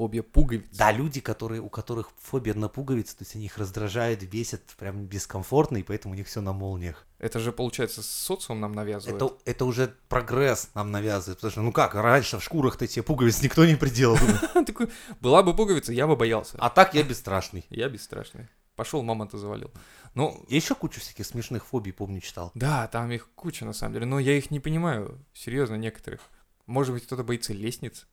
Фобия 0.00 0.22
пуговиц. 0.22 0.64
Да, 0.78 0.92
люди, 0.92 1.20
которые, 1.20 1.60
у 1.60 1.68
которых 1.68 2.10
фобия 2.22 2.54
на 2.54 2.70
пуговицы, 2.70 3.14
то 3.18 3.22
есть 3.22 3.34
они 3.34 3.44
их 3.44 3.58
раздражают, 3.58 4.22
бесят, 4.22 4.62
прям 4.78 5.06
дискомфортно, 5.08 5.76
и 5.76 5.82
поэтому 5.82 6.14
у 6.14 6.16
них 6.16 6.26
все 6.26 6.40
на 6.40 6.54
молниях. 6.54 7.06
Это 7.18 7.38
же, 7.38 7.52
получается, 7.52 8.02
социум 8.02 8.60
нам 8.60 8.72
навязывает. 8.72 9.20
Это, 9.20 9.36
это 9.44 9.66
уже 9.66 9.94
прогресс 10.08 10.70
нам 10.72 10.90
навязывает, 10.90 11.36
потому 11.36 11.50
что, 11.50 11.60
ну 11.60 11.70
как, 11.70 11.94
раньше 11.94 12.38
в 12.38 12.42
шкурах-то 12.42 12.86
тебе 12.86 13.02
пуговиц 13.02 13.42
никто 13.42 13.66
не 13.66 13.76
приделал. 13.76 14.16
Такой, 14.66 14.88
была 15.20 15.42
бы 15.42 15.54
пуговица, 15.54 15.92
я 15.92 16.06
бы 16.06 16.16
боялся. 16.16 16.56
А 16.58 16.70
так 16.70 16.94
я 16.94 17.02
бесстрашный. 17.02 17.66
Я 17.68 17.90
бесстрашный. 17.90 18.48
Пошел, 18.76 19.02
мама-то 19.02 19.36
завалил. 19.36 19.70
Ну, 20.14 20.42
Я 20.48 20.56
еще 20.56 20.74
кучу 20.74 20.98
всяких 20.98 21.26
смешных 21.26 21.66
фобий, 21.66 21.92
помню, 21.92 22.22
читал. 22.22 22.52
да, 22.54 22.88
там 22.88 23.12
их 23.12 23.28
куча 23.34 23.66
на 23.66 23.74
самом 23.74 23.92
деле, 23.92 24.06
но 24.06 24.18
я 24.18 24.32
их 24.38 24.50
не 24.50 24.60
понимаю, 24.60 25.18
серьезно, 25.34 25.74
некоторых. 25.74 26.22
Может 26.64 26.94
быть, 26.94 27.04
кто-то 27.04 27.22
боится 27.22 27.52
лестниц? 27.52 28.06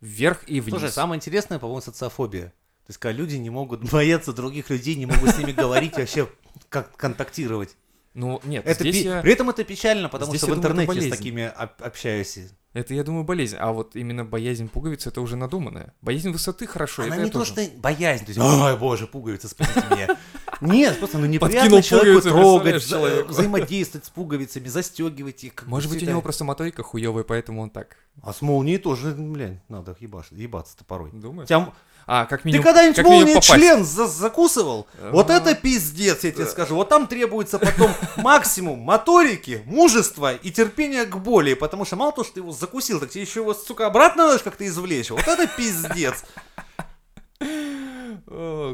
Вверх 0.00 0.42
и 0.46 0.60
вниз. 0.60 0.70
Слушай, 0.78 0.90
самое 0.92 1.18
интересное, 1.18 1.58
по-моему, 1.58 1.80
социофобия. 1.82 2.46
То 2.86 2.90
есть, 2.90 2.98
когда 2.98 3.12
люди 3.18 3.36
не 3.36 3.50
могут 3.50 3.82
бояться 3.92 4.32
других 4.32 4.70
людей, 4.70 4.94
не 4.96 5.06
могут 5.06 5.30
с 5.30 5.38
ними 5.38 5.52
говорить, 5.52 5.96
вообще 5.96 6.28
как 6.68 6.96
контактировать. 6.96 7.76
Ну, 8.14 8.40
нет, 8.44 8.66
Это 8.66 8.80
здесь 8.82 9.02
пи- 9.02 9.08
я... 9.08 9.20
При 9.22 9.32
этом 9.32 9.50
это 9.50 9.62
печально, 9.62 10.08
потому 10.08 10.30
Здесь 10.32 10.40
что 10.40 10.46
в 10.46 10.50
думаю, 10.54 10.58
интернете 10.64 10.84
с 10.92 10.94
болезнь. 10.96 11.10
такими 11.16 11.44
об- 11.44 11.80
общаюсь. 11.82 12.38
Это, 12.72 12.94
я 12.94 13.04
думаю, 13.04 13.22
болезнь. 13.24 13.56
А 13.58 13.72
вот 13.72 13.94
именно 13.94 14.24
боязнь 14.24 14.68
пуговицы, 14.68 15.10
это 15.10 15.20
уже 15.20 15.36
надуманное. 15.36 15.94
Боязнь 16.02 16.30
высоты 16.30 16.66
хорошо, 16.66 17.02
Она 17.04 17.16
это 17.16 17.24
не 17.24 17.30
то, 17.30 17.40
тоже. 17.40 17.52
что 17.52 17.68
боязнь, 17.78 18.24
то 18.24 18.30
есть, 18.30 18.40
ой, 18.40 18.76
боже, 18.76 19.06
пуговица, 19.06 19.48
спасите 19.48 19.82
меня. 19.90 20.16
Нет, 20.60 20.98
просто 20.98 21.18
ну 21.18 21.26
неприятно 21.26 21.82
человеку 21.82 22.20
трогать, 22.20 22.86
человеку. 22.86 23.28
взаимодействовать 23.30 24.04
с 24.06 24.10
пуговицами, 24.10 24.68
застегивать 24.68 25.44
их. 25.44 25.52
Может 25.66 25.90
быть, 25.90 26.02
у 26.02 26.06
него 26.06 26.20
просто 26.22 26.44
моторика 26.44 26.82
хуевая, 26.82 27.24
поэтому 27.24 27.62
он 27.62 27.70
так. 27.70 27.96
А 28.22 28.32
с 28.32 28.42
молнией 28.42 28.78
тоже, 28.78 29.12
блин, 29.12 29.60
надо 29.68 29.96
ебаться-то 30.00 30.84
порой. 30.84 31.10
Думаешь? 31.12 31.48
Тя- 31.48 31.72
А, 32.06 32.26
как 32.26 32.42
Ты 32.42 32.48
минимум... 32.48 32.64
когда-нибудь 32.64 32.96
как 32.96 33.04
минимум 33.04 33.24
молнией 33.26 33.40
член 33.40 33.84
за- 33.84 34.06
закусывал? 34.08 34.86
Вот 35.12 35.30
А. 35.30 35.34
это 35.34 35.54
пиздец, 35.54 36.24
я 36.24 36.32
тебе 36.32 36.46
скажу. 36.46 36.74
Вот 36.74 36.88
там 36.88 37.06
требуется 37.06 37.58
потом 37.58 37.92
максимум 38.16 38.80
моторики, 38.80 39.62
мужества 39.64 40.34
и 40.34 40.50
терпения 40.50 41.04
к 41.04 41.16
боли. 41.18 41.54
Потому 41.54 41.84
что 41.84 41.96
мало 41.96 42.10
того, 42.12 42.24
что 42.24 42.34
ты 42.34 42.40
его 42.40 42.52
закусил, 42.52 42.98
так 43.00 43.10
тебе 43.10 43.22
еще 43.22 43.40
его, 43.40 43.54
сука, 43.54 43.86
обратно 43.86 44.26
надо 44.26 44.42
как-то 44.42 44.66
извлечь. 44.66 45.10
Вот 45.10 45.26
это 45.28 45.46
пиздец. 45.46 46.24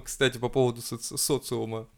Кстати, 0.05 0.39
по 0.39 0.49
поводу 0.49 0.81
соци- 0.81 1.17
социума. 1.17 1.89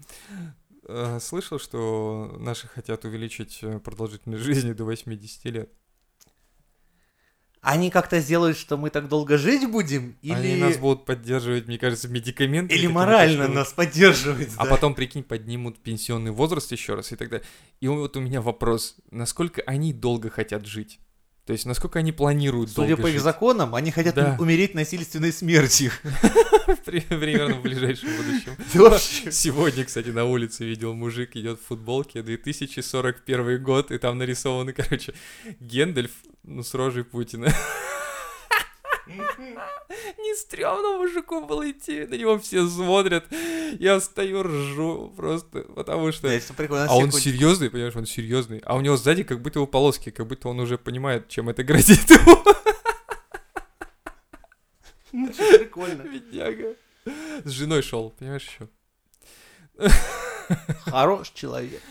Э, 0.90 1.18
Слышал, 1.20 1.58
что 1.58 2.34
наши 2.38 2.66
хотят 2.68 3.04
увеличить 3.04 3.58
э, 3.62 3.78
продолжительность 3.78 4.42
жизни 4.44 4.72
до 4.72 4.84
80 4.84 5.44
лет? 5.46 5.70
Они 7.60 7.90
как-то 7.90 8.20
сделают, 8.20 8.56
что 8.56 8.76
мы 8.76 8.88
так 8.88 9.08
долго 9.08 9.36
жить 9.36 9.68
будем? 9.68 10.16
Они 10.22 10.52
Или, 10.52 10.60
нас 10.60 10.76
будут 10.76 11.04
поддерживать, 11.04 11.66
мне 11.66 11.76
кажется, 11.76 12.08
медикаментами. 12.08 12.78
или 12.78 12.86
морально 12.86 13.44
чтобы- 13.44 13.54
нас 13.56 13.72
поддерживать? 13.72 14.50
А 14.56 14.64
да? 14.64 14.70
потом, 14.70 14.94
прикинь, 14.94 15.24
поднимут 15.24 15.78
пенсионный 15.80 16.30
возраст 16.30 16.70
еще 16.70 16.94
раз 16.94 17.10
и 17.12 17.16
так 17.16 17.28
далее. 17.28 17.46
И 17.80 17.88
вот 17.88 18.16
у 18.16 18.20
меня 18.20 18.40
вопрос, 18.40 18.96
насколько 19.10 19.60
они 19.62 19.92
долго 19.92 20.30
хотят 20.30 20.66
жить? 20.66 21.00
То 21.48 21.52
есть, 21.52 21.64
насколько 21.64 21.98
они 22.00 22.12
планируют 22.12 22.70
Судя 22.70 22.98
по 22.98 23.06
их 23.06 23.14
жить? 23.14 23.22
законам, 23.22 23.74
они 23.74 23.90
хотят 23.90 24.14
Да. 24.14 24.36
умереть 24.38 24.74
насильственной 24.74 25.32
смертью. 25.32 25.90
При- 26.84 27.00
Примерно 27.00 27.54
в 27.54 27.62
ближайшем 27.62 28.10
будущем. 28.18 29.30
Сегодня, 29.32 29.86
кстати, 29.86 30.10
на 30.10 30.26
улице 30.26 30.66
видел 30.66 30.92
мужик, 30.92 31.36
идет 31.36 31.58
в 31.58 31.64
футболке, 31.66 32.22
2041 32.22 33.62
год, 33.62 33.90
и 33.92 33.96
там 33.96 34.18
нарисованы, 34.18 34.74
короче, 34.74 35.14
Гендальф, 35.58 36.10
ну, 36.44 36.62
с 36.62 36.74
рожей 36.74 37.04
Путина. 37.04 37.50
Не 40.18 40.34
стрёмно 40.36 40.98
мужику 40.98 41.40
было 41.44 41.70
идти, 41.70 42.06
на 42.06 42.14
него 42.14 42.38
все 42.38 42.66
смотрят, 42.66 43.24
я 43.78 44.00
стою, 44.00 44.42
ржу 44.42 45.12
просто, 45.16 45.60
потому 45.62 46.12
что... 46.12 46.28
Да, 46.28 46.54
прикольно. 46.56 46.86
А 46.88 46.96
он 46.96 47.10
серьезный, 47.10 47.70
понимаешь, 47.70 47.96
он 47.96 48.06
серьезный. 48.06 48.60
А 48.64 48.76
у 48.76 48.80
него 48.80 48.96
сзади 48.96 49.22
как 49.22 49.40
будто 49.40 49.58
его 49.58 49.66
полоски, 49.66 50.10
как 50.10 50.26
будто 50.26 50.48
он 50.48 50.60
уже 50.60 50.76
понимает, 50.78 51.28
чем 51.28 51.48
это 51.48 51.64
грозит 51.64 52.10
ему. 52.10 52.36
Ну, 55.12 55.32
Прикольно. 55.32 56.02
Бедняга. 56.02 56.74
С 57.44 57.50
женой 57.50 57.82
шел, 57.82 58.10
понимаешь, 58.10 58.46
еще. 58.46 58.68
Хорош 60.86 61.30
человек. 61.30 61.82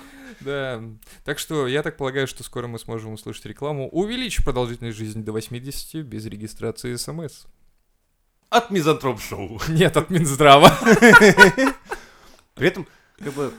Да. 0.41 0.83
Так 1.27 1.39
что 1.39 1.67
я 1.67 1.83
так 1.83 1.97
полагаю, 1.97 2.25
что 2.25 2.41
скоро 2.45 2.67
мы 2.67 2.79
сможем 2.79 3.11
услышать 3.11 3.47
рекламу. 3.47 3.89
Увеличь 3.89 4.41
продолжительность 4.45 4.97
жизни 4.97 5.21
до 5.21 5.33
80 5.33 6.05
без 6.05 6.25
регистрации 6.25 6.95
СМС. 6.95 7.47
От 8.49 8.71
Мизантроп 8.71 9.19
Шоу. 9.19 9.59
Нет, 9.67 9.97
от 9.97 10.09
Минздрава. 10.09 10.69
При 12.55 12.67
этом, 12.69 12.87
как 13.19 13.33
бы, 13.33 13.53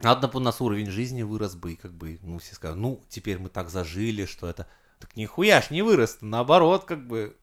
надо 0.00 0.28
бы 0.28 0.38
у 0.38 0.40
нас 0.40 0.60
уровень 0.60 0.88
жизни 0.88 1.22
вырос 1.22 1.56
бы, 1.56 1.72
и 1.72 1.74
как 1.76 1.92
бы, 1.92 2.20
ну, 2.22 2.38
все 2.38 2.54
скажут, 2.54 2.78
ну, 2.78 3.02
теперь 3.08 3.40
мы 3.40 3.48
так 3.48 3.68
зажили, 3.68 4.24
что 4.24 4.48
это... 4.48 4.68
Так 5.00 5.16
нихуя 5.16 5.60
ж 5.62 5.70
не 5.70 5.82
вырос, 5.82 6.18
наоборот, 6.20 6.84
как 6.84 7.04
бы... 7.04 7.36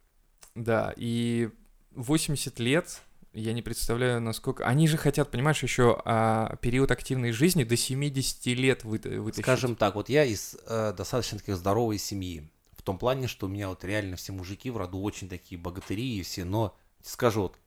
Да, 0.56 0.94
и 0.96 1.50
80 1.92 2.60
лет, 2.60 3.02
я 3.34 3.54
не 3.54 3.62
представляю, 3.62 4.22
насколько... 4.22 4.66
Они 4.66 4.88
же 4.88 4.98
хотят, 4.98 5.32
понимаешь, 5.32 5.64
еще 5.64 6.00
а, 6.06 6.56
период 6.58 6.92
активной 6.92 7.32
жизни 7.32 7.64
до 7.64 7.76
70 7.76 8.46
лет 8.58 8.84
выта- 8.84 9.20
вытащить. 9.20 9.44
Скажем 9.44 9.76
так, 9.76 9.96
вот 9.96 10.08
я 10.10 10.24
из 10.24 10.56
э, 10.68 10.94
достаточно 10.96 11.40
таких 11.40 11.58
здоровой 11.58 11.98
семьи. 11.98 12.50
В 12.72 12.84
том 12.84 12.98
плане, 13.00 13.28
что 13.28 13.48
у 13.48 13.50
меня 13.50 13.70
вот 13.70 13.84
реально 13.84 14.18
все 14.18 14.34
мужики 14.34 14.70
в 14.70 14.78
роду 14.78 15.02
очень 15.02 15.30
такие 15.30 15.60
богатыри 15.60 16.20
и 16.20 16.22
все, 16.22 16.46
но, 16.46 16.78
скажу, 17.02 17.42
вот, 17.42 17.58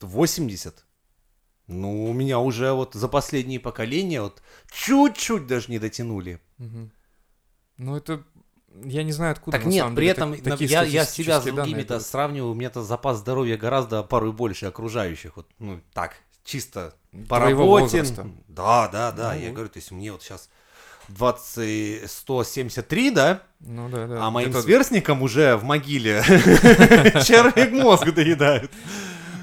80, 0.00 0.84
ну, 1.66 2.04
у 2.06 2.12
меня 2.12 2.38
уже 2.38 2.72
вот 2.72 2.94
за 2.94 3.08
последние 3.08 3.60
поколения 3.60 4.22
вот 4.22 4.42
чуть-чуть 4.72 5.46
даже 5.46 5.70
не 5.70 5.78
дотянули. 5.78 6.40
Мгм. 6.58 6.90
Ну, 7.76 7.96
это... 7.96 8.24
Я 8.84 9.02
не 9.02 9.12
знаю, 9.12 9.32
откуда 9.32 9.58
Так 9.58 9.66
нет, 9.66 9.82
самом 9.82 9.94
при 9.96 10.02
деле 10.06 10.12
этом 10.12 10.36
так- 10.40 10.60
я, 10.60 10.82
я 10.82 11.04
себя 11.04 11.40
с 11.40 11.44
другими-то 11.44 11.94
будут. 11.94 12.06
сравниваю, 12.06 12.52
у 12.52 12.54
меня-то 12.54 12.82
запас 12.82 13.18
здоровья 13.18 13.56
гораздо 13.56 14.02
порой 14.02 14.32
больше 14.32 14.66
окружающих. 14.66 15.36
Вот, 15.36 15.46
ну, 15.58 15.80
так, 15.92 16.14
чисто 16.44 16.94
по 17.28 17.38
Твоего 17.38 17.62
работе. 17.76 17.98
возраста. 17.98 18.26
Да, 18.48 18.88
да, 18.88 19.12
да. 19.12 19.34
Я 19.34 19.48
Ну. 19.48 19.54
говорю, 19.54 19.68
то 19.68 19.78
есть 19.78 19.90
мне 19.92 20.10
вот 20.10 20.22
сейчас 20.22 20.48
20, 21.08 22.10
173, 22.10 23.10
да? 23.10 23.42
Ну 23.60 23.88
да, 23.88 24.06
да. 24.06 24.26
А 24.26 24.30
моим 24.30 24.50
Это- 24.50 24.62
сверстникам 24.62 25.22
уже 25.22 25.56
в 25.56 25.64
могиле 25.64 26.22
червяк 26.26 27.70
мозг 27.72 28.10
доедают. 28.12 28.70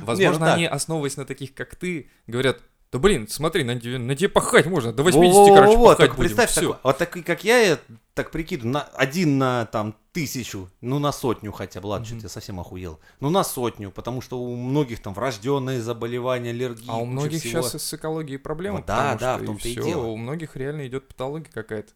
Возможно, 0.02 0.48
ну 0.48 0.54
они, 0.54 0.66
основываясь 0.66 1.18
на 1.18 1.26
таких, 1.26 1.54
как 1.54 1.76
ты, 1.76 2.10
говорят, 2.26 2.60
да 2.92 2.98
блин, 3.00 3.28
смотри, 3.28 3.64
на, 3.64 3.80
тебе- 3.80 3.98
на 4.00 4.16
тебе 4.16 4.30
пахать 4.30 4.66
можно, 4.66 4.92
до 4.92 5.04
80, 5.04 5.34
Во-во-во, 5.36 5.56
короче, 5.56 5.78
пахать 5.78 5.98
так 5.98 6.10
будем, 6.16 6.20
представь, 6.24 6.50
всё. 6.52 6.62
такой- 6.74 6.80
вот 6.84 6.98
такой, 6.98 7.22
как 7.24 7.44
я, 7.44 7.58
я 7.60 7.80
так 8.16 8.32
прикидываю, 8.32 8.74
на, 8.74 8.82
один 8.82 9.38
на 9.38 9.68
там 9.68 9.96
тысячу, 10.12 10.70
ну 10.82 10.98
на 10.98 11.12
сотню 11.12 11.52
хотя 11.52 11.82
бы, 11.82 11.88
ладно, 11.88 12.06
что-то 12.08 12.24
я 12.24 12.30
совсем 12.30 12.60
охуел. 12.60 13.00
Ну 13.20 13.30
на 13.30 13.44
сотню, 13.44 13.92
потому 13.92 14.22
что 14.22 14.40
у 14.42 14.56
многих 14.56 15.02
там 15.04 15.14
врожденные 15.14 15.82
заболевания, 15.82 16.50
аллергии. 16.50 16.90
А 16.90 16.98
у 16.98 17.06
многих 17.06 17.42
всего. 17.42 17.62
сейчас 17.62 17.82
с 17.84 17.94
экологией 17.94 18.40
проблемы, 18.40 18.78
Вот 18.78 18.88
да, 18.88 19.16
да, 19.16 19.36
что 19.36 19.44
в 19.44 19.46
том-то 19.46 19.68
и 19.68 19.72
всё, 19.72 19.84
дело. 19.84 20.06
у 20.08 20.18
многих 20.18 20.56
реально 20.56 20.88
идет 20.88 21.08
патология 21.08 21.52
какая-то. 21.54 21.94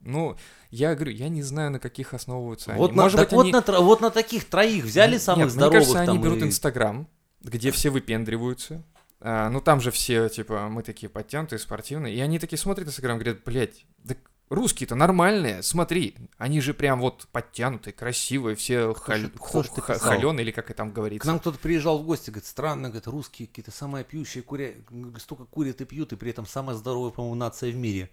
Ну, 0.00 0.36
я 0.70 0.94
говорю, 0.96 1.12
я 1.12 1.28
не 1.30 1.42
знаю, 1.42 1.70
на 1.70 1.78
каких 1.78 2.12
основываются 2.12 2.72
Вот, 2.74 2.88
они. 2.90 2.96
на, 2.96 3.02
Может 3.04 3.18
так 3.20 3.28
быть, 3.28 3.36
вот, 3.36 3.42
они... 3.42 3.52
на, 3.52 3.80
вот 3.80 4.00
на 4.02 4.10
таких 4.10 4.44
троих 4.50 4.84
взяли 4.84 5.12
Нет, 5.12 5.22
самых 5.22 5.44
мне 5.46 5.50
здоровых 5.50 5.78
кажется, 5.78 6.00
они 6.00 6.06
там 6.08 6.20
берут 6.20 6.38
и- 6.38 6.42
Инстаграм, 6.42 7.08
где 7.40 7.70
все 7.70 7.88
выпендриваются. 7.90 8.82
А, 9.26 9.48
ну, 9.48 9.62
там 9.62 9.80
же 9.80 9.90
все, 9.90 10.28
типа, 10.28 10.68
мы 10.68 10.82
такие 10.82 11.08
подтянутые, 11.08 11.58
спортивные. 11.58 12.14
И 12.14 12.20
они 12.20 12.38
такие 12.38 12.58
смотрят 12.58 12.86
Инстаграм, 12.88 13.16
говорят, 13.16 13.42
блядь, 13.42 13.86
да 13.98 14.14
русские-то 14.50 14.94
нормальные, 14.94 15.62
смотри, 15.62 16.14
они 16.36 16.60
же 16.60 16.74
прям 16.74 17.00
вот 17.00 17.26
подтянутые, 17.32 17.94
красивые, 17.94 18.54
все 18.54 18.92
кто 18.92 19.14
это 19.14 19.30
писал? 19.30 19.98
холеные, 19.98 20.44
или 20.44 20.50
как 20.50 20.70
и 20.70 20.74
там 20.74 20.90
К 20.90 20.94
говорится. 20.94 21.26
нам 21.26 21.40
кто-то 21.40 21.58
приезжал 21.58 21.98
в 21.98 22.04
гости, 22.04 22.28
говорит, 22.28 22.46
странно, 22.46 22.88
говорит, 22.88 23.06
русские 23.06 23.48
какие-то 23.48 23.70
самые 23.70 24.04
пьющие, 24.04 24.42
куря... 24.42 24.72
столько 25.18 25.46
курят 25.46 25.80
и 25.80 25.86
пьют, 25.86 26.12
и 26.12 26.16
при 26.16 26.30
этом 26.30 26.46
самая 26.46 26.76
здоровая, 26.76 27.10
по-моему, 27.10 27.34
нация 27.34 27.72
в 27.72 27.76
мире. 27.76 28.10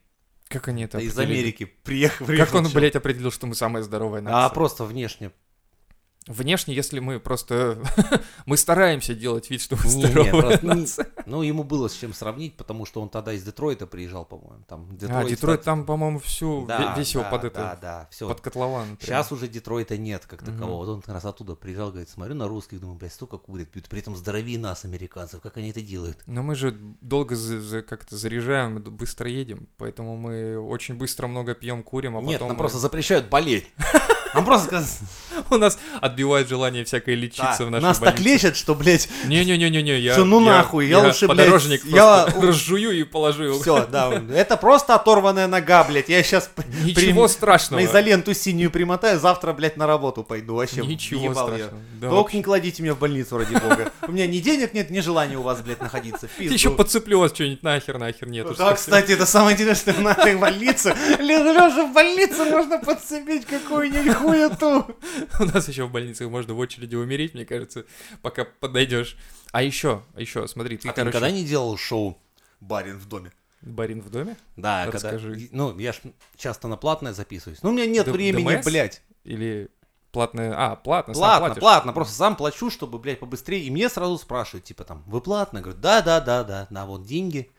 Как 0.47 0.69
они 0.69 0.83
это 0.83 0.97
Да 0.97 1.03
из? 1.03 1.19
Америки 1.19 1.65
приехал. 1.65 2.25
Как 2.25 2.53
он, 2.55 2.65
чел. 2.65 2.73
блядь, 2.73 2.95
определил, 2.95 3.31
что 3.31 3.47
мы 3.47 3.55
самая 3.55 3.83
здоровая 3.83 4.21
нация? 4.21 4.45
А 4.45 4.49
просто 4.49 4.85
внешне. 4.85 5.31
Внешне, 6.27 6.75
если 6.75 6.99
мы 6.99 7.19
просто... 7.19 7.81
мы 8.45 8.55
стараемся 8.55 9.15
делать 9.15 9.49
вид, 9.49 9.59
что 9.59 9.75
мы 9.75 9.89
Не, 9.89 9.95
не, 9.95 10.05
здоровая 10.05 10.59
не- 10.61 10.67
нация. 10.67 11.07
Ну, 11.25 11.41
ему 11.41 11.63
было 11.63 11.87
с 11.87 11.93
чем 11.93 12.13
сравнить, 12.13 12.57
потому 12.57 12.85
что 12.85 13.01
он 13.01 13.09
тогда 13.09 13.33
из 13.33 13.43
Детройта 13.43 13.87
приезжал, 13.87 14.25
по-моему. 14.25 14.63
Там 14.67 14.87
А, 14.91 14.93
Детройт, 14.93 15.27
Детройт 15.29 15.59
кстати, 15.61 15.65
там, 15.65 15.85
по-моему, 15.85 16.19
всю... 16.19 16.65
да, 16.67 16.93
ве- 16.93 16.99
весь 16.99 17.13
его 17.13 17.23
да, 17.23 17.29
под 17.29 17.43
это... 17.45 17.59
Да, 17.59 17.77
да, 17.81 18.07
все. 18.11 18.27
Под 18.27 18.39
котлован. 18.39 18.97
прям. 18.97 18.99
Сейчас 18.99 19.31
уже 19.31 19.47
Детройта 19.47 19.97
нет 19.97 20.25
как 20.27 20.43
такового. 20.43 20.85
Вот 20.85 20.89
он 20.89 21.01
как 21.01 21.15
раз 21.15 21.25
оттуда 21.25 21.55
приезжал, 21.55 21.89
говорит, 21.89 22.09
смотрю 22.09 22.35
на 22.35 22.47
русских, 22.47 22.79
думаю, 22.79 22.99
блядь, 22.99 23.13
столько 23.13 23.37
курят, 23.37 23.69
пьют, 23.69 23.89
при 23.89 23.99
этом 24.01 24.15
здоровее 24.15 24.59
нас, 24.59 24.85
американцев, 24.85 25.41
как 25.41 25.57
они 25.57 25.71
это 25.71 25.81
делают? 25.81 26.19
Но 26.27 26.43
мы 26.43 26.53
же 26.53 26.71
долго 27.01 27.35
как-то 27.87 28.15
заряжаем, 28.15 28.79
быстро 28.81 29.27
едем, 29.27 29.67
поэтому 29.77 30.17
мы 30.17 30.59
очень 30.59 30.95
быстро 30.95 31.25
много 31.27 31.55
пьем, 31.55 31.81
курим, 31.81 32.15
а 32.17 32.21
Нет, 32.21 32.33
потом... 32.33 32.49
нам 32.49 32.57
мы- 32.57 32.59
просто 32.61 32.77
запрещают 32.77 33.27
болеть. 33.29 33.65
Он 34.33 34.45
просто 34.45 34.83
У 35.49 35.57
нас 35.57 35.77
отбивает 36.01 36.49
желание 36.49 36.83
всякой 36.83 37.15
лечиться 37.15 37.59
«Да, 37.59 37.65
в 37.65 37.69
нашей 37.69 37.83
нас 37.83 37.99
так 37.99 38.19
лечат, 38.19 38.57
что, 38.57 38.75
блядь, 38.75 39.09
Не-не-не-не, 39.25 39.99
я... 39.99 40.13
Что, 40.13 40.25
ну 40.25 40.39
нахуй, 40.39 40.87
я 40.87 40.99
лучше, 40.99 41.27
блядь, 41.27 41.37
подорожник 41.39 41.85
я- 41.85 42.25
разжую 42.25 42.91
и 42.91 43.03
положу 43.03 43.43
его. 43.43 43.59
все, 43.59 43.85
да, 43.87 44.21
это 44.33 44.57
просто 44.57 44.95
оторванная 44.95 45.47
нога, 45.47 45.83
блядь, 45.83 46.09
я 46.09 46.21
сейчас 46.23 46.49
Ничего 46.83 47.27
страшного. 47.27 47.81
на 47.81 47.85
изоленту 47.85 48.33
синюю 48.33 48.71
примотаю, 48.71 49.19
завтра, 49.19 49.53
блядь, 49.53 49.77
на 49.77 49.87
работу 49.87 50.23
пойду, 50.23 50.55
вообще, 50.55 50.81
Ничего 50.81 51.33
страшного. 51.33 51.81
Только 52.01 52.37
не 52.37 52.43
кладите 52.43 52.83
меня 52.83 52.93
в 52.93 52.99
больницу, 52.99 53.37
ради 53.37 53.53
бога. 53.53 53.91
У 54.07 54.11
меня 54.11 54.27
ни 54.27 54.39
денег 54.39 54.73
нет, 54.73 54.89
ни 54.89 54.99
желания 54.99 55.37
у 55.37 55.41
вас, 55.41 55.61
блядь, 55.61 55.81
находиться. 55.81 56.27
В 56.27 56.37
Ты 56.37 56.43
еще 56.45 56.71
подцеплю 56.71 57.19
вас 57.19 57.31
что-нибудь 57.33 57.63
нахер, 57.63 57.97
нахер 57.97 58.27
нет. 58.27 58.47
Да, 58.47 58.55
совсем. 58.55 58.75
кстати, 58.75 59.11
это 59.11 59.25
самое 59.25 59.55
интересное, 59.55 59.93
в 59.93 60.01
нашей 60.01 60.35
больнице. 60.35 60.95
Лежа 61.19 61.69
в 61.85 61.93
больнице 61.93 62.43
можно 62.45 62.79
подцепить 62.79 63.45
какую-нибудь 63.45 64.20
хуету. 64.21 64.95
У 65.39 65.45
нас 65.45 65.67
еще 65.67 65.85
в 65.85 65.91
больницах 65.91 66.29
можно 66.29 66.53
в 66.53 66.59
очереди 66.59 66.95
умереть, 66.95 67.33
мне 67.33 67.45
кажется, 67.45 67.85
пока 68.21 68.45
подойдешь. 68.45 69.17
А 69.51 69.61
еще, 69.63 70.03
еще, 70.15 70.47
смотри, 70.47 70.77
ты, 70.77 70.89
А 70.89 70.91
ты 70.91 70.95
короче, 71.01 71.17
никогда 71.17 71.31
не 71.31 71.43
делал 71.45 71.75
шоу 71.77 72.17
«Барин 72.59 72.97
в 72.97 73.07
доме»? 73.07 73.31
барин 73.61 74.01
в 74.01 74.09
доме? 74.09 74.37
Да, 74.55 74.87
Расскажи. 74.91 75.33
когда... 75.33 75.45
Ну, 75.51 75.77
я 75.77 75.93
ж 75.93 76.01
часто 76.35 76.67
на 76.67 76.77
платное 76.77 77.13
записываюсь. 77.13 77.61
Ну, 77.61 77.69
у 77.69 77.73
меня 77.73 77.85
нет 77.85 78.05
Д- 78.05 78.11
времени, 78.11 78.55
ДМС? 78.55 78.65
блядь. 78.65 79.01
Или 79.23 79.69
платное... 80.11 80.51
А, 80.57 80.75
платно, 80.75 81.13
сам 81.13 81.21
Платно, 81.21 81.45
платишь. 81.45 81.59
платно, 81.59 81.93
просто 81.93 82.15
сам 82.15 82.35
плачу, 82.35 82.71
чтобы, 82.71 82.97
блядь, 82.97 83.19
побыстрее. 83.19 83.61
И 83.63 83.69
мне 83.69 83.87
сразу 83.87 84.17
спрашивают, 84.17 84.65
типа, 84.65 84.83
там, 84.83 85.03
вы 85.05 85.21
платно? 85.21 85.57
Я 85.59 85.63
говорю, 85.63 85.79
да-да-да-да, 85.79 86.65
на 86.71 86.87
вот 86.87 87.03
деньги. 87.05 87.51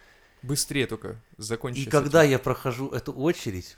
Быстрее 0.43 0.89
только 0.89 1.21
закончи. 1.39 1.79
И 1.81 1.85
когда 1.87 2.23
этим. 2.25 2.33
я 2.33 2.39
прохожу 2.41 2.89
эту 2.89 3.13
очередь, 3.13 3.77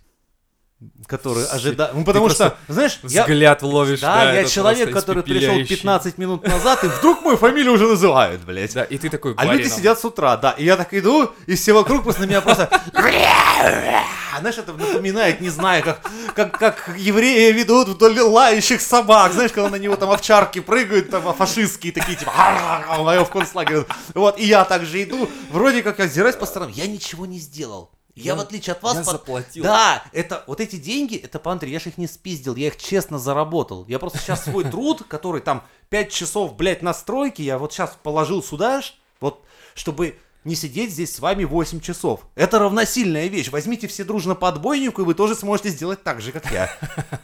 которую 1.06 1.46
С- 1.46 1.52
ожидаю... 1.52 1.94
Ну, 1.94 2.04
потому 2.04 2.28
ты 2.28 2.34
что, 2.34 2.56
знаешь, 2.68 2.98
я... 3.04 3.22
Взгляд 3.22 3.62
ловишь, 3.62 4.00
Да, 4.00 4.24
я 4.24 4.40
этот 4.40 4.52
человек, 4.52 4.92
который 4.92 5.22
пришел 5.22 5.54
испепеляющий. 5.54 5.76
15 5.76 6.18
минут 6.18 6.46
назад, 6.46 6.84
и 6.84 6.88
вдруг 6.88 7.22
мою 7.22 7.36
фамилию 7.36 7.72
уже 7.72 7.86
называют, 7.86 8.42
блядь. 8.42 8.74
Да, 8.74 8.84
и 8.84 8.98
ты 8.98 9.08
такой, 9.08 9.34
А 9.36 9.44
люди 9.44 9.62
барином. 9.62 9.76
сидят 9.78 10.00
с 10.00 10.04
утра, 10.04 10.36
да. 10.36 10.52
И 10.52 10.64
я 10.64 10.76
так 10.76 10.92
иду, 10.94 11.30
и 11.46 11.54
все 11.54 11.72
вокруг 11.72 12.02
просто 12.02 12.22
на 12.22 12.26
меня 12.26 12.40
просто... 12.40 12.68
Знаешь, 14.40 14.58
это 14.58 14.72
напоминает, 14.72 15.40
не 15.40 15.48
знаю, 15.48 15.82
как, 15.84 16.00
как, 16.34 16.58
как 16.58 16.94
евреи 16.98 17.52
ведут 17.52 17.88
вдоль 17.88 18.18
лающих 18.18 18.80
собак. 18.80 19.32
Знаешь, 19.32 19.52
когда 19.52 19.70
на 19.70 19.76
него 19.76 19.96
там 19.96 20.10
овчарки 20.10 20.58
прыгают, 20.60 21.10
там 21.10 21.26
а 21.28 21.32
фашистские 21.32 21.92
такие, 21.92 22.18
типа, 22.18 22.32
а 22.34 23.24
в 23.24 23.30
концлагере. 23.30 23.86
Вот, 24.12 24.38
и 24.38 24.44
я 24.44 24.64
также 24.64 25.02
иду, 25.04 25.30
вроде 25.50 25.82
как 25.82 25.98
я 25.98 26.06
озираюсь 26.06 26.36
по 26.36 26.46
сторонам, 26.46 26.74
я 26.74 26.86
ничего 26.86 27.26
не 27.26 27.38
сделал. 27.38 27.90
Я, 28.14 28.32
Я- 28.32 28.34
в 28.36 28.40
отличие 28.40 28.72
от 28.74 28.82
вас... 28.82 28.94
я 28.96 29.02
под- 29.02 29.12
заплатил. 29.12 29.62
Да, 29.64 30.04
это, 30.12 30.44
вот 30.46 30.60
эти 30.60 30.76
деньги, 30.76 31.16
это, 31.16 31.38
Пантри, 31.38 31.70
я 31.70 31.80
же 31.80 31.90
их 31.90 31.98
не 31.98 32.06
спиздил, 32.06 32.54
я 32.54 32.68
их 32.68 32.76
честно 32.76 33.18
заработал. 33.18 33.84
Я 33.88 33.98
просто 33.98 34.18
сейчас 34.18 34.44
свой 34.44 34.64
труд, 34.64 35.02
который 35.08 35.40
там 35.40 35.64
5 35.90 36.12
часов, 36.12 36.56
блядь, 36.56 36.82
на 36.82 36.94
стройке, 36.94 37.42
я 37.42 37.58
вот 37.58 37.72
сейчас 37.72 37.98
положил 38.02 38.42
сюда, 38.42 38.82
вот, 39.20 39.44
чтобы 39.74 40.16
не 40.44 40.54
сидеть 40.54 40.92
здесь 40.92 41.14
с 41.14 41.18
вами 41.20 41.44
8 41.44 41.80
часов. 41.80 42.20
Это 42.34 42.58
равносильная 42.58 43.26
вещь. 43.28 43.48
Возьмите 43.50 43.88
все 43.88 44.04
дружно 44.04 44.34
по 44.34 44.48
отбойнику, 44.48 45.02
и 45.02 45.04
вы 45.04 45.14
тоже 45.14 45.34
сможете 45.34 45.70
сделать 45.70 46.02
так 46.04 46.20
же, 46.20 46.32
как 46.32 46.50
я. 46.52 46.70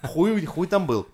Хуй, 0.02 0.44
хуй 0.46 0.66
там 0.66 0.86
был. 0.86 1.06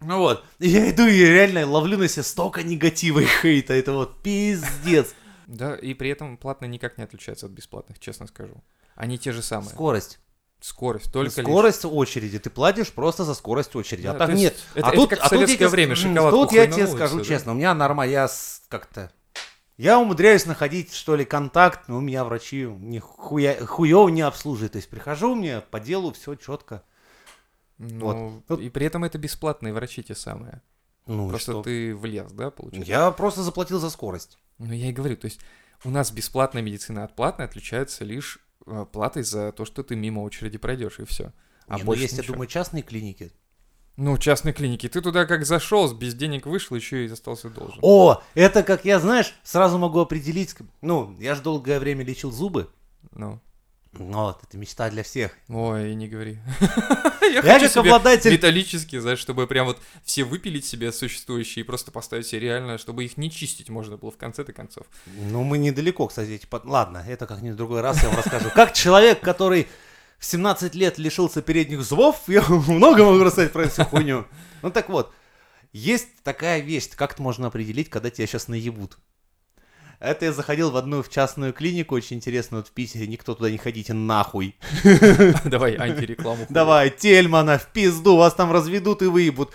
Ну 0.00 0.18
вот, 0.18 0.44
я 0.60 0.90
иду 0.90 1.06
и 1.06 1.18
реально 1.24 1.66
ловлю 1.66 1.98
на 1.98 2.06
себе 2.06 2.22
столько 2.22 2.62
негатива 2.62 3.18
и 3.18 3.24
хейта, 3.26 3.74
это 3.74 3.92
вот 3.94 4.22
пиздец. 4.22 5.12
Да, 5.48 5.74
и 5.74 5.94
при 5.94 6.10
этом 6.10 6.36
платные 6.36 6.68
никак 6.68 6.98
не 6.98 7.04
отличаются 7.04 7.46
от 7.46 7.52
бесплатных, 7.52 7.98
честно 7.98 8.28
скажу. 8.28 8.62
Они 8.98 9.16
те 9.16 9.30
же 9.32 9.42
самые. 9.42 9.70
Скорость. 9.70 10.18
Скорость, 10.60 11.12
только 11.12 11.40
лишь. 11.40 11.46
скорость 11.48 11.84
очереди. 11.84 12.40
Ты 12.40 12.50
платишь 12.50 12.90
просто 12.92 13.22
за 13.24 13.34
скорость 13.34 13.76
очереди. 13.76 14.02
Да, 14.08 14.10
а 14.12 14.14
так 14.14 14.30
нет. 14.34 14.56
это- 14.74 14.86
а 14.86 14.88
это 14.90 14.96
тут, 14.96 15.10
как 15.10 15.20
в 15.20 15.22
а 15.22 15.28
тут 15.28 15.32
я 15.32 15.38
советское 15.38 15.56
тебе- 15.58 15.68
время, 15.68 15.90
м, 15.92 15.96
шоколадку 15.96 16.40
Тут 16.40 16.52
я 16.52 16.66
тебе 16.66 16.86
скажу 16.88 17.18
да? 17.18 17.24
честно, 17.24 17.52
у 17.52 17.54
меня 17.54 17.74
норма, 17.74 18.04
я 18.06 18.28
как-то... 18.68 19.12
Я 19.76 20.00
умудряюсь 20.00 20.46
находить, 20.46 20.92
что 20.92 21.14
ли, 21.14 21.24
контакт, 21.24 21.86
но 21.86 21.98
у 21.98 22.00
меня 22.00 22.24
врачи 22.24 22.64
ни 22.64 22.98
хуя, 22.98 23.64
хуёво 23.64 24.08
не 24.08 24.22
обслуживают. 24.22 24.72
То 24.72 24.78
есть 24.78 24.90
прихожу 24.90 25.36
мне 25.36 25.60
по 25.60 25.78
делу, 25.78 26.12
все 26.12 26.34
четко. 26.34 26.82
Ну, 27.78 28.42
Вот. 28.48 28.58
и 28.58 28.68
при 28.70 28.84
этом 28.86 29.04
это 29.04 29.16
бесплатные 29.18 29.72
врачи 29.72 30.02
те 30.02 30.16
самые. 30.16 30.60
Ну, 31.06 31.28
Просто 31.28 31.52
что? 31.52 31.62
ты 31.62 31.94
влез, 31.94 32.32
да, 32.32 32.50
получается? 32.50 32.90
Я 32.90 33.12
просто 33.12 33.44
заплатил 33.44 33.78
за 33.78 33.90
скорость. 33.90 34.38
Ну, 34.58 34.72
я 34.72 34.88
и 34.88 34.92
говорю, 34.92 35.16
то 35.16 35.26
есть 35.26 35.38
у 35.84 35.90
нас 35.90 36.10
бесплатная 36.10 36.62
медицина 36.62 37.04
от 37.04 37.14
платной 37.14 37.46
отличается 37.46 38.04
лишь 38.04 38.40
платой 38.92 39.22
за 39.22 39.52
то, 39.52 39.64
что 39.64 39.82
ты 39.82 39.96
мимо 39.96 40.20
очереди 40.20 40.58
пройдешь, 40.58 40.98
и 40.98 41.04
все. 41.04 41.32
А 41.66 41.74
Не, 41.76 41.80
ну, 41.80 41.86
больше 41.86 42.02
есть, 42.02 42.14
я 42.14 42.18
ничего. 42.20 42.34
думаю, 42.34 42.48
частные 42.48 42.82
клиники. 42.82 43.32
Ну, 43.96 44.16
частные 44.16 44.52
клиники. 44.52 44.88
Ты 44.88 45.00
туда 45.00 45.26
как 45.26 45.44
зашел, 45.44 45.92
без 45.92 46.14
денег 46.14 46.46
вышел, 46.46 46.76
еще 46.76 47.04
и 47.04 47.10
остался 47.10 47.50
должен. 47.50 47.78
О, 47.82 48.22
это 48.34 48.62
как 48.62 48.84
я, 48.84 49.00
знаешь, 49.00 49.34
сразу 49.42 49.76
могу 49.76 49.98
определить. 49.98 50.54
Ну, 50.82 51.16
я 51.18 51.34
же 51.34 51.42
долгое 51.42 51.80
время 51.80 52.04
лечил 52.04 52.30
зубы. 52.30 52.70
Ну, 53.10 53.40
Вот, 53.98 54.40
это 54.44 54.56
мечта 54.56 54.88
для 54.90 55.02
всех. 55.02 55.32
ой, 55.48 55.94
не 55.94 56.08
говори. 56.08 56.38
Я 57.32 57.42
хочу 57.42 57.68
себе 57.68 57.90
обладатель- 57.90 58.32
Металлические, 58.32 59.00
знаешь, 59.00 59.18
чтобы 59.18 59.46
прям 59.46 59.66
вот 59.66 59.78
все 60.04 60.24
выпилить 60.24 60.64
себе 60.64 60.92
существующие 60.92 61.62
и 61.64 61.66
просто 61.66 61.90
поставить 61.90 62.26
себе 62.26 62.40
реально, 62.40 62.78
чтобы 62.78 63.04
их 63.04 63.16
не 63.16 63.30
чистить 63.30 63.68
можно 63.68 63.96
было 63.96 64.10
в 64.10 64.16
конце-то 64.16 64.52
концов. 64.52 64.86
Ну, 65.06 65.42
мы 65.42 65.58
недалеко, 65.58 66.06
кстати. 66.06 66.30
эти 66.30 66.46
под- 66.46 66.64
Ладно, 66.64 67.04
это 67.06 67.26
как-нибудь 67.26 67.54
в 67.54 67.58
другой 67.58 67.80
раз 67.80 68.02
я 68.02 68.08
вам 68.08 68.18
расскажу. 68.18 68.50
Как 68.54 68.72
человек, 68.72 69.20
который 69.20 69.66
в 70.18 70.24
17 70.24 70.74
лет 70.74 70.98
лишился 70.98 71.42
передних 71.42 71.82
зубов, 71.82 72.22
я 72.28 72.42
много 72.48 73.04
могу 73.04 73.22
рассказать 73.24 73.52
про 73.52 73.64
эту 73.64 73.84
хуйню. 73.84 74.26
Ну 74.62 74.70
так 74.70 74.88
вот, 74.88 75.12
есть 75.72 76.08
такая 76.22 76.60
вещь, 76.60 76.88
как 76.94 77.12
это 77.12 77.22
можно 77.22 77.48
определить, 77.48 77.90
когда 77.90 78.10
тебя 78.10 78.26
сейчас 78.26 78.48
наебут. 78.48 78.96
Это 80.00 80.26
я 80.26 80.32
заходил 80.32 80.70
в 80.70 80.76
одну 80.76 81.02
в 81.02 81.08
частную 81.08 81.52
клинику, 81.52 81.96
очень 81.96 82.18
интересную, 82.18 82.62
вот 82.62 82.68
в 82.68 82.72
Питере, 82.72 83.06
никто 83.08 83.34
туда 83.34 83.50
не 83.50 83.58
ходите 83.58 83.94
нахуй. 83.94 84.54
Давай 85.44 85.74
антирекламу. 85.76 86.46
Давай, 86.48 86.90
Тельмана, 86.90 87.58
в 87.58 87.66
пизду, 87.72 88.16
вас 88.16 88.34
там 88.34 88.52
разведут 88.52 89.02
и 89.02 89.06
выебут. 89.06 89.52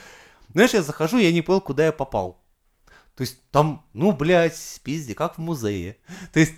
Знаешь, 0.53 0.73
я 0.73 0.81
захожу, 0.81 1.17
я 1.17 1.31
не 1.31 1.41
понял, 1.41 1.61
куда 1.61 1.85
я 1.85 1.91
попал. 1.91 2.43
То 3.15 3.21
есть 3.21 3.37
там, 3.51 3.85
ну, 3.93 4.11
блядь, 4.11 4.81
пизде, 4.83 5.13
как 5.15 5.37
в 5.37 5.41
музее. 5.41 5.97
То 6.33 6.39
есть, 6.39 6.53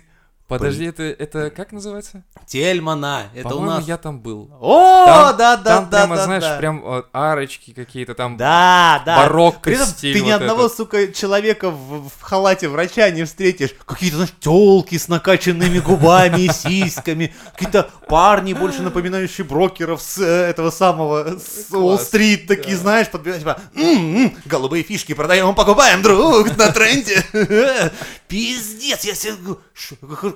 Подожди, 0.48 0.84
это, 0.84 1.02
это 1.02 1.50
как 1.50 1.72
называется? 1.72 2.22
Тельмана, 2.46 3.24
это 3.34 3.48
у 3.48 3.50
По-моему, 3.50 3.70
нас... 3.78 3.88
я 3.88 3.96
там 3.96 4.20
был. 4.20 4.48
О, 4.60 5.04
Там- 5.06 5.36
да, 5.36 5.56
да, 5.56 5.62
там 5.64 5.90
да, 5.90 5.98
прямо, 5.98 6.16
да, 6.16 6.24
знаешь, 6.24 6.42
да. 6.44 6.56
прям 6.58 6.82
э, 6.86 7.02
арочки 7.12 7.72
какие-то 7.72 8.14
там. 8.14 8.36
Да, 8.36 9.02
да. 9.04 9.16
барокко 9.16 9.60
При 9.62 9.74
этом 9.74 9.88
стиль 9.88 10.14
ты 10.14 10.24
ни 10.24 10.30
одного, 10.30 10.66
этот. 10.66 10.76
сука, 10.76 11.12
человека 11.12 11.70
в, 11.70 12.08
в 12.08 12.22
халате 12.22 12.68
врача 12.68 13.10
не 13.10 13.24
встретишь. 13.24 13.70
Какие-то, 13.84 14.18
знаешь, 14.18 14.34
телки 14.38 14.96
с 14.96 15.08
накачанными 15.08 15.80
губами 15.80 16.42
и 16.42 16.52
сиськами. 16.52 17.34
Какие-то 17.52 17.90
парни, 18.08 18.52
больше 18.52 18.82
напоминающие 18.82 19.44
брокеров 19.44 20.00
с 20.00 20.18
э, 20.18 20.24
этого 20.24 20.70
самого, 20.70 21.38
с 21.40 21.72
Уолл-стрит, 21.72 22.46
такие, 22.46 22.76
да. 22.76 22.82
знаешь, 22.82 23.10
подбегают, 23.10 23.40
типа, 23.40 23.60
«М-м, 23.74 24.36
голубые 24.44 24.84
фишки 24.84 25.12
продаем, 25.12 25.52
покупаем, 25.56 26.02
друг, 26.02 26.56
на 26.56 26.70
тренде. 26.70 27.24
Пиздец, 28.28 29.04
я 29.04 29.14
себе... 29.16 29.34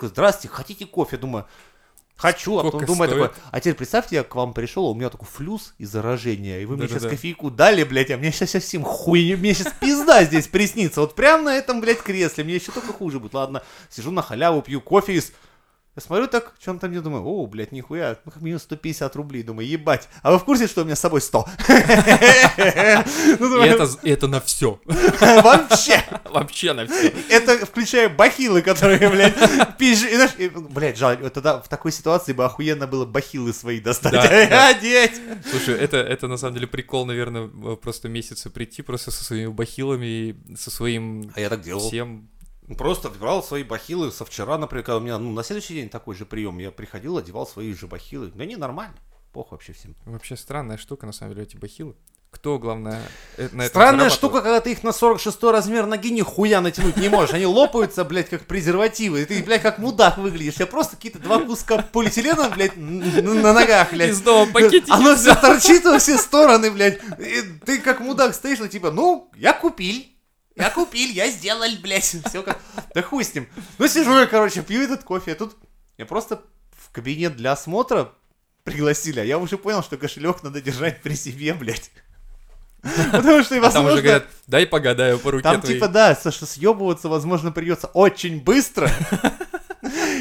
«Ш- 0.01 0.09
Здрасте, 0.09 0.49
хотите 0.49 0.87
кофе? 0.87 1.17
Думаю, 1.17 1.47
Хочу, 2.17 2.59
а 2.59 2.65
потом 2.65 2.85
думаю 2.85 3.09
такой, 3.09 3.31
а 3.51 3.61
теперь 3.61 3.75
представьте, 3.77 4.17
я 4.17 4.25
к 4.25 4.35
вам 4.35 4.53
пришел, 4.53 4.85
у 4.85 4.95
меня 4.95 5.09
такой 5.09 5.27
флюс 5.27 5.73
и 5.79 5.87
заражение, 5.87 6.61
и 6.61 6.67
вы 6.67 6.77
мне 6.77 6.87
сейчас 6.87 7.05
кофейку 7.13 7.51
дали, 7.51 7.83
блядь, 7.83 8.11
а 8.11 8.19
мне 8.19 8.31
сейчас 8.31 8.51
совсем 8.51 8.83
хуйня, 8.85 9.39
мне 9.39 9.55
сейчас 9.55 9.73
пизда 9.81 10.23
здесь 10.25 10.47
приснится, 10.47 11.01
вот 11.01 11.15
прям 11.15 11.45
на 11.45 11.57
этом, 11.57 11.81
блядь, 11.81 12.03
кресле, 12.03 12.45
мне 12.45 12.57
еще 12.57 12.73
только 12.73 12.93
хуже 12.93 13.21
будет, 13.21 13.33
ладно, 13.33 13.63
сижу 13.89 14.11
на 14.11 14.21
халяву, 14.21 14.61
пью 14.61 14.83
кофе 14.83 15.15
из... 15.15 15.33
Я 15.97 16.03
смотрю 16.03 16.29
так, 16.29 16.55
что 16.61 16.71
он 16.71 16.79
там 16.79 16.91
мне 16.91 17.01
думаю, 17.01 17.25
о, 17.25 17.47
блядь, 17.49 17.73
нихуя, 17.73 18.17
ну 18.25 18.31
как 18.31 18.43
минимум 18.43 18.61
150 18.61 19.17
рублей, 19.17 19.43
думаю, 19.43 19.67
ебать. 19.67 20.09
А 20.23 20.31
вы 20.31 20.39
в 20.39 20.45
курсе, 20.45 20.69
что 20.69 20.83
у 20.83 20.85
меня 20.85 20.95
с 20.95 21.01
собой 21.01 21.21
100? 21.21 21.45
Ну, 23.41 23.65
И 23.65 24.11
это, 24.11 24.29
на 24.29 24.41
все. 24.41 24.81
Вообще! 24.87 26.05
Вообще 26.31 26.73
на 26.75 26.87
все. 26.87 27.13
Это 27.29 27.67
включая 27.67 28.09
бахилы, 28.09 28.63
которые, 28.63 29.09
блядь, 29.09 29.35
и, 30.39 30.49
блядь, 30.49 30.97
жаль, 30.97 31.19
тогда 31.31 31.61
в 31.61 31.69
такой 31.69 31.91
ситуации 31.93 32.33
бы 32.33 32.45
охуенно 32.45 32.87
было 32.87 33.05
бахилы 33.05 33.53
свои 33.53 33.81
достать, 33.81 34.15
одеть. 34.15 35.21
Слушай, 35.51 35.75
это, 35.75 35.97
это 35.97 36.29
на 36.29 36.37
самом 36.37 36.55
деле 36.55 36.67
прикол, 36.67 37.05
наверное, 37.07 37.49
э, 37.49 37.77
просто 37.77 38.09
месяца 38.09 38.51
прийти 38.51 38.83
просто 38.83 39.11
со 39.11 39.25
своими 39.25 39.49
бахилами 39.49 40.07
и 40.07 40.37
со 40.57 40.71
своим 40.71 41.33
А 41.35 41.41
я 41.41 41.49
так 41.49 41.63
делал. 41.63 41.81
всем. 41.81 42.29
Просто 42.77 43.11
брал 43.11 43.43
свои 43.43 43.63
бахилы 43.63 44.13
со 44.13 44.25
вчера, 44.25 44.59
например, 44.59 44.85
когда 44.85 44.99
у 44.99 45.01
меня, 45.01 45.19
ну, 45.19 45.33
на 45.33 45.43
следующий 45.43 45.75
день 45.75 45.89
такой 45.89 46.15
же 46.15 46.25
прием. 46.25 46.59
Я 46.59 46.71
приходил, 46.71 47.17
одевал 47.17 47.47
свои 47.47 47.73
же 47.75 47.87
бахилы. 47.87 48.31
Да 48.35 48.45
не, 48.45 48.57
нормально. 48.57 48.97
Похуй 49.33 49.57
вообще 49.57 49.73
всем. 49.73 49.95
Вообще 50.07 50.37
странная 50.37 50.77
штука, 50.77 51.07
на 51.07 51.13
самом 51.13 51.35
деле, 51.35 51.47
эти 51.47 51.57
бахилы. 51.57 51.95
Кто, 52.31 52.61
главное, 52.61 53.03
э, 53.39 53.49
на 53.51 53.67
Странная 53.67 54.09
штука, 54.09 54.41
когда 54.41 54.61
ты 54.61 54.71
их 54.71 54.85
на 54.85 54.93
46 54.93 55.43
размер 55.45 55.87
ноги 55.87 56.11
нихуя 56.11 56.61
натянуть 56.61 56.97
не 56.97 57.09
можешь. 57.09 57.35
Они 57.35 57.45
лопаются, 57.45 58.05
блядь, 58.05 58.29
как 58.29 58.47
презервативы. 58.47 59.23
И 59.23 59.25
ты, 59.25 59.43
блядь, 59.43 59.63
как 59.63 59.79
мудак 59.79 60.17
выглядишь. 60.17 60.55
Я 60.61 60.67
просто 60.67 60.95
какие-то 60.95 61.19
два 61.19 61.41
куска 61.41 61.79
полиэтилена, 61.79 62.51
блядь, 62.51 62.77
на 62.77 63.53
ногах, 63.53 63.91
блядь. 63.91 64.11
И 64.11 64.15
снова 64.15 64.49
пакетики 64.49 64.91
Оно 64.91 65.17
все 65.17 65.35
торчит 65.35 65.85
во 65.85 65.99
все 65.99 66.19
стороны, 66.19 66.71
блядь. 66.71 67.01
И 67.19 67.43
ты 67.67 67.79
как 67.79 67.99
мудак 67.99 68.33
стоишь, 68.33 68.61
ну 68.61 68.69
типа, 68.69 68.93
ну, 68.93 69.29
я 69.37 69.53
купил. 69.53 70.05
Я 70.61 70.71
купил, 70.71 71.11
я 71.11 71.31
сделал, 71.31 71.69
блядь. 71.83 72.05
Все 72.05 72.43
как... 72.43 72.59
Да 72.95 73.03
хуй 73.03 73.25
с 73.25 73.35
ним. 73.35 73.49
Ну, 73.79 73.89
сижу 73.89 74.19
я, 74.19 74.27
короче, 74.27 74.63
пью 74.63 74.83
этот 74.83 75.05
кофе. 75.05 75.33
а 75.33 75.35
Тут 75.35 75.57
я 75.99 76.07
просто 76.07 76.43
в 76.73 76.93
кабинет 76.93 77.37
для 77.37 77.53
осмотра 77.53 78.13
пригласили, 78.65 79.21
а 79.21 79.25
я 79.25 79.39
уже 79.39 79.57
понял, 79.59 79.83
что 79.83 79.97
кошелек 79.97 80.43
надо 80.43 80.61
держать 80.61 81.03
при 81.03 81.15
себе, 81.15 81.55
блядь. 81.55 81.91
Потому 83.13 83.43
что, 83.43 83.57
А 83.57 83.61
там 83.61 83.63
возможно, 83.63 83.93
уже 83.93 84.03
говорят, 84.03 84.27
дай 84.47 84.67
погадаю 84.67 85.19
по 85.19 85.31
руке 85.31 85.43
там 85.43 85.61
твоей. 85.61 85.77
типа, 85.77 85.89
да, 85.89 86.15
что 86.15 86.47
съебываться, 86.47 87.09
возможно, 87.09 87.53
придется 87.53 87.89
очень 87.89 88.41
быстро. 88.41 88.91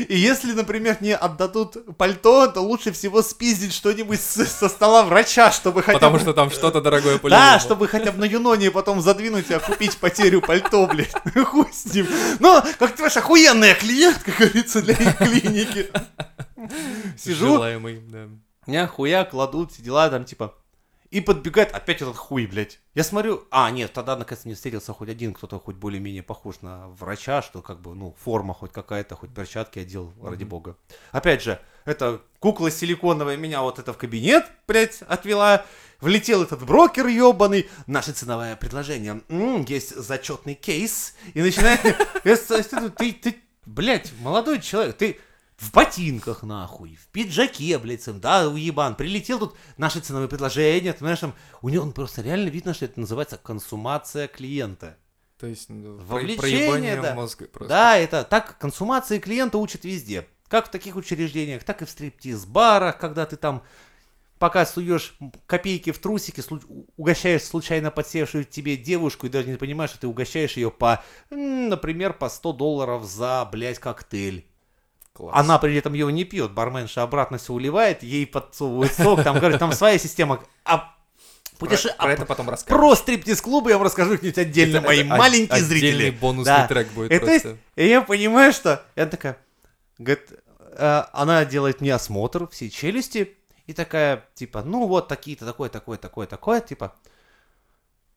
И 0.07 0.17
если, 0.17 0.53
например, 0.53 0.97
не 1.01 1.15
отдадут 1.15 1.95
пальто, 1.97 2.47
то 2.47 2.61
лучше 2.61 2.91
всего 2.91 3.21
спиздить 3.21 3.73
что-нибудь 3.73 4.21
со 4.21 4.69
стола 4.69 5.03
врача, 5.03 5.51
чтобы 5.51 5.81
хотя 5.81 5.97
Потому 5.97 6.15
бы... 6.15 6.19
что 6.21 6.33
там 6.33 6.49
что-то 6.49 6.81
дорогое 6.81 7.17
по 7.17 7.29
Да, 7.29 7.59
чтобы 7.59 7.87
хотя 7.87 8.11
бы 8.11 8.19
на 8.19 8.25
Юноне 8.25 8.71
потом 8.71 9.01
задвинуть 9.01 9.49
и 9.49 9.53
окупить 9.53 9.97
потерю 9.97 10.41
пальто, 10.41 10.87
блядь. 10.87 11.13
Хуй 11.45 11.67
с 11.71 11.93
ним. 11.93 12.07
Но, 12.39 12.61
как 12.79 12.91
ты 12.91 12.97
понимаешь, 12.97 13.17
охуенная 13.17 13.75
клиентка, 13.75 14.31
как 14.31 14.49
говорится, 14.49 14.81
для 14.81 14.93
их 14.93 15.17
клиники. 15.17 15.89
Сижу, 17.17 17.47
Желаемый, 17.47 18.01
да. 18.07 18.27
меня 18.65 18.87
хуя 18.87 19.25
кладут, 19.25 19.71
все 19.71 19.81
дела 19.81 20.09
там, 20.09 20.25
типа... 20.25 20.53
И 21.11 21.21
подбегает 21.21 21.71
опять 21.71 22.01
этот 22.03 22.17
хуй, 22.17 22.45
блядь. 22.45 22.79
Я 22.93 23.03
смотрю, 23.03 23.43
а, 23.49 23.71
нет, 23.71 23.91
тогда 23.93 24.15
наконец 24.15 24.45
не 24.45 24.53
встретился 24.53 24.93
хоть 24.93 25.09
один, 25.09 25.33
кто-то 25.33 25.59
хоть 25.59 25.75
более-менее 25.75 26.21
похож 26.21 26.61
на 26.61 26.87
врача, 26.89 27.41
что 27.41 27.63
как 27.63 27.81
бы, 27.81 27.95
ну, 27.95 28.15
форма 28.23 28.53
хоть 28.53 28.71
какая-то, 28.71 29.15
хоть 29.15 29.33
перчатки 29.33 29.79
одел, 29.79 30.13
ради 30.21 30.43
бога. 30.43 30.77
Опять 31.11 31.41
же, 31.41 31.59
это 31.85 32.21
кукла 32.39 32.69
силиконовая 32.69 33.37
меня 33.37 33.63
вот 33.63 33.79
это 33.79 33.91
в 33.91 33.97
кабинет, 33.97 34.45
блядь, 34.67 35.01
отвела. 35.01 35.65
Влетел 35.99 36.43
этот 36.43 36.63
брокер 36.63 37.07
ебаный, 37.07 37.67
наше 37.87 38.13
ценовое 38.13 38.55
предложение, 38.55 39.21
М, 39.27 39.65
есть 39.65 39.95
зачетный 39.95 40.53
кейс, 40.53 41.15
и 41.33 41.41
начинает... 41.41 41.81
Ты, 43.21 43.35
блядь, 43.65 44.11
молодой 44.21 44.61
человек, 44.61 44.95
ты 44.95 45.19
в 45.59 45.73
ботинках, 45.73 46.43
нахуй, 46.43 46.95
в 46.95 47.07
пиджаке, 47.07 47.77
блядь, 47.77 48.01
сам, 48.01 48.19
да, 48.19 48.47
уебан, 48.47 48.95
прилетел 48.95 49.39
тут, 49.39 49.55
наши 49.77 49.99
ценовые 49.99 50.29
предложения, 50.29 50.93
ты 50.93 50.99
знаешь, 50.99 51.19
там, 51.19 51.35
у 51.61 51.69
него 51.69 51.83
он 51.83 51.91
просто 51.91 52.21
реально 52.21 52.49
видно, 52.49 52.73
что 52.73 52.85
это 52.85 52.99
называется 52.99 53.37
консумация 53.37 54.27
клиента. 54.27 54.97
То 55.37 55.47
есть 55.47 55.69
ну, 55.69 55.97
Вовлечение, 55.97 57.01
да. 57.01 57.13
мозга 57.13 57.45
просто. 57.45 57.69
Да, 57.69 57.97
это 57.97 58.23
так, 58.23 58.57
консумации 58.57 59.19
клиента 59.19 59.57
учат 59.57 59.85
везде. 59.85 60.27
Как 60.47 60.67
в 60.67 60.71
таких 60.71 60.95
учреждениях, 60.95 61.63
так 61.63 61.81
и 61.81 61.85
в 61.85 61.89
стриптиз-барах, 61.89 62.97
когда 62.97 63.25
ты 63.25 63.35
там 63.35 63.63
пока 64.39 64.65
суешь 64.65 65.15
копейки 65.45 65.91
в 65.91 65.99
трусики, 65.99 66.41
угощаешь 66.97 67.43
случайно 67.43 67.91
подсевшую 67.91 68.45
тебе 68.45 68.77
девушку 68.77 69.27
и 69.27 69.29
даже 69.29 69.49
не 69.49 69.57
понимаешь, 69.57 69.91
что 69.91 69.99
ты 69.99 70.07
угощаешь 70.07 70.57
ее 70.57 70.71
по, 70.71 71.03
например, 71.29 72.13
по 72.13 72.29
100 72.29 72.53
долларов 72.53 73.05
за, 73.05 73.47
блядь, 73.51 73.79
коктейль. 73.79 74.48
Класс. 75.19 75.35
Она 75.35 75.59
при 75.59 75.75
этом 75.75 75.93
его 75.93 76.09
не 76.09 76.23
пьет, 76.23 76.51
барменша 76.53 77.03
обратно 77.03 77.37
все 77.37 77.51
уливает, 77.51 78.03
ей 78.03 78.25
подсовывает 78.25 78.93
сок, 78.93 79.21
там, 79.21 79.37
говорит, 79.37 79.59
там 79.59 79.73
своя 79.73 79.97
система. 79.99 80.41
А 80.63 80.77
Про, 81.57 81.67
путеше- 81.67 81.93
про 81.97 82.05
а 82.07 82.11
это 82.13 82.25
потом 82.25 82.49
расскажем. 82.49 82.79
про 82.79 82.95
стриптиз-клубы 82.95 83.69
я 83.71 83.77
вам 83.77 83.85
расскажу 83.85 84.15
где-нибудь 84.15 84.37
отдельно, 84.37 84.77
Это- 84.77 84.87
мои 84.87 84.99
это 85.03 85.13
от- 85.13 85.19
маленькие 85.19 85.49
отдельный 85.57 85.67
зрители. 85.81 86.09
бонусный 86.11 86.53
Да. 86.53 86.67
трек 86.67 86.87
будет 86.93 87.11
И 87.11 87.19
то 87.19 87.25
есть, 87.29 87.43
просто. 87.43 87.59
и 87.75 87.87
я 87.89 88.01
понимаю, 88.01 88.53
что 88.53 88.81
я 88.95 89.05
такая, 89.07 89.37
говорит, 89.97 90.31
э, 90.77 91.03
она 91.11 91.43
делает 91.43 91.81
мне 91.81 91.93
осмотр 91.93 92.47
всей 92.47 92.69
челюсти, 92.69 93.35
и 93.67 93.73
такая, 93.73 94.23
типа, 94.35 94.63
ну 94.63 94.87
вот 94.87 95.09
такие-то, 95.09 95.45
такое, 95.45 95.67
такое, 95.67 95.97
такое, 95.97 96.27
такое, 96.27 96.61
типа, 96.61 96.95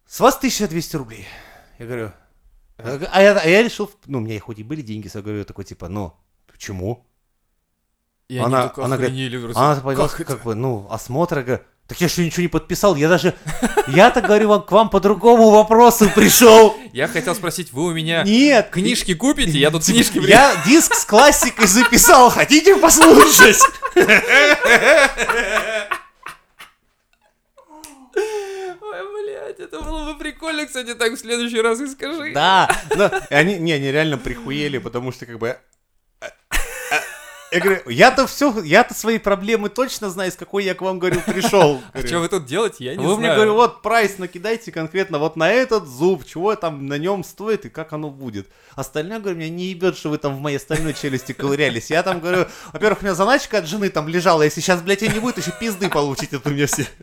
с 0.07 0.21
вас 0.21 0.37
1200 0.37 0.95
рублей. 0.97 1.27
Я 1.81 1.87
говорю, 1.87 2.13
а 2.79 3.21
я, 3.23 3.37
а 3.39 3.47
я 3.49 3.63
решил, 3.63 3.91
ну, 4.07 4.19
у 4.19 4.21
меня 4.21 4.39
хоть 4.41 4.61
и 4.61 4.63
были 4.63 4.83
деньги, 4.83 5.11
я 5.13 5.21
говорю, 5.21 5.45
такой, 5.45 5.65
типа, 5.65 5.89
ну, 5.89 6.15
почему? 6.63 7.05
И 8.29 8.39
она- 8.39 8.73
они 8.77 8.85
она 8.85 8.97
говорит. 8.97 9.57
Она 9.57 9.81
пойдет, 9.81 10.11
Как 10.13 10.27
как, 10.27 10.43
бы, 10.45 10.55
ну, 10.55 10.87
осмотр, 10.91 11.39
я 11.39 11.43
говорю, 11.45 11.63
так 11.89 12.01
я 12.01 12.09
что, 12.09 12.23
ничего 12.23 12.43
не 12.43 12.49
подписал? 12.49 12.95
Я 12.95 13.09
даже, 13.09 13.35
я-то, 13.89 14.21
говорю, 14.21 14.49
вам- 14.49 14.63
к 14.65 14.71
вам 14.71 14.89
по 14.89 15.01
другому 15.01 15.51
вопросу 15.51 16.09
пришел. 16.15 16.77
Я 16.93 17.09
хотел 17.09 17.35
спросить, 17.35 17.73
вы 17.73 17.87
у 17.87 17.93
меня 17.93 18.23
Нет. 18.23 18.71
книжки 18.71 19.13
купите? 19.15 19.59
Я 19.59 19.73
тут 19.73 19.85
книжки 19.87 20.19
Я 20.19 20.55
диск 20.65 20.95
с 20.95 21.05
классикой 21.05 21.67
записал, 21.67 22.31
хотите 22.31 22.77
послушать? 22.77 23.59
Это 29.59 29.81
было 29.81 30.13
бы 30.13 30.19
прикольно, 30.19 30.67
кстати, 30.67 30.95
так 30.95 31.13
в 31.13 31.17
следующий 31.19 31.61
раз 31.61 31.81
и 31.81 31.87
скажи. 31.89 32.33
Да, 32.33 32.69
но 32.97 33.11
они, 33.31 33.59
не, 33.59 33.73
они 33.73 33.91
реально 33.93 34.19
прихуели, 34.19 34.79
потому 34.79 35.13
что 35.13 35.27
как 35.27 35.39
бы... 35.39 35.59
Я 37.53 37.61
говорю, 37.61 37.83
я-то 37.91 38.27
все, 38.27 38.63
я-то 38.63 38.95
свои 38.95 39.19
проблемы 39.19 39.69
точно 39.69 40.09
знаю, 40.09 40.33
с 40.33 40.37
какой 40.37 40.65
я 40.65 40.75
к 40.75 40.81
вам, 40.81 40.99
говорю, 40.99 41.21
пришел. 41.21 41.83
А 41.93 42.07
что 42.07 42.21
вы 42.21 42.29
тут 42.29 42.47
делаете, 42.47 42.85
я 42.85 42.93
не 42.93 43.05
Вы 43.05 43.15
знаю. 43.15 43.19
мне 43.19 43.35
говорю, 43.35 43.55
вот 43.55 43.83
прайс 43.83 44.17
накидайте 44.17 44.73
конкретно 44.73 45.19
вот 45.19 45.37
на 45.37 45.51
этот 45.51 45.87
зуб, 45.87 46.25
чего 46.25 46.57
там 46.57 46.87
на 46.87 46.97
нем 46.97 47.23
стоит 47.23 47.67
и 47.67 47.69
как 47.69 47.93
оно 47.93 48.09
будет. 48.09 48.49
Остальное, 48.75 49.21
говорю, 49.21 49.37
меня 49.37 49.51
не 49.51 49.67
ебет, 49.67 49.99
что 49.99 50.09
вы 50.09 50.17
там 50.17 50.35
в 50.35 50.41
моей 50.41 50.57
остальной 50.57 50.95
челюсти 50.95 51.33
ковырялись. 51.33 51.91
Я 51.91 52.03
там 52.03 52.21
говорю, 52.21 52.47
во-первых, 52.73 53.03
у 53.03 53.05
меня 53.05 53.15
заначка 53.15 53.59
от 53.59 53.67
жены 53.67 53.91
там 53.91 54.09
лежала, 54.09 54.43
если 54.43 54.63
сейчас, 54.63 54.81
блядь, 54.81 55.03
ее 55.03 55.11
не 55.11 55.21
будет, 55.21 55.37
еще 55.37 55.53
пизды 55.61 55.91
получите 55.91 56.39
от 56.39 56.47
меня 56.47 56.67
все. 56.67 56.87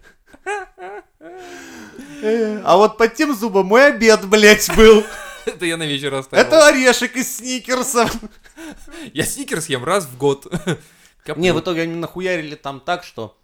А 2.65 2.75
вот 2.75 2.97
под 2.97 3.13
тем 3.15 3.33
зубом 3.33 3.67
мой 3.67 3.87
обед, 3.87 4.25
блядь, 4.25 4.69
был. 4.75 5.05
Это 5.45 5.65
я 5.65 5.77
на 5.77 5.83
вечер 5.83 6.13
оставил. 6.13 6.45
Это 6.45 6.67
орешек 6.67 7.15
из 7.15 7.37
сникерсов. 7.37 8.15
Я 9.13 9.25
сникерс 9.25 9.67
ем 9.67 9.83
раз 9.83 10.05
в 10.05 10.17
год. 10.17 10.47
Не, 11.35 11.53
в 11.53 11.59
итоге 11.59 11.83
они 11.83 11.95
нахуярили 11.95 12.55
там 12.55 12.79
так, 12.79 13.03
что 13.03 13.37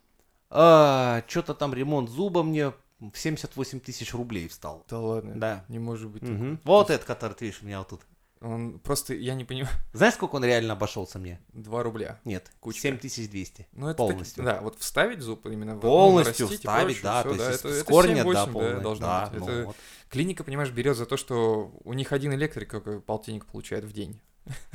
что-то 0.50 1.54
там 1.54 1.74
ремонт 1.74 2.10
зуба 2.10 2.44
мне 2.44 2.74
в 3.00 3.16
78 3.16 3.80
тысяч 3.80 4.14
рублей 4.14 4.48
встал. 4.48 4.84
Да 4.90 5.00
ладно. 5.00 5.34
Да. 5.36 5.66
Не 5.68 5.80
может 5.80 6.10
быть. 6.10 6.24
Вот 6.64 6.90
этот, 6.90 7.06
который 7.06 7.34
ты 7.34 7.46
видишь 7.46 7.62
у 7.62 7.66
меня 7.66 7.80
вот 7.80 7.90
тут. 7.90 8.02
Он 8.46 8.78
просто, 8.80 9.16
я 9.16 9.34
не 9.34 9.44
понимаю, 9.44 9.74
Знаешь, 9.94 10.14
сколько 10.14 10.36
он 10.36 10.46
реально 10.46 10.74
обошелся 10.74 11.18
мне? 11.18 11.40
2 11.54 11.84
рубля. 11.84 12.20
Нет, 12.26 12.52
Кучка. 12.60 12.82
7200. 12.82 13.68
Ну, 13.74 13.88
это 13.88 13.98
полностью. 13.98 14.44
так- 14.44 14.56
да, 14.58 14.62
вот 14.62 14.80
вставить 14.80 15.22
зуб 15.22 15.46
именно. 15.48 15.72
в- 15.74 15.76
ну, 15.76 15.82
Полностью 15.82 16.48
и 16.48 16.56
вставить, 16.56 17.02
прочее, 17.02 17.04
да, 17.04 17.20
всё, 17.22 17.36
то 17.38 17.50
есть 17.50 17.60
это- 17.60 17.74
с 17.74 17.84
корня, 17.84 18.24
7-8, 18.24 18.34
да, 18.34 18.46
полное. 18.48 18.80
должно 18.82 19.06
да, 19.08 19.26
быть. 19.34 19.40
ну 19.40 19.48
Это 19.50 19.66
вот. 19.66 19.76
Клиника, 20.10 20.44
понимаешь, 20.44 20.70
берет 20.70 20.96
за 20.96 21.06
то, 21.08 21.18
что 21.18 21.72
у 21.84 21.94
них 21.94 22.12
один 22.12 22.34
электрик 22.34 22.70
какой 22.70 23.02
полтинник 23.02 23.46
получает 23.48 23.84
в 23.84 23.92
день. 23.92 24.22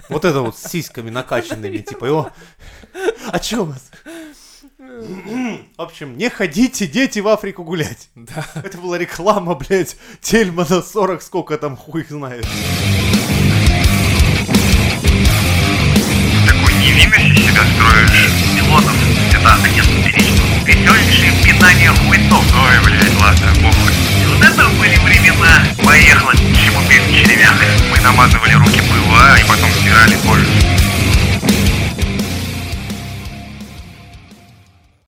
Вот 0.09 0.25
это 0.25 0.41
вот 0.43 0.59
с 0.59 0.65
сиськами 0.69 1.11
накачанными, 1.11 1.79
типа, 1.79 2.07
его. 2.07 2.31
А 3.31 3.39
чё 3.39 3.63
у 3.63 3.67
вас? 3.67 3.91
В 4.79 5.65
общем, 5.77 6.17
не 6.17 6.29
ходите, 6.29 6.87
дети, 6.89 7.21
в 7.21 7.29
Африку 7.29 7.63
гулять. 7.63 8.09
Да. 8.17 8.45
Это 8.57 8.79
была 8.79 8.99
реклама, 8.99 9.55
блядь, 9.55 9.97
Тельмана 10.21 10.83
40, 10.83 11.23
сколько 11.23 11.57
там 11.59 11.77
хуй 11.77 12.05
знает. 12.09 12.47
Такой 17.01 17.07
невинности 17.07 17.43
себя 17.43 17.63
строишь. 17.77 18.31
Пилотов 18.55 18.95
это 19.33 19.59
конец 19.63 19.87
перечного. 20.05 20.65
Веселейшее 20.65 21.33
пинание 21.43 21.91
хуйцов. 21.91 22.45
Ой, 22.55 22.85
блядь, 22.85 23.21
ладно, 23.21 23.53
похуй. 23.63 23.93
Вот 24.29 24.45
это 24.45 24.69
были 24.79 24.97
времена. 24.99 25.63
Поехала, 25.85 26.33
к 26.33 26.37
чему 26.37 26.81
петь 26.89 27.03
червяк. 27.15 27.55
Мы 27.91 28.01
намазывали 28.01 28.55
руки 28.55 28.81
пыла 28.81 29.39
и 29.39 29.45
потом 29.45 29.71
стирали 29.73 30.17
кожу. 30.27 30.45